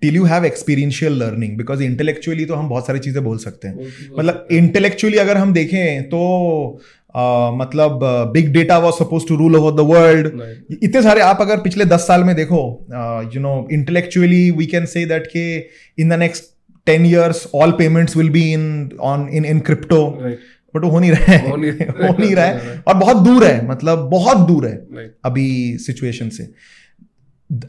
till 0.00 0.16
you 0.16 0.24
have 0.24 0.44
experiential 0.44 1.12
learning 1.12 1.56
because 1.56 1.82
intellectually 1.82 2.44
तो 2.44 2.54
हम 2.54 2.68
बहुत 2.68 2.86
सारी 2.86 2.98
चीज़ें 2.98 3.24
बोल 3.24 3.38
सकते 3.38 3.68
हैं। 3.68 3.88
मतलब 4.18 4.46
इंटेलेक्चुअली 4.52 5.18
अगर 5.18 5.36
हम 5.36 5.52
देखें 5.52 6.02
तो 6.02 6.20
मतलब 7.56 8.00
big 8.32 8.52
data 8.52 8.78
was 8.78 8.94
suppose 8.94 9.26
to 9.28 9.36
rule 9.36 9.56
over 9.56 9.72
the 9.72 9.86
world 9.88 10.42
इतने 10.82 11.02
सारे 11.02 11.20
आप 11.20 11.38
अगर 11.40 11.56
पिछले 11.56 11.84
दस 11.84 12.00
साल 12.00 12.24
में 12.24 12.34
देखो 12.36 12.86
you 13.34 13.40
know 13.40 13.68
intellectually 13.72 14.50
we 14.50 14.66
can 14.66 14.86
say 14.86 15.04
that 15.06 15.26
के 15.26 15.56
in 16.02 16.08
the 16.08 16.12
next 16.12 16.44
ten 16.86 17.06
years 17.06 17.46
all 17.54 17.70
payments 17.70 18.16
will 18.16 18.30
be 18.30 18.52
in 18.52 18.90
on 19.00 19.28
in 19.28 19.44
in 19.44 19.60
crypto 19.60 20.02
but 20.74 20.84
वो 20.84 20.90
हो 20.90 21.00
नहीं 21.00 21.10
रहा 21.10 21.32
है 21.32 21.50
हो 21.50 21.56
नहीं 21.56 22.34
रहा 22.34 22.44
है 22.44 22.82
और 22.88 22.94
बहुत 22.94 23.24
दूर 23.24 23.44
है 23.44 23.66
मतलब 23.68 24.08
बहुत 24.10 24.46
दूर 24.48 24.66
है 24.66 25.12
अभी 25.24 25.46
सिचुएशन 25.86 26.28
से 26.38 26.52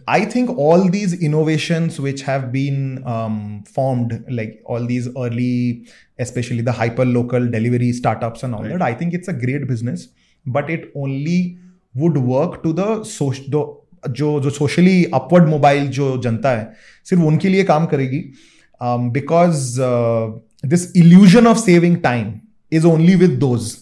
I 0.07 0.25
think 0.25 0.49
all 0.57 0.89
these 0.89 1.13
innovations 1.21 1.99
which 1.99 2.21
have 2.21 2.51
been 2.51 3.03
um, 3.05 3.63
formed, 3.65 4.23
like 4.29 4.61
all 4.65 4.85
these 4.85 5.09
early, 5.17 5.87
especially 6.17 6.61
the 6.61 6.71
hyper 6.71 7.05
local 7.05 7.47
delivery 7.47 7.91
startups 7.91 8.43
and 8.43 8.55
all 8.55 8.63
right. 8.63 8.71
that, 8.71 8.81
I 8.81 8.93
think 8.93 9.13
it's 9.13 9.27
a 9.27 9.33
great 9.33 9.67
business, 9.67 10.07
but 10.45 10.69
it 10.69 10.91
only 10.95 11.59
would 11.93 12.17
work 12.17 12.63
to 12.63 12.73
the 12.73 13.03
social 13.03 13.51
जो 14.09 14.39
जो 14.39 14.49
socially 14.49 15.03
upward 15.13 15.47
mobile 15.49 15.87
जो 15.87 16.17
जनता 16.23 16.49
है 16.57 16.73
सिर्फ़ 17.09 17.23
उनके 17.23 17.49
लिए 17.49 17.63
काम 17.63 17.85
करेगी 17.85 18.19
because 19.13 19.75
this 20.65 20.95
illusion 20.97 21.47
of 21.47 21.57
saving 21.57 21.97
time 21.97 22.31
is 22.72 22.84
only 22.94 23.14
with 23.24 23.38
those 23.46 23.72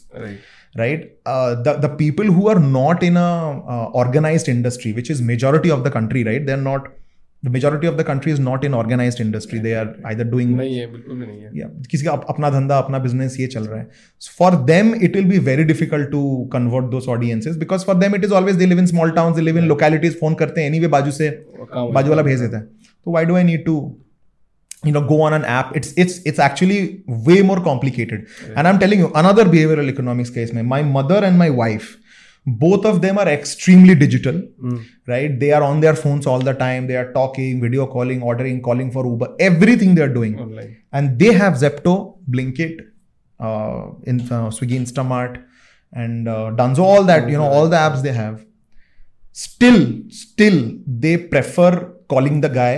right 0.79 1.05
uh, 1.33 1.55
the 1.67 1.73
the 1.83 1.89
people 2.01 2.29
who 2.37 2.49
are 2.53 2.61
not 2.61 3.03
in 3.07 3.17
a 3.17 3.29
uh, 3.75 3.87
organized 4.01 4.49
industry 4.53 4.93
which 4.99 5.11
is 5.15 5.23
majority 5.31 5.71
of 5.77 5.85
the 5.87 5.93
country 5.95 6.25
right 6.29 6.45
they're 6.49 6.65
not 6.65 6.91
the 7.43 7.53
majority 7.55 7.87
of 7.91 7.97
the 8.01 8.05
country 8.05 8.33
is 8.33 8.41
not 8.49 8.65
in 8.69 8.75
organized 8.75 9.21
industry 9.25 9.59
they 9.67 9.75
are 9.81 9.87
either 10.11 10.27
doing 10.35 10.53
नहीं 10.57 10.79
है 10.79 10.87
बिल्कुल 10.93 11.19
भी 11.19 11.27
नहीं 11.27 11.41
है 11.43 11.51
yeah 11.61 11.71
किसी 11.91 12.07
का 12.07 12.13
अपना 12.35 12.51
धंधा 12.57 12.79
अपना 12.85 13.03
business 13.05 13.39
ये 13.41 13.47
चल 13.55 13.67
रहा 13.71 13.81
है 13.81 13.89
for 14.39 14.51
them 14.71 14.93
it 15.09 15.19
will 15.19 15.29
be 15.33 15.39
very 15.51 15.67
difficult 15.73 16.11
to 16.17 16.23
convert 16.57 16.91
those 16.97 17.09
audiences 17.17 17.61
because 17.65 17.87
for 17.91 17.97
them 18.03 18.19
it 18.21 18.29
is 18.29 18.37
always 18.41 18.61
they 18.63 18.71
live 18.75 18.83
in 18.85 18.91
small 18.95 19.15
towns 19.21 19.41
they 19.41 19.47
live 19.51 19.63
in 19.63 19.71
localities 19.75 20.19
phone 20.25 20.39
करते 20.43 20.63
हैं 20.63 20.73
anyway 20.73 20.91
बाजू 20.97 21.17
से 21.21 21.31
बाजू 21.75 22.11
वाला 22.11 22.23
भेज 22.31 22.41
देता 22.41 22.57
है 22.57 22.65
तो 22.65 23.17
why 23.17 23.25
do 23.31 23.41
I 23.43 23.47
need 23.51 23.67
to 23.71 23.79
you 24.84 24.92
know 24.92 25.02
go 25.02 25.22
on 25.22 25.34
an 25.34 25.46
app. 25.46 25.76
It's 25.76 25.94
it's 25.98 26.20
it's 26.26 26.40
actually 26.40 27.04
way 27.08 27.42
more 27.42 27.62
complicated. 27.62 28.28
Yeah. 28.48 28.54
and 28.58 28.68
i'm 28.68 28.80
telling 28.80 29.00
you 29.00 29.12
another 29.16 29.46
behavioral 29.46 29.90
economics 29.90 30.30
case 30.30 30.52
my 30.54 30.82
mother 30.82 31.24
and 31.24 31.38
my 31.38 31.50
wife 31.50 31.98
both 32.46 32.86
of 32.86 33.02
them 33.02 33.18
are 33.18 33.28
extremely 33.28 33.96
digital 33.96 34.34
mm. 34.34 34.86
right? 35.08 35.40
They 35.40 35.52
are 35.54 35.64
on 35.64 35.80
their 35.80 35.96
phones 35.96 36.28
all 36.28 36.40
the 36.40 36.54
time. 36.54 36.88
They 36.88 36.98
are 36.98 37.12
talking 37.14 37.62
video 37.62 37.88
calling 37.88 38.22
ordering 38.22 38.62
calling 38.62 38.92
for 38.92 39.06
uber. 39.06 39.36
Everything 39.40 39.96
they're 39.96 40.14
doing. 40.14 40.40
Online. 40.40 40.78
and 40.92 41.18
they 41.20 41.34
have 41.34 41.54
zepto 41.54 42.18
blinkit 42.30 42.80
uh, 43.40 43.92
in 44.04 44.22
uh, 44.22 44.50
swiggy 44.50 44.78
instamart 44.80 45.44
and 45.94 46.28
uh, 46.28 46.52
dunzo 46.52 46.80
all 46.80 47.04
that 47.04 47.30
you 47.30 47.38
know 47.38 47.48
all 47.48 47.70
the 47.70 47.78
apps 47.78 48.02
they 48.02 48.12
have. 48.12 48.46
Still 49.32 50.04
still 50.10 50.74
they 50.86 51.18
prefer 51.18 51.93
calling 52.14 52.42
the 52.44 52.54
guy 52.54 52.76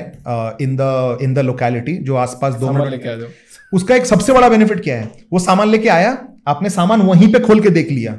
in 0.62 0.76
the 0.80 1.18
in 1.22 1.34
the 1.34 1.40
locality 1.46 1.98
जो 2.04 2.16
आसपास 2.18 2.54
दो 2.56 2.72
minute 2.72 3.28
उसका 3.74 3.96
एक 3.96 4.06
सबसे 4.06 4.34
बड़ा 4.34 4.50
benefit 4.50 4.84
क्या 4.84 4.96
है? 4.96 5.10
वो 5.34 5.40
सामान 5.42 5.70
लेके 5.70 5.90
आया 5.92 6.18
आपने 6.48 6.70
सामान 6.72 7.02
वहीं 7.04 7.32
पे 7.34 7.40
खोल 7.42 7.60
के 7.60 7.70
देख 7.72 7.92
लिया। 7.92 8.18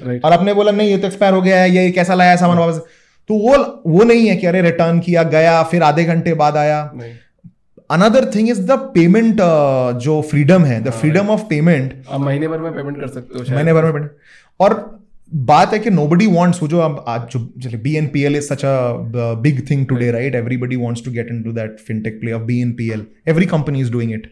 Right. 0.00 0.24
और 0.24 0.32
आपने 0.32 0.54
बोला 0.54 0.72
नहीं 0.72 0.88
ये 0.90 0.98
तो 0.98 1.06
एक्सपायर 1.06 1.34
हो 1.34 1.40
गया 1.42 1.58
है 1.58 1.70
ये 1.70 1.90
कैसा 1.90 2.14
लाया 2.14 2.36
सामान 2.36 2.58
वापस? 2.58 2.80
तो 3.30 3.34
वो 3.36 3.82
वो 3.86 4.04
नहीं 4.04 4.26
है 4.28 4.36
कि 4.36 4.46
अरे 4.46 4.62
रिटर्न 4.62 4.98
किया 5.00 5.22
गया 5.34 5.62
फिर 5.64 5.82
आधे 5.82 6.04
घंटे 6.04 6.34
बाद 6.34 6.56
आया। 6.56 6.80
Another 7.90 8.30
thing 8.34 8.48
is 8.50 8.60
the 8.62 8.78
payment 8.94 9.40
जो 10.02 10.20
फ्रीडम 10.30 10.64
है 10.64 10.82
द 10.84 10.90
फ्रीडम 10.92 11.28
ऑफ़ 11.30 11.42
पेमेंट 11.48 12.04
महीने 12.12 12.48
भर 12.48 12.58
में 12.58 12.72
पेमेंट 12.72 13.00
कर 13.00 13.08
सकते 13.08 13.38
हो 13.38 13.54
महीने 13.54 13.72
भर 13.72 13.84
में 13.84 13.92
पेमेंट 13.92 14.10
और 14.60 14.74
बात 15.49 15.73
है 15.73 15.79
कि 15.79 15.89
नोबडी 15.89 16.27
वांट्स 16.27 16.61
वो 16.61 16.67
जो 16.67 16.79
अब 16.79 17.03
आज 17.07 17.27
जो 17.31 17.39
चलिए 17.63 17.79
B 17.81 17.95
N 17.95 18.07
P 18.13 18.23
L 18.25 18.35
is 18.35 18.43
such 18.43 18.65
a 18.65 19.33
big 19.41 19.69
thing 19.69 19.85
today 19.87 20.09
right 20.11 20.35
everybody 20.35 20.75
wants 20.75 21.03
to 21.05 21.11
get 21.11 21.29
into 21.31 21.51
that 21.53 21.79
fintech 21.87 22.19
play 22.21 22.31
of 22.31 22.41
B 22.47 22.59
N 22.61 22.71
P 22.79 22.89
L 22.93 23.05
every 23.27 23.45
company 23.55 23.81
is 23.81 23.91
doing 23.91 24.13
it 24.13 24.27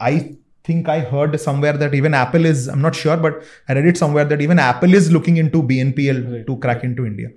I 0.00 0.20
think 0.68 0.88
I 0.92 1.00
heard 1.10 1.38
somewhere 1.40 1.74
that 1.82 1.94
even 1.94 2.14
Apple 2.20 2.44
is, 2.44 2.66
I'm 2.68 2.82
not 2.86 2.96
sure, 3.02 3.16
but 3.16 3.44
I 3.68 3.74
read 3.74 3.86
it 3.86 3.96
somewhere 3.96 4.24
that 4.24 4.40
even 4.46 4.58
Apple 4.58 4.94
is 5.00 5.10
looking 5.16 5.36
into 5.42 5.62
BNPL 5.62 6.20
right. 6.32 6.46
to 6.46 6.56
crack 6.64 6.82
into 6.88 7.06
India. 7.10 7.28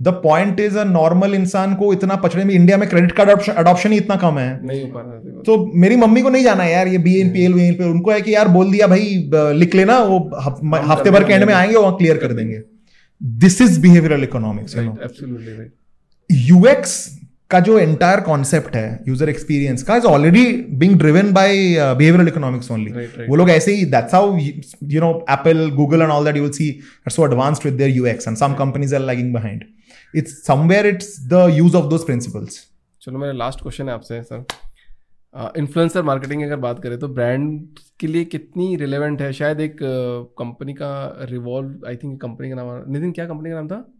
The 0.00 0.08
point 0.22 0.60
is 0.60 0.76
a 0.78 0.84
normal 0.84 1.34
इंसान 1.34 1.74
को 1.74 1.92
इतना 1.92 2.16
पछड़े 2.24 2.44
में 2.44 2.54
India 2.54 2.76
में 2.76 2.88
credit 2.88 3.12
card 3.12 3.50
adoption 3.50 3.92
ही 3.92 3.98
इतना 3.98 4.16
कम 4.16 4.38
है। 4.38 4.66
नहीं 4.66 4.82
हो 4.82 4.88
पा 4.88 5.00
रहा 5.00 5.42
तो 5.42 5.56
मेरी 5.80 5.96
मम्मी 5.96 6.22
को 6.22 6.30
नहीं 6.30 6.44
जाना 6.44 6.62
है 6.62 6.72
यार 6.72 6.88
ये 6.88 6.98
B 6.98 7.14
N 7.20 7.32
P 7.32 7.44
L 7.44 7.54
V 7.54 7.62
N 7.62 7.74
P 7.74 7.84
उनको 7.84 8.10
है 8.10 8.20
कि 8.20 8.34
यार 8.34 8.48
बोल 8.48 8.72
दिया 8.72 8.86
भाई 8.86 9.30
लिख 9.58 9.74
लेना 9.74 9.98
वो 10.04 10.18
हफ़्ते 10.36 11.10
भर 11.10 11.24
के 11.24 11.32
एंड 11.32 11.44
में 11.44 11.54
आएँगे 11.54 11.76
वहाँ 11.76 11.96
क्लियर 11.96 12.16
कर 12.16 12.32
देंगे। 12.32 12.62
This 13.20 13.60
is 13.60 13.80
behavioural 13.80 14.24
economics 14.24 14.76
UX 16.30 16.96
का 17.50 17.58
जो 17.60 17.78
एंटायर 17.78 18.20
कॉन्सेप्ट 18.20 18.74
है 18.76 18.88
यूज़र 19.08 19.28
एक्सपीरियंस 19.28 19.82
का 19.82 19.96
is 19.96 20.04
already 20.06 20.44
being 20.78 20.96
driven 20.98 21.32
by 21.32 21.56
behavioural 21.98 22.28
economics 22.28 22.70
only 22.70 23.26
वो 23.28 23.36
लोग 23.36 23.50
ऐसे 23.50 23.74
ही 23.74 23.84
that's 23.92 24.14
how 24.14 24.36
you 24.38 25.00
know 25.00 25.10
Apple 25.30 25.68
Google 25.76 26.02
and 26.02 26.10
all 26.10 26.24
that 26.24 26.36
you 26.36 26.42
will 26.42 26.52
see 26.52 26.68
so 27.08 27.26
advanced 27.26 27.64
with 27.64 27.74
their 27.74 27.90
UX 27.90 28.28
and 28.28 28.36
some 28.36 28.54
companies 28.54 28.94
are 28.94 29.00
lagging 29.02 29.32
behind 29.34 29.64
it's 30.16 30.46
somewhere 30.46 30.86
it's 30.86 31.20
the 31.20 31.50
use 31.50 31.76
of 31.76 31.86
those 31.86 32.06
principles 32.06 32.70
चलो 33.00 33.18
मेरा 33.18 33.32
last 33.32 33.60
question 33.60 33.88
है 33.88 33.94
आपसे 33.94 34.22
sir 34.22 34.44
influencer 35.56 36.02
marketing 36.02 36.42
अगर 36.42 36.56
बात 36.56 36.82
करें 36.82 36.98
तो 36.98 37.08
brand 37.08 37.68
के 38.00 38.06
लिए 38.06 38.24
कितनी 38.24 38.76
रिलेवेंट 38.76 39.22
है? 39.22 39.32
शायद 39.32 39.60
एक 39.60 39.76
कंपनी 40.38 40.72
uh, 40.72 40.78
का 40.78 41.18
रिवॉल्व 41.22 41.86
आई 41.86 41.96
थिंक 41.96 42.22
कंपनी 42.22 42.48
का 42.48 42.54
नाम 42.54 42.92
नितिन 42.92 43.12
क्या 43.12 43.26
कंपनी 43.26 43.50
का 43.50 43.56
नाम 43.56 43.68
था? 43.68 43.92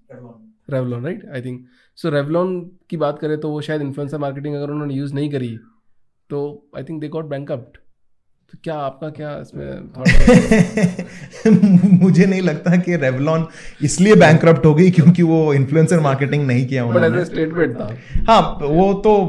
Revlon 0.71 1.05
right 1.05 1.31
I 1.35 1.43
think 1.43 1.67
so 1.97 2.11
Revlon 2.11 2.71
की 2.91 2.97
बात 2.97 3.19
करें 3.19 3.41
तो 3.41 3.51
वो 3.51 3.61
शायद 3.61 3.83
इन्फ्लुएंसर 3.83 4.19
मार्केटिंग 4.19 4.55
अगर 4.55 4.71
उन्होंने 4.71 4.95
यूज़ 4.95 5.15
नहीं 5.15 5.31
करी 5.31 5.59
तो 6.31 6.71
I 6.77 6.83
think 6.83 7.01
they 7.01 7.09
got 7.09 7.25
bank 7.25 7.53
तो 8.53 8.59
क्या 8.65 8.75
आपका 8.75 9.09
क्या 9.11 9.39
इसमें 9.41 9.81
मुझे 12.01 12.27
नहीं 12.27 12.43
लगता 12.43 12.77
कि 12.77 12.97
रेवलॉन 12.97 13.47
इसलिए 13.83 14.15
बैंक 14.15 14.45
हो 14.45 14.75
गई 14.75 14.91
क्योंकि 14.91 15.23
वो 15.23 15.55
इन्फ्लुएंसर 15.55 16.01
मार्केटिंग 16.01 16.47
नहीं 16.47 16.67
किया 16.67 16.85
उन्होंने। 16.85 17.25
स्टेटमेंट 17.25 17.77
था। 17.77 17.97
हाँ 18.29 18.59
वो 18.63 18.95
तो 18.95 19.23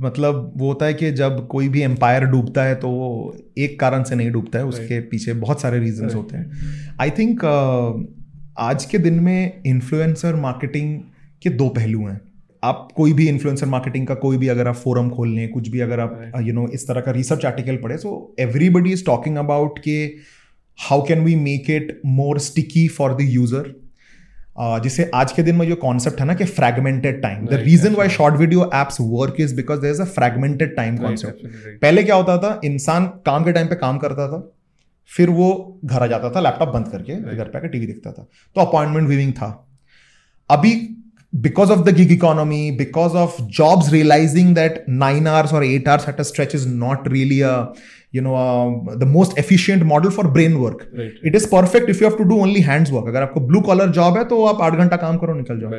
मतलब 0.00 0.52
वो 0.56 0.68
होता 0.68 0.86
है 0.86 0.94
कि 0.94 1.12
जब 1.12 1.46
कोई 1.46 1.68
भी 1.68 1.82
एम्पायर 1.82 2.24
डूबता 2.24 2.62
है 2.62 2.74
तो 2.74 2.88
वो 2.88 3.36
एक 3.58 3.80
कारण 3.80 4.02
से 4.02 4.14
नहीं 4.14 4.30
डूबता 4.30 4.58
है 4.58 4.64
उसके 4.64 5.00
पीछे 5.00 5.32
बहुत 5.32 5.60
सारे 5.60 5.78
रीजंस 5.78 6.14
होते 6.14 6.36
हैं। 6.36 6.50
आई 7.00 7.10
थिंक 7.10 7.44
आज 8.58 8.84
के 8.84 8.98
दिन 8.98 9.14
में 9.14 9.62
इन्फ्लुएंसर 9.66 10.34
मार्केटिंग 10.34 11.00
के 11.42 11.50
दो 11.50 11.68
पहलू 11.68 12.06
हैं। 12.06 12.20
आप 12.64 12.88
कोई 12.96 13.12
भी 13.12 13.28
इन्फ्लुएंसर 13.28 13.66
मार्केटिंग 13.66 14.06
का 14.06 14.14
कोई 14.14 14.36
भी 14.36 14.48
अगर 14.48 14.68
आप 14.68 14.74
फोरम 14.74 15.08
खोल 15.10 15.28
लें 15.28 15.48
कुछ 15.48 15.68
भी 15.68 15.80
अगर 15.80 16.00
आप 16.00 16.32
यू 16.42 16.52
नो 16.54 16.68
इस 16.68 16.88
तरह 16.88 17.00
का 17.00 17.12
रिसर्च 17.12 17.44
आर्टिकल 17.46 17.76
पढ़े 17.76 17.96
so 17.96 18.34
everybody 18.40 18.92
is 18.92 19.04
talking 19.04 19.36
about 19.36 19.78
के 19.78 19.96
how 20.78 21.02
can 21.02 21.20
we 21.20 21.34
make 21.36 21.70
it 21.70 22.00
more 22.06 22.38
sticky 22.38 22.88
for 22.88 23.14
the 23.14 23.18
user 23.20 23.74
जिसे 24.82 25.10
आज 25.14 25.32
के 25.32 25.42
दिन 25.42 25.56
में 25.56 25.66
जो 25.68 25.74
कॉन्सेप्ट 25.76 26.20
है 26.20 26.26
ना 26.26 26.34
कि 26.34 26.44
fragmented 26.44 27.20
time 27.22 27.46
the 27.46 27.54
reason 27.54 27.94
why 27.94 28.08
short 28.08 28.34
video 28.34 28.70
apps 28.74 28.96
work 29.00 29.40
is 29.40 29.54
because 29.56 29.80
there 29.80 29.90
is 29.90 30.02
a 30.02 30.04
fragmented 30.04 30.74
time 30.76 30.96
concept 30.96 31.46
पहले 31.82 32.02
क्या 32.02 32.14
होता 32.14 32.36
था? 32.38 32.60
इंसान 32.64 33.06
काम 33.26 33.44
के 33.44 33.52
टाइम 33.52 33.66
पे 33.66 33.74
काम 33.74 33.98
करता 33.98 34.28
था 34.28 34.52
फिर 35.10 35.30
वो 35.30 35.80
घर 35.84 36.02
आ 36.02 36.06
जाता 36.06 36.30
था 36.30 36.40
लैपटॉप 36.40 36.68
बंद 36.68 36.88
करके 36.88 37.14
घर 37.14 37.44
पे 37.44 37.58
आकर 37.58 37.68
टीवी 37.68 37.86
देखता 37.86 38.12
था। 38.12 38.26
तो 38.56 38.60
अपॉइंटमेंट 38.60 39.08
विविंग 39.08 39.32
था। 39.32 39.66
अभी 40.50 40.72
because 41.32 41.70
of 41.70 41.84
the 41.84 41.92
gig 41.92 42.10
economy, 42.10 42.70
because 42.70 43.14
of 43.14 43.48
jobs 43.48 43.92
realizing 43.92 44.54
that 44.54 44.88
nine 44.88 45.26
hours 45.26 45.52
or 45.52 45.62
eight 45.62 45.86
hours 45.86 46.04
at 46.06 46.20
a 46.20 46.24
stretch 46.24 46.54
is 46.54 46.66
not 46.66 47.10
really 47.10 47.40
a 47.40 47.72
you 48.12 48.22
know 48.22 48.34
uh, 48.34 48.94
the 48.96 49.06
most 49.06 49.36
efficient 49.36 49.84
model 49.84 50.10
for 50.10 50.28
brain 50.28 50.58
work. 50.60 50.86
Right. 50.92 51.12
It 51.22 51.34
is 51.34 51.46
perfect 51.46 51.90
if 51.90 52.00
you 52.00 52.06
have 52.08 52.16
to 52.18 52.24
do 52.24 52.38
only 52.40 52.60
hands 52.60 52.92
work. 52.92 53.08
अगर 53.08 53.22
आपको 53.22 53.40
blue 53.48 53.62
collar 53.62 53.88
job 53.98 54.16
है 54.16 54.24
तो 54.28 54.44
आप 54.46 54.62
आठ 54.62 54.76
घंटा 54.84 54.96
काम 54.96 55.16
करो 55.24 55.34
निकल 55.34 55.60
जाओ. 55.60 55.70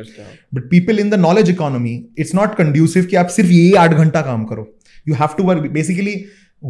But 0.54 0.68
people 0.70 0.98
in 0.98 1.10
the 1.10 1.20
knowledge 1.24 1.50
economy, 1.54 1.96
it's 2.16 2.34
not 2.40 2.56
conducive 2.60 3.06
कि 3.06 3.16
आप 3.16 3.26
सिर्फ़ 3.38 3.50
यही 3.50 3.72
आठ 3.86 3.94
घंटा 3.94 4.22
काम 4.28 4.44
करो. 4.44 4.66
You 5.08 5.14
have 5.14 5.36
to 5.40 5.48
work. 5.50 5.66
Basically, 5.80 6.16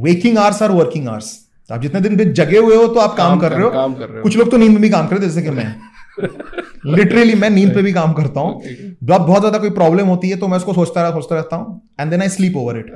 waking 0.09 0.39
hours 0.39 0.63
are 0.63 0.73
working 0.81 1.09
hours. 1.09 1.37
आप 1.73 1.83
जितने 1.83 2.01
दिन 2.01 2.33
जगे 2.33 2.59
हुए 2.59 2.77
हो 2.77 2.87
तो 2.87 3.01
आप 3.01 3.17
काम, 3.17 3.39
काम 3.39 3.41
कर 3.41 3.61
हो. 3.61 3.71
कर 3.71 4.09
रहे 4.09 4.17
हो. 4.17 4.23
कुछ 4.23 4.37
लोग 4.37 4.51
तो 4.51 4.57
नींद 4.57 4.73
में 4.73 4.81
भी 4.83 4.91
काम 4.91 5.09
कर 5.09 5.17
रहे 5.17 5.29
जैसे 5.29 5.43
कि 5.43 5.51
मैं. 5.51 5.67
लिटरली 6.87 7.35
मैं 7.35 7.51
नींद 7.51 7.75
पे 7.75 7.83
भी 7.83 7.93
काम 7.93 8.13
करता 8.13 8.41
हूँ। 8.41 8.61
जब 8.63 9.21
बहुत 9.21 9.41
ज़्यादा 9.41 9.59
कोई 9.59 9.71
प्रॉब्लम 9.79 10.07
होती 10.07 10.29
है 10.31 10.37
तो 10.39 10.49
मैं 10.49 10.57
उसको 10.57 10.73
सोचता 10.75 11.03
रहा 11.03 11.11
सोचता 11.11 11.37
रहता 11.37 11.57
हूँ। 11.57 11.81
And 12.01 12.11
then 12.11 12.23
I 12.23 12.29
sleep 12.29 12.57
over 12.57 12.79
it 12.79 12.93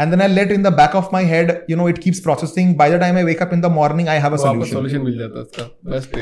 and 0.00 0.10
then 0.10 0.20
I 0.22 0.28
let 0.28 0.52
in 0.52 0.62
the 0.62 0.72
back 0.80 0.94
of 0.96 1.08
my 1.12 1.24
head 1.24 1.52
you 1.70 1.76
know 1.76 1.88
it 1.88 1.98
keeps 1.98 2.20
processing 2.20 2.74
by 2.76 2.90
the 2.90 3.00
time 3.00 3.16
I 3.16 3.22
wake 3.24 3.42
up 3.42 3.52
in 3.54 3.60
the 3.60 3.66
morning 3.74 4.08
I 4.08 4.18
have 4.18 4.32
a 4.32 4.36
solution 4.46 5.00
मिल 5.00 5.18
जाता 5.18 5.38
है 5.38 5.44
उसका। 5.44 5.64
Best 5.90 6.16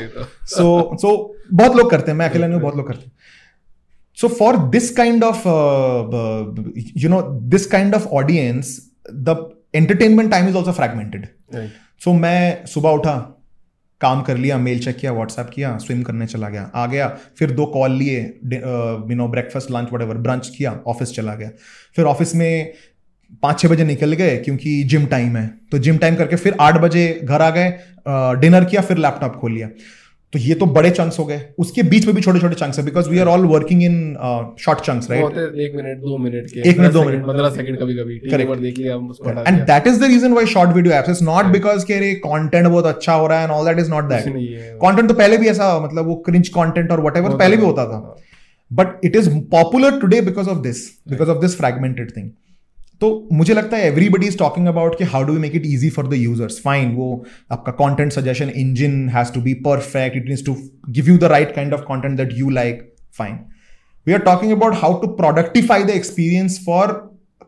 सो 0.55 0.97
सो 1.01 1.15
बहुत 1.53 1.75
लोग 1.75 1.89
करते 1.91 2.11
हैं। 2.11 2.17
मैं 2.17 2.29
अकेला 2.29 2.47
नहीं 2.47 2.59
बहुत 2.59 2.75
लोग 2.75 2.87
करते 2.87 3.05
हैं। 3.05 3.11
So 4.17 4.27
for 4.29 4.49
this 4.73 4.85
kind 4.97 5.23
of 5.27 5.39
uh, 5.53 6.03
uh, 6.17 6.43
you 7.03 7.09
know 7.13 7.17
this 7.53 7.65
kind 7.71 7.95
of 7.97 8.05
audience 8.19 8.69
the 9.29 9.33
entertainment 9.73 10.31
time 10.33 10.47
is 10.51 10.55
also 10.59 10.73
fragmented. 10.77 11.25
Right. 11.55 11.73
so 12.05 12.13
मैं 12.21 12.65
सुबह 12.65 12.89
उठा 12.99 13.15
काम 14.01 14.21
कर 14.21 14.37
लिया 14.37 14.57
मेल 14.57 14.79
चेक 14.79 14.97
किया 14.97 15.11
व्हाट्सएप 15.13 15.49
किया 15.53 15.77
स्विम 15.77 16.01
करने 16.03 16.25
चला 16.27 16.49
गया, 16.49 16.69
आ 16.75 16.85
गया। 16.85 17.07
फिर 17.37 17.51
दो 17.51 17.65
कॉल 17.65 17.91
लिए 17.93 18.19
you 18.19 19.15
know 19.15 19.27
breakfast 19.27 19.71
lunch 19.71 19.93
what 19.93 20.17
brunch 20.17 20.49
किया 20.57 20.79
ऑफ़िस 20.87 21.15
चला 21.15 21.35
गया। 21.35 21.49
फिर 21.95 22.05
ऑफ़िस 22.05 22.35
में 22.35 22.73
पाँच 23.43 23.59
छः 23.59 23.69
बजे 23.69 23.83
निकल 23.83 24.13
गए, 24.13 24.37
क्योंकि 24.37 24.83
जिम 24.83 25.05
टाइम 25.05 25.35
है। 25.37 25.47
तो 25.71 25.77
जिम 25.77 25.97
टाइम 25.97 26.15
करके 26.15 26.35
फिर 26.35 26.55
आठ 26.61 26.77
बजे 26.77 27.07
घर 27.23 27.41
आ 27.41 27.49
गए 27.49 27.69
डिनर 28.39 28.65
किया, 28.65 28.81
फिर 28.81 28.97
लैपटॉप 28.97 29.35
खोल 29.35 29.53
लिया। 29.53 29.69
तो 30.33 30.39
ये 30.39 30.53
तो 30.55 30.65
बड़े 30.75 30.89
चंक्स 30.89 31.17
हो 31.19 31.23
गए। 31.25 31.41
उसके 31.59 31.83
बीच 31.83 32.05
में 32.05 32.15
भी 32.15 32.21
छोटे 32.21 32.39
छोटे 32.39 32.55
चंक्स 32.55 32.79
है 32.79 32.83
because 32.85 33.09
we 33.09 33.19
are 33.19 33.27
all 33.27 33.45
working 33.47 33.83
in 33.83 33.95
short 34.59 34.79
chunks 34.85 35.09
right 35.11 35.37
एक 35.65 35.75
मिनट 35.75 35.99
दो 35.99 36.17
मिनट 36.17 36.49
के 36.51 36.69
एक 36.69 36.79
मिनट 36.79 36.93
दो 36.93 37.03
मिनट 37.03 37.25
पंद्रह 37.27 37.49
सेकंड 37.49 37.79
कभी 37.79 37.95
कभी 37.95 38.17
करेक्ट 38.29 38.61
देख 38.61 38.77
लिया 38.77 38.95
and 39.47 39.59
that 39.67 39.87
is 39.87 39.99
the 40.01 40.09
reason 40.13 40.33
why 40.33 40.45
short 40.53 40.75
video 40.75 40.93
apps 40.95 41.09
is 41.09 41.23
not 41.23 41.45
because 41.53 41.85
के 41.85 41.99
रे 41.99 42.13
कंटेंट 42.25 42.67
बहुत 42.67 42.85
अच्छा 42.85 43.13
हो 43.13 43.27
रहा 43.27 43.37
है 43.37 43.43
and 43.43 43.53
all 43.53 43.65
that 43.65 43.79
is 43.79 43.91
not 43.91 44.09
that 44.09 44.23
content 44.81 45.07
तो 45.07 45.13
पहले 45.13 45.37
भी 45.37 45.47
ऐसा 45.47 45.77
मतलब 45.79 46.07
वो 46.07 46.15
क्रिंज 46.25 46.47
कंटेंट 46.55 46.91
और 46.91 47.01
व्हाटएवर 47.01 47.37
पहले 47.37 47.57
भी 47.57 47.65
होता 47.65 47.85
था। 47.85 47.99
But 48.71 49.05
it 49.05 49.15
is 49.15 49.29
popular 49.51 49.99
today 49.99 50.21
because 50.21 50.49
of 50.49 50.61
this 50.61 50.87
because 51.09 51.29
of 51.29 51.41
this 51.41 51.57
fragmented 51.57 52.11
thing 52.17 52.29
तो 53.01 53.07
मुझे 53.33 53.53
लगता 53.53 53.77
है 53.77 53.87
एवरीबडी 53.87 54.27
इज़ 54.27 54.37
टॉकिंग 54.37 54.67
अबाउट 54.67 54.97
कि 54.97 55.03
how 55.13 55.23
do 55.23 55.33
make 55.39 55.55
it 55.55 55.65
easy 55.65 55.89
for 55.89 56.07
the 56.07 56.13
users 56.13 56.61
fine 56.63 56.93
वो 56.95 57.07
आपका 57.51 57.71
content 57.81 58.11
suggestion 58.11 58.49
engine 58.55 58.97
has 59.09 59.33
to 59.33 59.41
be 59.41 59.53
perfect 59.65 60.17
it 60.17 60.27
means 60.27 60.45
to 60.45 60.55
give 60.89 61.09
you 61.09 61.17
the 61.17 61.31
right 61.33 61.55
kind 61.55 61.73
of 61.73 61.81
content 61.83 62.17
that 62.17 62.33
you 62.37 62.49
like 62.49 62.81
fine 63.17 63.39
we 64.07 64.13
are 64.13 64.19
talking 64.21 64.51
about 64.51 64.75
how 64.81 64.99
to 65.01 65.07
productify 65.15 65.83
the 65.83 65.89
experience 65.91 66.59
for 66.65 66.93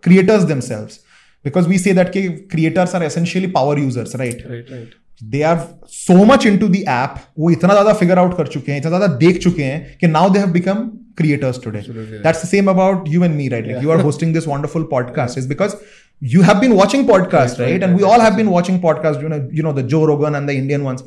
creators 0.04 0.44
themselves 0.44 1.00
because 1.46 1.68
we 1.68 1.78
say 1.78 1.92
that 1.94 2.12
creators 2.52 2.94
are 2.94 3.04
essentially 3.04 3.50
power 3.50 3.78
users 3.80 4.16
right 4.16 4.42
right. 4.50 4.96
They 5.22 5.42
are 5.42 5.58
so 5.90 6.24
much 6.26 6.46
into 6.58 6.68
that 6.68 7.16
वो 7.40 7.50
इतना 7.52 7.74
ज़्यादा 7.74 7.94
figure 7.94 8.20
out 8.20 8.38
कर 8.38 8.48
चुके 8.48 8.72
हैं 8.72 8.80
इतना 8.80 8.90
ज़्यादा 8.90 9.08
देख 9.18 9.38
चुके 9.38 9.64
हैं 9.64 9.98
कि 10.02 10.08
now 10.08 10.30
they 10.30 10.40
have 10.40 10.52
become 10.52 10.90
creators 11.18 11.62
today 11.64 11.80
that's 11.90 12.48
same 12.50 12.70
about 12.70 13.08
you 13.08 13.24
and 13.24 13.36
me 13.36 13.48
right 13.48 13.84
you 13.84 13.92
are 13.92 14.02
hosting 14.02 14.34
this 14.34 14.48
wonderful 14.48 14.84
podcast 14.92 15.38
is 15.38 15.48
because 15.50 15.76
you 16.22 16.42
have 16.42 16.60
been 16.60 16.72
watching 16.74 17.08
podcast 17.08 17.60
right 17.60 17.84
and 17.84 17.96
we 17.98 18.04
all 18.04 18.22
have 18.22 18.36
been 18.36 18.48
watching 18.48 18.82
podcast 18.82 19.24
you 19.24 19.30
know 19.30 19.38
you 19.54 19.64
know 19.64 19.74
the 19.74 19.86
Joe 19.88 20.06
Rogan 20.06 20.36
and 20.36 20.48
the 20.48 20.54
Indian 20.54 20.82
ones 20.82 21.04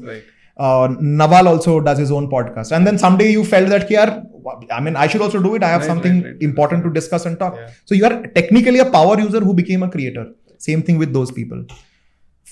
Naval 1.18 1.48
also 1.48 1.78
does 1.78 2.00
his 2.00 2.12
own 2.12 2.26
podcast 2.28 2.72
and 2.72 2.86
then 2.86 2.96
someday 2.96 3.28
you 3.28 3.44
feel 3.44 3.68
that 3.70 3.86
की 3.88 3.94
are 3.96 4.10
I 4.72 4.80
mean 4.80 4.96
I 4.96 5.08
should 5.08 5.22
also 5.22 5.38
do 5.38 5.54
it 5.56 5.64
I 5.64 5.70
have 5.70 5.82
something 5.84 6.42
important 6.42 6.82
to 6.82 6.90
discuss 6.90 7.24
and 7.26 7.36
talk 7.36 7.58
so 7.88 7.94
you 7.94 8.04
are 8.04 8.14
technically 8.34 8.78
a 8.78 8.84
power 8.90 9.20
user 9.20 9.42
who 9.42 9.52
became 9.52 9.82
a 9.82 9.88
creator 9.88 10.34
same 10.60 10.82
thing 10.88 10.98
with 10.98 11.08
those 11.10 11.30
people 11.30 11.64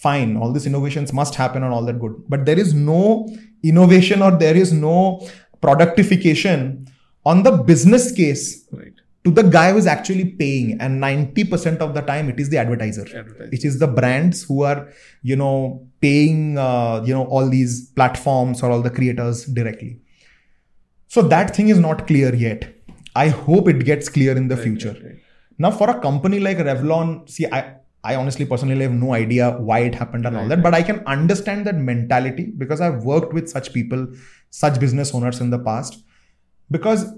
Fine, 0.02 0.36
all 0.36 0.52
these 0.52 0.66
innovations 0.66 1.12
must 1.12 1.34
happen 1.34 1.64
and 1.64 1.72
all 1.72 1.84
that 1.84 1.98
good, 1.98 2.14
but 2.28 2.46
there 2.46 2.58
is 2.58 2.72
no 2.72 3.28
innovation 3.62 4.22
or 4.22 4.30
there 4.30 4.56
is 4.56 4.72
no 4.72 5.28
productification 5.60 6.88
on 7.24 7.42
the 7.42 7.50
business 7.50 8.12
case 8.12 8.66
right. 8.72 8.92
to 9.24 9.30
the 9.30 9.42
guy 9.42 9.72
who 9.72 9.78
is 9.78 9.86
actually 9.86 10.24
paying 10.24 10.80
and 10.80 11.02
90% 11.02 11.78
of 11.78 11.94
the 11.94 12.00
time 12.02 12.28
it 12.28 12.38
is 12.38 12.48
the 12.48 12.58
advertiser, 12.58 13.06
advertiser. 13.14 13.50
it 13.52 13.64
is 13.64 13.78
the 13.78 13.86
brands 13.86 14.44
who 14.44 14.62
are 14.62 14.88
you 15.22 15.36
know 15.36 15.86
paying 16.00 16.56
uh, 16.58 17.02
you 17.04 17.12
know 17.12 17.24
all 17.24 17.48
these 17.48 17.90
platforms 17.90 18.62
or 18.62 18.70
all 18.70 18.80
the 18.80 18.90
creators 18.90 19.44
directly 19.46 19.98
so 21.08 21.22
that 21.22 21.54
thing 21.56 21.68
is 21.68 21.78
not 21.78 22.06
clear 22.06 22.34
yet 22.34 22.72
i 23.16 23.28
hope 23.28 23.68
it 23.68 23.84
gets 23.84 24.08
clear 24.08 24.36
in 24.36 24.48
the 24.48 24.54
right, 24.54 24.64
future 24.64 24.92
right, 24.92 25.04
right. 25.04 25.22
now 25.58 25.70
for 25.70 25.90
a 25.90 26.00
company 26.00 26.38
like 26.38 26.58
revlon 26.58 27.28
see 27.28 27.46
i 27.52 27.77
I 28.04 28.14
honestly 28.14 28.46
personally 28.46 28.82
have 28.82 28.92
no 28.92 29.12
idea 29.12 29.50
why 29.58 29.80
it 29.80 29.94
happened 29.94 30.24
and 30.24 30.36
all 30.36 30.48
that, 30.48 30.62
but 30.62 30.74
I 30.74 30.82
can 30.82 31.00
understand 31.06 31.66
that 31.66 31.74
mentality 31.74 32.46
because 32.56 32.80
I've 32.80 33.02
worked 33.02 33.32
with 33.32 33.48
such 33.48 33.72
people, 33.72 34.06
such 34.50 34.78
business 34.78 35.14
owners 35.14 35.40
in 35.40 35.50
the 35.50 35.58
past 35.58 36.04
because 36.70 37.12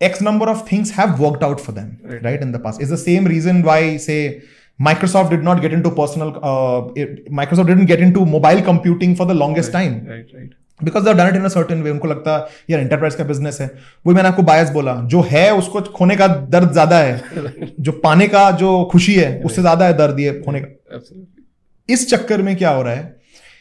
x 0.00 0.20
number 0.20 0.46
of 0.46 0.66
things 0.66 0.90
have 0.90 1.20
worked 1.20 1.42
out 1.42 1.60
for 1.60 1.72
them 1.72 2.00
right, 2.02 2.24
right 2.24 2.42
in 2.42 2.52
the 2.52 2.58
past. 2.58 2.80
It's 2.80 2.90
the 2.90 2.96
same 2.96 3.24
reason 3.24 3.62
why 3.62 3.96
say 3.96 4.42
microsoft 4.80 5.30
did 5.30 5.42
not 5.42 5.60
get 5.60 5.72
into 5.72 5.90
personal 5.90 6.38
uh, 6.42 6.90
it, 6.94 7.30
microsoft 7.30 7.66
didn't 7.66 7.86
get 7.86 8.00
into 8.00 8.24
mobile 8.24 8.62
computing 8.62 9.14
for 9.14 9.26
the 9.26 9.34
longest 9.34 9.72
right, 9.72 9.84
time. 9.84 10.06
right 10.06 10.26
right 10.34 10.52
because 10.80 11.04
they're 11.04 11.14
done 11.14 11.28
it 11.28 11.36
in 11.36 11.48
certain 11.50 11.82
way 11.82 11.90
उनको 11.90 12.08
लगता 12.08 12.36
है 12.36 12.46
यार 12.70 12.80
enterprise 12.80 13.14
का 13.14 13.24
business 13.24 13.60
है। 13.60 13.66
वही 14.06 14.14
मैंने 14.14 14.28
आपको 14.28 14.42
बायस 14.42 14.70
बोला। 14.70 14.94
जो 15.06 15.20
है 15.30 15.50
उसको 15.54 15.80
खोने 15.92 16.16
का 16.16 16.26
दर्द 16.28 16.72
ज़्यादा 16.72 16.98
है। 16.98 17.72
जो 17.80 17.92
पाने 18.04 18.26
का 18.28 18.50
जो 18.52 18.72
खुशी 18.92 19.14
है 19.14 19.40
उससे 19.42 19.62
ज़्यादा 19.62 19.86
है 19.86 19.96
दर्द 19.96 20.20
ये 20.20 20.32
खोने 20.40 20.60
का। 20.60 20.98
इस 21.88 22.08
चक्कर 22.10 22.42
में 22.42 22.56
क्या 22.56 22.70
हो 22.70 22.82
रहा 22.82 22.94
है 22.94 23.02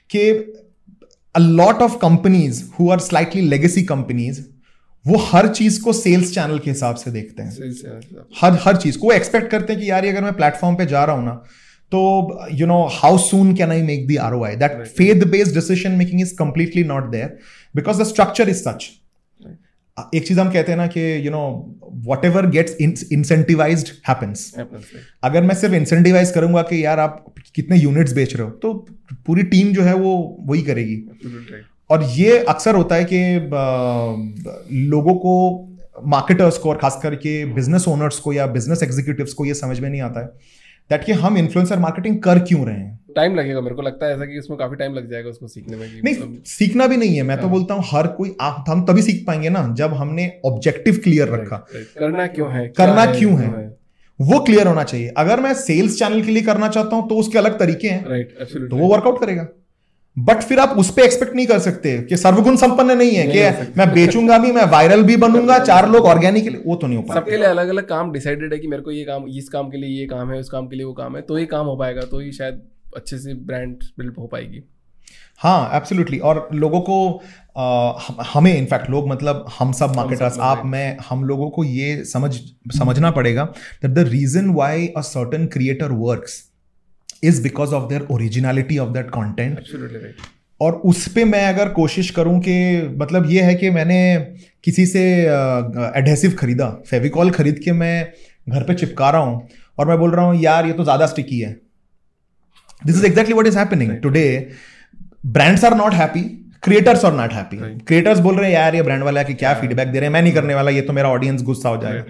कि 0.09 0.29
a 1.35 1.39
lot 1.39 1.81
of 1.81 1.97
companies 1.97 2.63
who 2.79 2.89
are 2.91 2.99
slightly 3.01 3.41
legacy 3.43 3.83
companies 3.85 4.41
वो 5.05 5.17
हर 5.21 5.47
चीज़ 5.49 5.81
को 5.83 5.93
सेल्स 5.93 6.33
चैनल 6.33 6.59
के 6.59 6.69
हिसाब 6.69 6.95
से 6.95 7.11
देखते 7.11 7.43
हैं। 7.43 8.29
हर 8.41 8.59
हर 8.63 8.77
चीज़ 8.77 8.97
को 8.97 9.07
वो 9.07 9.13
एक्सपेक्ट 9.13 9.49
करते 9.51 9.73
हैं 9.73 9.81
कि 9.81 9.89
यार 9.89 10.05
अगर 10.07 10.23
मैं 10.23 10.33
प्लेटफॉर्म 10.33 10.75
पे 10.75 10.85
जा 10.85 11.03
रहा 11.05 11.15
हूँ 11.15 11.25
ना 11.25 11.43
तो 11.91 12.01
you 12.51 12.67
know 12.67 12.81
how 12.91 13.17
soon 13.17 13.53
can 13.55 13.71
I 13.71 13.81
make 13.81 14.07
the 14.07 14.15
R 14.25 14.33
O 14.33 14.43
I 14.43 14.55
that 14.55 14.85
faith 14.97 15.25
based 15.31 15.55
decision 15.55 15.91
making 15.97 16.21
is 16.21 16.35
completely 16.35 16.83
not 16.83 17.09
there 17.11 17.37
because 17.75 18.01
the 18.01 18.05
structure 18.07 18.49
is 18.49 18.61
such 18.63 18.89
एक 20.15 20.27
चीज़ 20.27 20.39
हम 20.39 20.51
कहते 20.51 20.71
हैं 20.71 20.77
ना 20.77 20.87
कि 20.87 21.01
you 21.25 21.31
know 21.31 21.41
whatever 22.25 22.45
gets 22.49 22.75
incentivise 23.11 23.91
happens 24.09 24.53
अगर 25.23 25.43
मैं 25.43 25.55
सिर्फ़ 25.55 25.75
इंसेंटिवाइज 25.75 26.31
करूँगा 26.31 26.61
कि 26.61 26.83
यार 26.85 26.99
आप 26.99 27.23
कितने 27.55 27.77
यूनिट्स 27.77 28.13
बेच 28.13 28.35
रहे 28.35 28.45
हो 28.45 28.51
तो 28.51 28.73
पूरी 29.27 29.43
टीम 29.43 29.71
जो 29.73 29.81
है 29.81 29.93
वो 29.95 30.15
वही 30.39 30.61
करेगी। 30.61 30.95
और 31.89 32.03
ये 32.15 32.37
अक्सर 32.49 32.75
होता 32.75 32.95
है 32.95 33.05
कि 33.13 33.19
लोगों 34.89 35.15
को 35.15 35.33
मार्केटर्स 36.07 36.57
को 36.57 36.69
और 36.69 36.77
खास 36.77 36.99
करके 37.03 37.33
बिज़नेस 37.53 37.87
ओनर्स 37.87 38.19
को 38.19 38.33
या 38.33 38.45
बिज़नेस 38.47 38.83
एग्जीक्यूटिव्स 38.83 39.33
को 39.33 39.45
ये 39.45 39.53
समझ 39.53 39.79
में 39.79 39.89
नहीं 39.89 40.01
आता 40.01 40.19
है। 40.19 40.27
दैट 40.89 41.03
कि 41.03 41.11
हम 41.11 41.37
इन्फ्लुएंसर 41.37 41.79
मार्केटिंग 41.79 42.21
कर 42.21 42.39
क्यों 42.39 42.65
रहे 42.65 42.75
हैं? 42.75 42.91
टाइम 43.15 43.35
लगेगा 43.35 43.61
मेरे 43.61 43.75
को 43.75 43.81
लगता 43.81 44.05
है 44.05 44.13
ऐसा 44.15 44.25
कि 44.25 44.37
इसमें 44.37 44.57
काफ़ी 44.59 44.75
टाइम 44.75 44.93
लग 44.93 45.09
जाएगा 45.11 45.29
उसको 45.29 45.47
सीखने 45.47 45.77
में 45.77 45.87
नहीं 45.87 46.13
मतलब... 46.13 46.43
सीखना 46.45 46.87
भी 46.87 46.97
नहीं 46.97 47.15
है। 47.15 47.23
मैं 47.23 47.37
तो 47.37 47.43
हाँ। 47.43 47.51
बोलता 47.51 47.73
हूँ 47.73 47.83
हर 47.87 48.07
कोई 48.07 48.35
आ, 48.41 48.49
हम 48.69 48.85
तभी 48.85 49.01
सीख 49.01 49.23
पाएँगे 49.27 49.49
ना 49.49 49.67
जब 49.73 49.93
हमने 49.93 50.31
ऑब्जेक्टिव 50.45 50.99
क्लियर 51.03 51.29
रखा। 51.29 51.57
करना 51.75 52.27
क्यों 52.27 52.51
है? 52.51 52.67
करना 52.67 53.05
क्यों 53.05 53.37
है? 53.39 53.49
वो 54.19 54.39
क्लियर 54.39 54.67
होना 54.67 54.83
चाहिए। 54.83 55.07
अगर 55.17 55.39
मैं 55.39 55.53
सेल्स 55.53 55.99
चैनल 55.99 56.21
के 56.21 56.31
लिए 56.31 56.43
करना 56.43 56.67
चाहता 56.67 56.95
हूँ 56.95 57.07
तो 57.09 57.15
उसके 57.15 57.37
अलग 57.37 57.59
तरीके 57.59 57.87
हैं। 57.87 58.09
राइट 58.09 58.37
तो 58.69 58.75
वो 58.75 58.87
वर्कआउट 58.87 59.19
करेगा। 59.19 59.47
बट 60.17 60.41
फिर 60.41 60.59
आप 60.59 60.69
उस 60.77 60.89
पर 60.89 61.01
एक्सपेक्ट 61.01 61.35
नहीं 61.35 61.45
कर 61.47 61.59
सकते 61.59 61.97
कि 62.01 62.17
सर्वगुण 62.17 62.55
संपन्न 62.55 62.97
नहीं 62.97 63.11
है 63.11 63.27
कि 63.27 63.71
मैं 63.77 63.93
बेचूँगा 63.93 64.37
भी 64.37 64.51
मैं 64.51 64.65
वायरल 64.65 65.03
भी 65.03 65.15
बनूँगा 65.17 65.57
चार 65.65 65.89
लोग 65.89 66.05
ऑर्गेनिक 66.05 66.63
वो 66.67 66.75
तो 66.75 66.87
नहीं 66.87 66.97
हो 66.97 67.03
पाएगा। 67.03 67.19
सबके 67.21 67.37
लिए 67.37 67.45
अलग 67.45 67.69
अलग 67.69 67.87
काम 67.87 68.11
डिसाइडेड 68.11 68.53
है 68.53 68.59
कि 68.59 68.67
मेरे 68.67 68.81
को 68.81 68.91
ये 68.91 69.03
काम 69.03 69.27
इस 69.27 69.49
काम 69.49 69.69
के 69.69 69.77
लिए 69.77 69.99
ये 69.99 70.05
काम 70.05 70.31
है 70.31 70.39
उस 70.39 70.49
काम 70.49 70.67
के 70.67 70.75
लिए 70.75 70.85
वो 70.85 70.93
काम 70.93 71.15
है 71.15 71.21
तो 71.21 71.37
ही 71.37 71.45
काम 71.45 71.65
हो 71.65 71.75
पाएगा 71.75 72.01
तो 72.01 72.19
ही 72.19 72.31
शायद 72.31 72.61
अच्छे 72.97 73.17
से 73.17 73.33
ब्रांड 73.33 73.75
बिल्ड 73.99 74.17
हो 74.19 74.27
पाएगी। 74.27 74.63
हाँ 75.37 75.69
एब्सोल्युटली 75.73 76.19
और 76.19 76.47
लोगों 76.53 76.81
को 76.81 77.21
आ, 77.57 77.93
हमें 78.33 78.57
इनफैक्ट 78.57 78.89
लोग 78.89 79.07
मतलब 79.07 79.45
हम 79.59 79.71
सब 79.71 79.95
मार्केटर्स 79.95 80.37
आप 80.39 80.61
मैं 80.65 80.97
हम 81.09 81.23
लोगों 81.23 81.49
को 81.49 81.63
ये 81.63 82.03
समझ 82.05 82.33
समझना 82.77 83.11
पड़ेगा 83.11 83.43
that 83.81 83.91
the 83.91 84.07
reason 84.09 84.49
why 84.49 84.87
a 84.97 85.01
certain 85.01 85.47
creator 85.47 85.91
works 85.91 86.41
is 87.23 87.41
because 87.43 87.73
of 87.73 87.89
their 87.89 88.07
originality 88.11 88.77
of 88.77 88.89
that 88.89 89.09
content 89.09 89.59
और 90.61 90.73
उस 90.85 91.07
पर 91.07 91.25
मैं 91.25 91.45
अगर 91.47 91.69
कोशिश 91.69 92.09
करूँ 92.09 92.39
कि 92.39 92.55
मतलब 92.97 93.29
ये 93.29 93.41
है 93.41 93.55
कि 93.55 93.69
मैंने 93.69 93.99
किसी 94.63 94.85
से 94.85 95.03
एडहेसिव 95.95 96.35
खरीदा 96.39 96.69
फेविकॉल 96.89 97.31
खरीद 97.31 97.59
के 97.59 97.71
मैं 97.71 98.13
घर 98.47 98.63
पे 98.63 98.73
चिपका 98.73 99.09
रहा 99.09 99.21
हूँ 99.21 99.47
और 99.77 99.87
मैं 99.87 99.97
बोल 99.97 100.11
रहा 100.11 100.25
हूँ 100.25 100.41
यार 100.41 100.65
ये 100.65 100.73
तो 100.73 100.83
ज़्यादा 100.83 101.05
स्टिकी 101.05 101.39
है. 101.39 101.51
This 102.85 102.95
is 102.95 103.05
exactly 103.05 103.35
what 103.35 103.47
is 103.47 103.57
happening 103.57 103.91
today 104.01 104.25
brands 105.25 105.65
are 105.65 105.75
not 105.75 105.93
happy 105.93 106.21
creators 106.63 107.03
are 107.05 107.13
not 107.13 107.33
happy 107.33 107.57
creators 107.87 108.19
बोल 108.19 108.35
रहे 108.35 108.49
हैं 108.49 108.57
यार 108.57 108.75
ये 108.75 108.81
ब्रांड 108.81 109.03
वाला 109.03 109.23
कि 109.23 109.33
क्या 109.33 109.53
फीडबैक 109.53 109.87
दे 109.87 109.99
रहे 109.99 110.07
हैं? 110.07 110.13
मैं 110.13 110.21
नहीं 110.21 110.33
करने 110.33 110.53
वाला 110.55 110.71
ये 110.71 110.81
तो 110.81 110.93
मेरा 110.93 111.09
ऑडियंस 111.09 111.41
गुस्सा 111.43 111.69
हो 111.69 111.81
जाएगा. 111.81 112.03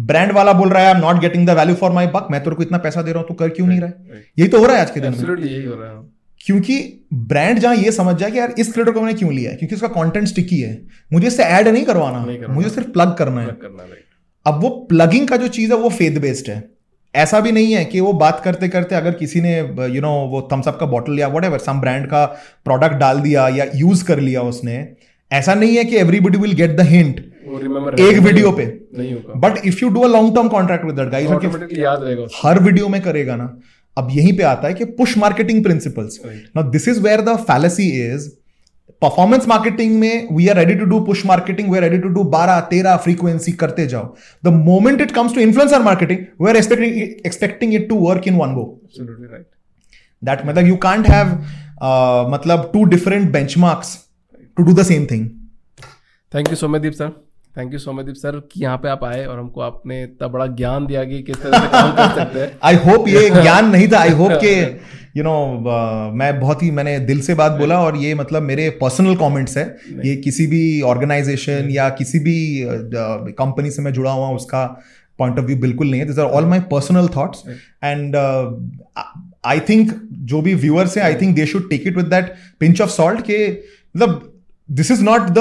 ब्रांड 0.00 0.32
वाला 0.32 0.52
बोल 0.52 0.68
रहा 0.68 0.82
है 0.82 0.88
I 0.88 0.94
am 0.94 1.00
not 1.00 1.20
getting 1.20 1.46
the 1.46 1.50
value 1.50 1.74
for 1.74 1.90
my 1.90 2.06
buck 2.06 2.28
मैं 2.30 2.42
तेरे 2.44 2.56
को 2.56 2.62
इतना 2.62 2.78
पैसा 2.78 3.02
दे 3.02 3.12
रहा 3.12 3.20
हूँ 3.20 3.28
तू 3.28 3.34
कर 3.34 3.48
क्यों 3.48 3.66
नहीं 3.66 3.80
रहा? 3.80 3.88
है 3.88 4.24
यही 4.38 4.48
तो 4.48 4.58
हो 4.58 4.66
रहा 4.66 4.76
है 4.76 4.82
आज 4.82 4.90
के 4.90 5.00
दिन 5.00 5.10
में। 5.10 5.18
क्योंकि 6.40 7.06
ब्रांड 7.14 7.58
जहाँ 7.58 7.74
ये 7.76 7.92
समझ 7.92 8.16
जाए 8.16 8.30
कि 8.30 8.38
यार 8.38 8.54
इस 8.58 8.72
क्रिएटर 8.72 8.92
को 8.92 9.00
मैंने 9.00 9.18
क्यों 9.18 9.32
लिया 9.32 9.50
है? 9.50 9.56
क्योंकि 9.56 9.74
उसका 9.74 9.88
कंटेंट 9.88 10.28
स्टिकी 10.28 10.60
है। 10.60 10.82
मुझे 11.12 11.26
इससे 11.26 11.42
ऐड 11.42 11.68
नहीं 11.68 11.84
करवाना। 11.84 12.18
मुझे 12.48 12.68
सिर्फ़ 12.70 12.88
प्लग 12.88 13.14
करना 13.14 13.40
है। 13.40 13.56
अब 14.46 14.60
वो 14.62 14.68
प्लगिंग 14.90 15.28
का 15.28 15.36
जो 15.36 15.48
चीज़ 15.48 15.72
है 15.72 15.78
वो 15.78 15.88
फेथ 15.88 16.20
बेस्ड 16.20 16.50
है। 16.50 16.77
ऐसा 17.14 17.40
भी 17.40 17.52
नहीं 17.52 17.72
है 17.72 17.84
कि 17.84 18.00
वो 18.00 18.12
बात 18.14 18.40
करते 18.44 18.68
करते 18.68 18.94
अगर 18.94 19.12
किसी 19.14 19.40
ने 19.40 19.56
यू 19.58 19.88
you 19.88 20.02
नो 20.02 20.08
know, 20.08 20.30
वो 20.30 20.48
थम्सअप 20.52 20.76
का 20.80 20.86
बॉटल 20.86 21.18
या 21.18 21.28
वट 21.28 21.44
एवर 21.44 21.58
सम 21.58 21.80
ब्रांड 21.80 22.06
का 22.06 22.24
प्रोडक्ट 22.64 22.94
डाल 22.96 23.20
दिया 23.20 23.48
या 23.48 23.66
यूज़ 23.74 24.04
कर 24.04 24.20
लिया 24.20 24.42
उसने 24.44 24.76
ऐसा 25.30 25.54
नहीं 25.54 25.76
है 25.76 25.84
कि 25.84 25.96
everybody 25.96 26.38
will 26.38 26.52
get 26.54 26.76
the 26.76 26.86
hint 26.88 27.18
एक 28.00 28.18
वीडियो 28.18 28.50
पे। 28.52 28.64
But 29.36 29.66
if 29.66 29.78
you 29.82 29.88
do 29.88 30.00
a 30.00 30.08
long 30.08 30.34
term 30.34 30.48
contract 30.48 30.84
with 30.84 30.94
that 30.94 31.08
guys 31.08 31.78
याद 31.78 32.02
रहेगा 32.02 32.26
हर 32.42 32.62
वीडियो 32.62 32.88
में 32.88 33.00
करेगा 33.02 33.36
ना। 33.36 33.56
अब 33.96 34.08
यहीं 34.12 34.36
पे 34.36 34.42
आता 34.44 34.68
है 34.68 34.74
कि 34.74 34.84
push 34.98 35.16
marketing 35.18 35.62
principles 35.64 36.20
now 36.26 36.70
this 36.70 36.88
is 36.88 37.00
where 37.02 37.20
the 37.20 37.36
fallacy 37.46 37.88
is 38.04 38.28
performance 39.02 39.46
marketing 39.48 39.98
में 40.00 40.28
we 40.36 40.48
are 40.48 40.56
ready 40.56 40.74
to 40.74 40.84
do 40.84 41.00
push 41.04 41.24
marketing 41.26 41.70
we 41.70 41.78
are 41.78 41.82
ready 41.82 41.98
to 41.98 42.08
do 42.08 42.22
बारह 42.30 42.60
तेरह 42.70 42.96
फ्रीक्वेंसी 43.04 43.52
करते 43.60 43.86
जाओ। 43.86 44.14
The 44.44 44.52
moment 44.54 45.00
it 45.00 45.12
comes 45.12 45.34
to 45.34 45.40
influencer 45.40 45.82
marketing 45.82 46.24
we 46.40 46.48
are 46.50 46.56
expecting 46.56 47.26
expecting 47.26 47.74
it 47.74 47.88
to 47.88 47.98
work 47.98 48.28
in 48.28 48.36
one 48.36 48.54
go 48.54 48.64
that 50.22 50.46
मतलब 50.46 50.66
you 50.66 50.76
can't 50.76 51.08
have 51.10 51.32
मतलब 52.32 52.70
two 52.72 52.84
different 52.96 53.30
benchmarks 53.58 53.96
to 54.56 54.62
do 54.62 54.74
the 54.74 54.82
same 54.86 55.06
thing 55.10 55.28
thank 56.32 56.50
you 56.50 56.56
Somdeep 56.56 56.92
sir 56.92 57.27
thank 57.58 57.72
you 57.72 57.78
Soumyadeep 57.78 58.14
sir 58.14 58.38
कि 58.52 58.60
यहाँ 58.60 58.76
पे 58.76 58.88
आप 58.88 59.04
आए 59.04 59.24
और 59.26 59.38
हमको 59.38 59.60
आपने 59.60 60.02
इतना 60.02 60.28
बड़ा 60.28 60.46
ज्ञान 60.46 60.86
दिया 60.86 61.04
कि 61.04 61.22
किस 61.22 61.36
तरह 61.36 61.58
से 61.58 61.66
काम 61.66 61.92
कर 61.92 62.14
सकते 62.14 62.40
हैं। 62.40 62.50
आई 62.62 62.74
होप 62.74 63.08
ये 63.08 63.30
ज्ञान 63.42 63.70
नहीं 63.70 63.88
था। 63.88 63.98
आई 63.98 64.10
होप 64.10 64.32
के 64.32 64.54
you 64.54 65.22
you 65.22 65.24
know 65.24 65.30
know, 65.30 65.66
uh, 65.66 66.18
मैं 66.18 66.40
बहुत 66.40 66.62
ही 66.62 66.70
मैंने 66.70 66.98
दिल 66.98 67.20
से 67.20 67.34
बात 67.34 67.52
बोला 67.52 67.80
और 67.80 67.96
ये 67.96 68.14
मतलब 68.14 68.42
मेरे 68.42 68.68
पर्सनल 68.70 69.16
कमेंट्स 69.16 69.56
है। 69.56 69.64
ये 70.04 70.16
किसी 70.16 70.46
भी 70.46 70.80
ऑर्गेनाइजेशन 70.80 71.68
या 71.70 71.88
किसी 71.88 72.18
भी 72.18 72.64
कंपनी 73.38 73.68
uh, 73.68 73.74
से 73.74 73.82
मैं 73.82 73.92
जुड़ा 73.92 74.10
हुआ 74.10 74.28
उसका 74.28 74.64
पॉइंट 75.18 75.38
ऑफ़ 75.38 75.44
व्यू 75.44 75.56
बिल्कुल 75.56 75.90
नहीं 75.90 76.00
है। 76.00 76.06
This 76.06 76.18
are 76.18 76.26
all 76.26 76.44
my 76.44 76.60
personal 76.60 77.08
thoughts 77.08 77.42
and 77.84 78.16
I 79.46 79.60
think 79.60 79.92
जो 80.12 80.40
भी 80.42 80.54
व्यूअर्स 80.54 80.96
है 80.98 81.04
I 81.04 81.14
think 81.14 81.36
they 81.36 81.46
should 81.46 81.70
take 81.70 81.86
it 81.86 81.96
with 81.96 82.06
that 82.06 82.34
pinch 82.60 82.80
of 82.80 82.90
salt 82.90 83.20
के 83.20 83.48
मतलब 83.96 84.37
this 84.70 84.90
is 84.90 85.04
not 85.04 85.20
the 85.20 85.34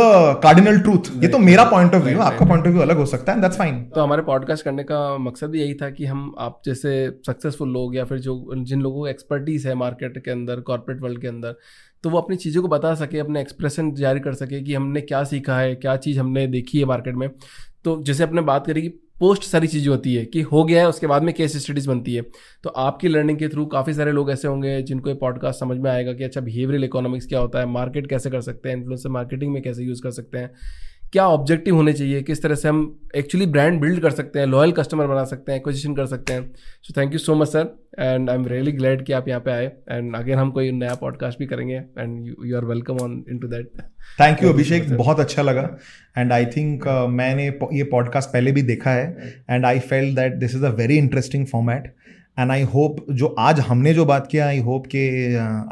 cardinal 0.43 0.79
truth 0.79 1.23
ये 1.23 1.27
तो 1.27 1.37
मेरा 1.37 1.63
पॉइंट 1.63 1.95
ऑफ़ 1.95 2.03
व्यू 2.03 2.19
आपका 2.19 2.45
पॉइंट 2.45 2.61
ऑफ़ 2.61 2.73
व्यू 2.73 2.81
अलग 2.81 2.97
हो 2.97 3.05
सकता 3.05 3.33
है 3.33 3.41
दैट्स 3.41 3.57
फाइन 3.57 3.83
तो 3.83 4.01
हमारे 4.01 4.21
पॉडकास्ट 4.21 4.65
करने 4.65 4.83
का 4.83 5.17
मकसद 5.17 5.55
यही 5.55 5.73
था 5.73 5.89
कि 5.89 6.05
हम 6.05 6.35
आप 6.39 6.61
जैसे 6.65 7.19
सक्सेसफुल 7.27 7.69
लोग 7.69 7.95
या 7.95 8.05
फिर 8.05 8.19
जो 8.19 8.51
जिन 8.57 8.81
लोगों 8.81 8.99
को 8.99 9.07
एक्सपर्टीज 9.07 9.67
है 9.67 9.75
मार्केट 9.75 10.25
के 10.25 10.31
अंदर 10.31 10.59
कॉर्पोरेट 10.59 11.01
वर्ल्ड 11.01 11.21
के 11.21 11.27
अंदर 11.27 11.55
तो 12.03 12.09
वो 12.09 12.17
अपनी 12.17 12.35
चीज़ों 12.35 12.61
को 12.61 12.67
बता 12.67 12.95
सके 12.95 13.19
अपने 13.19 13.41
एक्सप्रेशन 13.41 13.91
जारी 13.91 14.19
कर 14.19 14.33
सके 14.33 14.61
कि 14.61 14.73
हमने 14.73 15.01
क्या 15.01 15.23
सीखा 15.23 15.57
है 15.57 15.75
क्या 15.75 15.95
चीज़ 15.95 16.19
हमने 16.19 16.47
देखी 16.47 16.79
है 16.79 16.85
मार्केट 16.85 17.15
में। 17.15 17.29
तो 17.83 18.03
जैसे 18.03 18.23
अपने 18.23 18.41
बात 18.41 18.67
करी 18.67 18.81
कि 18.81 19.06
पोस्ट 19.19 19.43
सारी 19.43 19.67
चीज़ें 19.67 19.89
होती 19.89 20.13
है 20.15 20.25
कि 20.25 20.41
हो 20.41 20.63
गया 20.63 20.81
है, 20.81 20.87
उसके 20.89 21.07
बाद 21.07 21.23
में 21.23 21.33
केस 21.35 21.57
स्टडीज़ 21.57 21.87
बनती 21.89 22.13
है। 22.13 22.21
तो 22.63 22.69
आपकी 22.69 23.07
लर्निंग 23.07 23.37
के 23.37 23.47
थ्रू 23.47 23.65
काफ़ी 23.65 23.93
सारे 23.93 24.11
लोग 24.11 24.31
ऐसे 24.31 24.47
होंगे 24.47 24.81
जिनको 24.81 25.09
ये 25.09 25.15
पॉडकास्ट 25.15 25.59
समझ 25.59 25.77
में 25.77 25.89
आएगा 25.91 26.13
कि 26.13 26.23
अच्छा 26.23 26.41
बिहेवियरल 26.41 26.83
इकोनॉमिक्स 26.83 27.27
क्या 27.27 27.39
होता 27.39 27.59
है 27.59 27.65
मार्केट 27.65 28.09
कैसे 28.09 28.29
कर 28.29 28.41
सकते 28.41 28.69
हैं 28.69 28.75
इन्फ्लुएंसर 28.77 29.09
मार्केटिंग 29.09 29.53
में 29.53 29.61
कैसे 29.63 29.83
यूज़ 29.83 30.01
कर 30.03 30.11
सकते 30.11 30.37
हैं। 30.37 30.51
क्या 31.13 31.25
ऑब्जेक्टिव 31.27 31.75
होने 31.75 31.91
चाहिए? 31.93 32.21
किस 32.21 32.41
तरह 32.41 32.55
से 32.55 32.67
हम 32.67 32.99
एक्चुअली 33.15 33.45
ब्रांड 33.47 33.79
बिल्ड 33.81 33.99
कर 34.01 34.11
सकते 34.11 34.39
हैं 34.39 34.45
लॉयल 34.45 34.71
कस्टमर 34.71 35.07
बना 35.07 35.23
सकते 35.23 35.51
हैं 35.51 35.59
एक्विजिशन 35.59 35.93
कर 35.95 36.05
सकते 36.05 36.33
हैं? 36.33 36.41
So 36.83 36.93
thank 36.97 37.13
you 37.13 37.19
so 37.19 37.35
much 37.35 37.47
sir 37.47 37.75
and 37.99 38.29
I 38.29 38.35
am 38.35 38.45
really 38.47 38.71
glad 38.71 39.03
कि 39.05 39.13
आप 39.13 39.27
यहाँ 39.27 39.41
पे 39.41 39.51
आए। 39.51 39.65
एंड 39.65 40.15
अगेन 40.15 40.37
हम 40.37 40.51
कोई 40.51 40.71
नया 40.71 40.95
पॉडकास्ट 40.95 41.39
भी 41.39 41.45
करेंगे 41.45 41.75
and 41.75 42.27
you 42.45 42.57
are 42.57 42.65
welcome 42.65 42.97
on 43.03 43.23
into 43.39 43.47
that 43.47 43.81
thank 44.21 44.43
you 44.43 44.49
Abhishek 44.49 44.91
बहुत 44.97 45.19
अच्छा 45.19 45.41
लगा। 45.41 45.69
एंड 46.17 46.33
आई 46.33 46.45
थिंक 46.55 46.87
मैंने 47.11 47.47
ये 47.47 47.83
पॉडकास्ट 47.91 48.29
पहले 48.29 48.51
भी 48.51 48.61
देखा 48.63 48.91
है। 48.91 49.33
And 49.49 49.65
I 49.65 49.79
feel 49.79 50.15
that 50.15 50.35
this 50.35 50.55
is 50.55 50.65
a 50.65 50.69
very 50.75 50.97
interesting 50.97 51.45
format 51.45 51.93
and 52.39 52.51
I 52.51 52.63
hope 52.65 53.05
जो 53.11 53.27
आज 53.39 53.59
हमने 53.59 53.93
जो 53.93 54.05
बात 54.05 54.27
किया 54.31 54.47
आई 54.47 54.59
होप 54.61 54.85
कि 54.87 55.03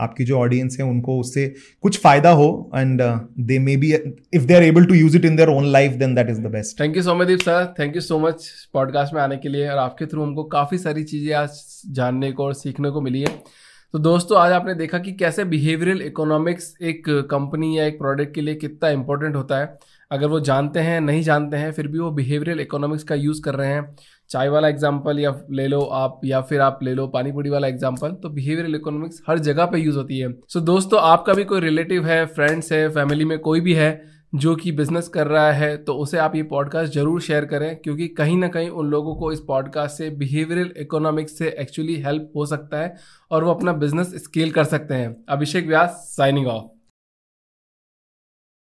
आपकी 0.01 0.23
जो 0.23 0.37
ऑडियंस 0.37 0.77
है, 0.79 0.85
उनको 0.85 1.19
उससे 1.19 1.47
कुछ 1.83 1.99
फ़ायदा 2.01 2.31
हो। 2.31 2.71
And 2.75 3.01
they 3.41 3.59
may 3.59 3.75
be 3.77 3.91
if 3.93 4.43
they 4.43 4.53
are 4.53 4.63
able 4.63 4.85
to 4.85 4.95
use 4.95 5.17
it 5.17 5.25
in 5.25 5.35
their 5.35 5.49
own 5.49 5.71
life 5.71 5.91
then 5.93 6.15
that 6.15 6.29
is 6.29 6.41
the 6.41 6.51
best 6.51 6.79
thank 6.79 6.97
you 6.97 7.03
Soumyadeep 7.03 7.39
sir 7.41 7.73
thank 7.79 7.95
you 7.95 8.01
so 8.01 8.19
much 8.19 8.49
podcast 8.73 9.13
में 9.13 9.21
आने 9.21 9.37
के 9.37 9.49
लिए। 9.49 9.69
और 9.69 9.77
आपके 9.79 10.05
थ्रू 10.05 10.23
हमको 10.23 10.43
काफ़ी 10.49 10.77
सारी 10.77 11.03
चीज़ें 11.03 11.33
आज 11.35 11.61
जानने 11.91 12.31
को 12.31 12.45
और 12.45 12.53
सीखने 12.53 12.89
को 12.89 13.01
मिली 13.01 13.21
है। 13.21 13.37
तो 13.93 13.99
दोस्तों, 13.99 14.37
आज 14.39 14.51
आपने 14.51 14.73
देखा 14.73 14.97
कि 14.99 15.11
कैसे 15.13 15.43
बिहेवियरल 15.45 16.01
इकोनॉमिक्स 16.01 16.73
एक 16.83 17.03
कंपनी 17.31 17.77
या 17.77 17.85
एक 17.85 17.97
प्रोडक्ट 17.99 18.33
के 18.35 18.41
लिए 18.41 18.55
कितना 18.55 18.89
इंपॉर्टेंट 18.89 19.35
होता 19.35 19.59
है। 19.59 19.77
अगर 20.11 20.27
वो 20.27 20.39
जानते 20.39 20.79
हैं, 20.79 20.99
नहीं 21.01 21.21
जानते 21.23 21.57
हैं, 21.57 21.71
फिर 21.71 21.87
भी 21.87 21.99
वो 21.99 22.09
बिहेवियरल 22.11 22.59
इकोनॉमिक्स 22.59 23.03
का 23.03 23.15
यूज़ 23.15 23.41
कर 23.41 23.55
रहे 23.55 23.67
हैं। 23.67 23.95
चाय 24.29 24.49
वाला 24.49 24.67
एग्ज़ाम्पल 24.67 25.19
या 25.19 25.33
ले 25.51 25.67
लो 25.67 25.81
आप 25.93 26.21
या 26.25 26.41
फिर 26.41 26.61
आप 26.61 26.79
ले 26.83 26.93
लो 26.93 27.07
पानी 27.07 27.31
पूरी 27.31 27.49
वाला 27.49 27.67
एग्ज़ाम्पल 27.67 28.11
तो 28.23 28.29
बिहेवियरल 28.29 28.75
इकोनॉमिक्स 28.75 29.21
हर 29.27 29.39
जगह 29.39 29.65
पे 29.65 29.79
यूज़ 29.79 29.97
होती 29.97 30.19
है। 30.19 30.31
सो 30.31 30.59
so, 30.59 30.65
दोस्तों 30.65 30.99
आपका 31.01 31.33
भी 31.33 31.43
कोई 31.43 31.59
रिलेटिव 31.59 32.05
है 32.05 32.25
फ्रेंड्स 32.25 32.71
है 32.71 32.87
फैमिली 32.89 33.25
में 33.25 33.37
कोई 33.39 33.61
भी 33.61 33.73
है 33.73 34.15
जो 34.35 34.55
कि 34.55 34.71
बिज़नेस 34.71 35.07
कर 35.07 35.27
रहा 35.27 35.51
है 35.51 35.75
तो 35.77 35.93
उसे 35.93 36.17
आप 36.17 36.35
ये 36.35 36.43
पॉडकास्ट 36.43 36.93
ज़रूर 36.93 37.21
शेयर 37.21 37.45
करें 37.45 37.75
क्योंकि 37.75 38.07
कहीं 38.07 38.37
ना 38.37 38.47
कहीं 38.47 38.69
उन 38.69 38.89
लोगों 38.91 39.15
को 39.15 39.31
इस 39.31 39.39
पॉडकास्ट 39.47 39.97
से 39.97 40.09
बिहेवियरल 40.17 40.73
इकोनॉमिक्स 40.77 41.37
से 41.37 41.55
एक्चुअली 41.59 41.95
हेल्प 42.01 42.31
हो 42.35 42.45
सकता 42.45 42.81
है 42.81 42.95
और 43.31 43.43
वो 43.43 43.53
अपना 43.53 43.73
बिज़नेस 43.73 44.15
स्केल 44.23 44.51
कर 44.51 44.63
सकते 44.65 44.93
हैं। 44.93 45.15
अभिषेक 45.29 45.67
व्यास 45.67 46.05
साइनिंग 46.17 46.47
ऑफ़ 46.47 46.74